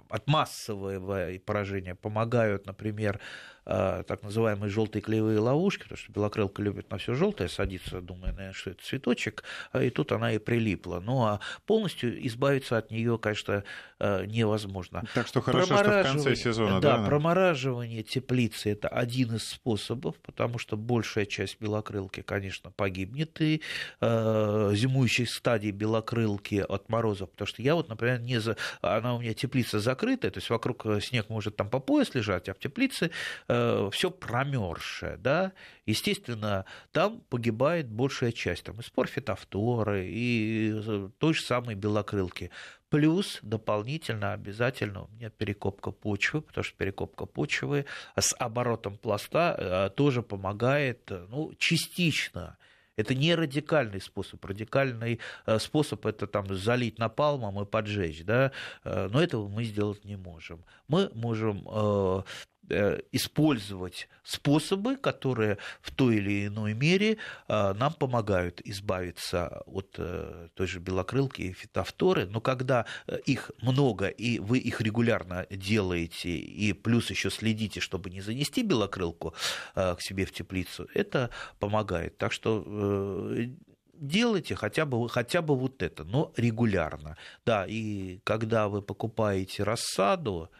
от 0.08 0.26
массового 0.26 1.38
поражения 1.38 1.94
помогают, 1.94 2.66
например, 2.66 3.20
так 3.64 4.22
называемые 4.22 4.70
желтые 4.70 5.02
клеевые 5.02 5.38
ловушки, 5.38 5.82
потому 5.82 5.98
что 5.98 6.12
белокрылка 6.12 6.62
любит 6.62 6.90
на 6.90 6.98
все 6.98 7.14
желтое 7.14 7.48
садиться, 7.48 8.00
думая, 8.00 8.32
наверное, 8.32 8.52
что 8.52 8.70
это 8.70 8.84
цветочек, 8.84 9.44
а 9.70 9.82
и 9.82 9.90
тут 9.90 10.12
она 10.12 10.32
и 10.32 10.38
прилипла. 10.38 11.00
Ну 11.00 11.22
а 11.24 11.40
полностью 11.66 12.26
избавиться 12.26 12.78
от 12.78 12.90
нее, 12.90 13.18
конечно, 13.18 13.64
э, 13.98 14.24
невозможно. 14.26 15.04
Так 15.14 15.26
что 15.26 15.40
хорошо, 15.40 15.76
что 15.76 15.84
в 15.84 16.02
конце 16.02 16.36
сезона, 16.36 16.80
да? 16.80 16.98
Да, 16.98 17.06
промораживание 17.06 18.02
теплицы– 18.02 18.70
это 18.72 18.88
один 18.88 19.36
из 19.36 19.46
способов, 19.48 20.16
потому 20.16 20.58
что 20.58 20.76
большая 20.76 21.26
часть 21.26 21.60
белокрылки, 21.60 22.22
конечно, 22.22 22.70
погибнет, 22.70 23.40
и 23.40 23.62
э, 24.00 24.70
зимующей 24.74 25.26
стадии 25.26 25.70
белокрылки 25.70 26.64
от 26.68 26.88
морозов, 26.88 27.30
потому 27.30 27.46
что 27.46 27.62
я 27.62 27.74
вот, 27.74 27.88
например, 27.88 28.20
не 28.20 28.40
за... 28.40 28.56
она 28.80 29.14
у 29.14 29.20
меня 29.20 29.34
теплица 29.34 29.80
закрытая, 29.80 30.30
то 30.30 30.38
есть 30.38 30.50
вокруг 30.50 30.84
снег 31.00 31.28
может 31.28 31.56
там 31.56 31.68
по 31.70 31.78
пояс 31.78 32.14
лежать, 32.14 32.48
а 32.48 32.54
в 32.54 32.58
теплице 32.58 33.10
э, 33.52 33.90
все 33.92 34.10
промерзшее, 34.10 35.16
да, 35.18 35.52
естественно, 35.86 36.64
там 36.90 37.20
погибает 37.28 37.88
большая 37.88 38.32
часть, 38.32 38.64
там 38.64 38.80
и 38.80 38.82
спор 38.82 39.06
фитофторы, 39.06 40.06
и 40.06 40.72
э, 40.74 41.10
той 41.18 41.34
же 41.34 41.42
самой 41.42 41.74
белокрылки. 41.74 42.50
Плюс 42.88 43.38
дополнительно 43.42 44.32
обязательно 44.32 45.04
у 45.04 45.08
меня 45.08 45.30
перекопка 45.30 45.90
почвы, 45.90 46.40
потому 46.40 46.64
что 46.64 46.76
перекопка 46.76 47.26
почвы 47.26 47.84
с 48.16 48.34
оборотом 48.38 48.96
пласта 48.96 49.56
э, 49.58 49.90
тоже 49.94 50.22
помогает 50.22 51.10
ну, 51.28 51.52
частично 51.58 52.56
это 52.96 53.14
не 53.14 53.34
радикальный 53.34 54.02
способ. 54.02 54.44
Радикальный 54.44 55.18
способ 55.58 56.04
это 56.04 56.26
там 56.26 56.54
залить 56.54 56.98
напалмом 56.98 57.62
и 57.62 57.64
поджечь, 57.64 58.22
да, 58.22 58.52
но 58.84 59.22
этого 59.22 59.48
мы 59.48 59.64
сделать 59.64 60.04
не 60.04 60.16
можем. 60.16 60.62
Мы 60.88 61.10
можем 61.14 61.66
использовать 63.12 64.08
способы, 64.22 64.96
которые 64.96 65.58
в 65.80 65.90
той 65.90 66.16
или 66.16 66.46
иной 66.46 66.74
мере 66.74 67.18
э, 67.48 67.72
нам 67.74 67.92
помогают 67.92 68.60
избавиться 68.64 69.62
от 69.66 69.96
э, 69.98 70.48
той 70.54 70.66
же 70.66 70.78
белокрылки 70.78 71.42
и 71.42 71.52
фитофторы, 71.52 72.26
но 72.26 72.40
когда 72.40 72.86
их 73.26 73.50
много 73.60 74.08
и 74.08 74.38
вы 74.38 74.58
их 74.58 74.80
регулярно 74.80 75.46
делаете, 75.50 76.30
и 76.30 76.72
плюс 76.72 77.10
еще 77.10 77.30
следите, 77.30 77.80
чтобы 77.80 78.10
не 78.10 78.20
занести 78.20 78.62
белокрылку 78.62 79.34
к 79.74 79.98
себе 80.00 80.24
в 80.24 80.32
теплицу, 80.32 80.88
это 80.94 81.30
помогает. 81.58 82.16
Так 82.16 82.32
что 82.32 82.64
делайте 84.02 84.54
хотя 84.54 84.84
бы, 84.84 85.08
хотя 85.08 85.40
бы 85.42 85.56
вот 85.56 85.82
это, 85.82 86.04
но 86.04 86.32
регулярно. 86.36 87.16
Да, 87.46 87.64
и 87.66 88.18
когда 88.24 88.68
вы 88.68 88.82
покупаете 88.82 89.62
рассаду, 89.62 90.50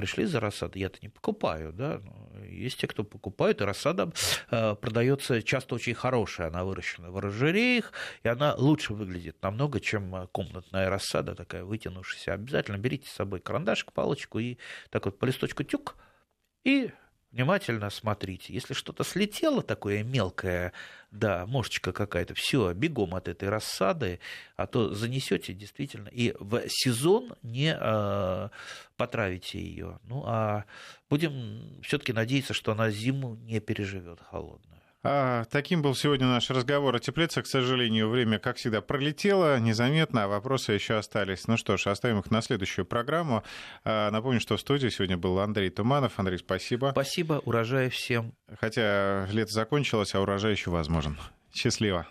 пришли 0.00 0.24
за 0.24 0.40
рассадой, 0.40 0.80
я-то 0.80 0.98
не 1.02 1.10
покупаю, 1.10 1.74
да, 1.74 2.00
есть 2.48 2.78
те, 2.78 2.86
кто 2.86 3.04
покупают, 3.04 3.60
и 3.60 3.64
рассада 3.64 4.10
э, 4.50 4.74
продается 4.74 5.42
часто 5.42 5.74
очень 5.74 5.92
хорошая, 5.92 6.48
она 6.48 6.64
выращена 6.64 7.10
в 7.10 7.18
оранжереях, 7.18 7.92
и 8.22 8.28
она 8.28 8.54
лучше 8.56 8.94
выглядит 8.94 9.36
намного, 9.42 9.78
чем 9.78 10.26
комнатная 10.32 10.88
рассада, 10.88 11.34
такая 11.34 11.64
вытянувшаяся. 11.64 12.32
Обязательно 12.32 12.78
берите 12.78 13.10
с 13.10 13.12
собой 13.12 13.40
карандашик, 13.40 13.92
палочку 13.92 14.38
и 14.38 14.56
так 14.88 15.04
вот 15.04 15.18
по 15.18 15.26
листочку 15.26 15.64
тюк, 15.64 15.96
и 16.64 16.90
внимательно 17.32 17.90
смотрите. 17.90 18.52
Если 18.52 18.74
что-то 18.74 19.04
слетело 19.04 19.62
такое 19.62 20.02
мелкое, 20.02 20.72
да, 21.10 21.46
мошечка 21.46 21.92
какая-то, 21.92 22.34
все, 22.34 22.72
бегом 22.72 23.14
от 23.14 23.28
этой 23.28 23.48
рассады, 23.48 24.20
а 24.56 24.66
то 24.66 24.94
занесете 24.94 25.52
действительно 25.52 26.08
и 26.08 26.34
в 26.38 26.62
сезон 26.68 27.34
не 27.42 27.76
э, 27.78 28.48
потравите 28.96 29.60
ее. 29.60 29.98
Ну 30.04 30.24
а 30.26 30.64
будем 31.08 31.80
все-таки 31.82 32.12
надеяться, 32.12 32.54
что 32.54 32.72
она 32.72 32.90
зиму 32.90 33.34
не 33.36 33.60
переживет 33.60 34.20
холодную. 34.20 34.69
А, 35.02 35.44
таким 35.50 35.80
был 35.80 35.94
сегодня 35.94 36.26
наш 36.26 36.50
разговор 36.50 36.94
о 36.94 36.98
теплице. 36.98 37.42
К 37.42 37.46
сожалению, 37.46 38.08
время, 38.08 38.38
как 38.38 38.56
всегда, 38.56 38.82
пролетело 38.82 39.58
незаметно, 39.58 40.24
а 40.24 40.28
вопросы 40.28 40.72
еще 40.72 40.94
остались. 40.94 41.46
Ну 41.46 41.56
что 41.56 41.76
ж, 41.76 41.86
оставим 41.86 42.18
их 42.18 42.30
на 42.30 42.42
следующую 42.42 42.84
программу. 42.84 43.42
А, 43.84 44.10
напомню, 44.10 44.40
что 44.40 44.56
в 44.56 44.60
студии 44.60 44.88
сегодня 44.88 45.16
был 45.16 45.38
Андрей 45.38 45.70
Туманов. 45.70 46.18
Андрей, 46.18 46.38
спасибо. 46.38 46.90
Спасибо, 46.92 47.40
урожая 47.44 47.88
всем. 47.88 48.34
Хотя 48.60 49.26
лето 49.30 49.52
закончилось, 49.52 50.14
а 50.14 50.20
урожай 50.20 50.52
еще 50.52 50.70
возможен. 50.70 51.18
Счастливо. 51.52 52.06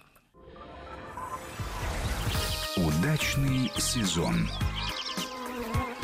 Удачный 2.77 3.71
сезон. 3.77 4.49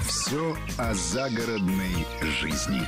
Все 0.08 0.56
о 0.78 0.94
загородной 0.94 2.06
жизни. 2.42 2.82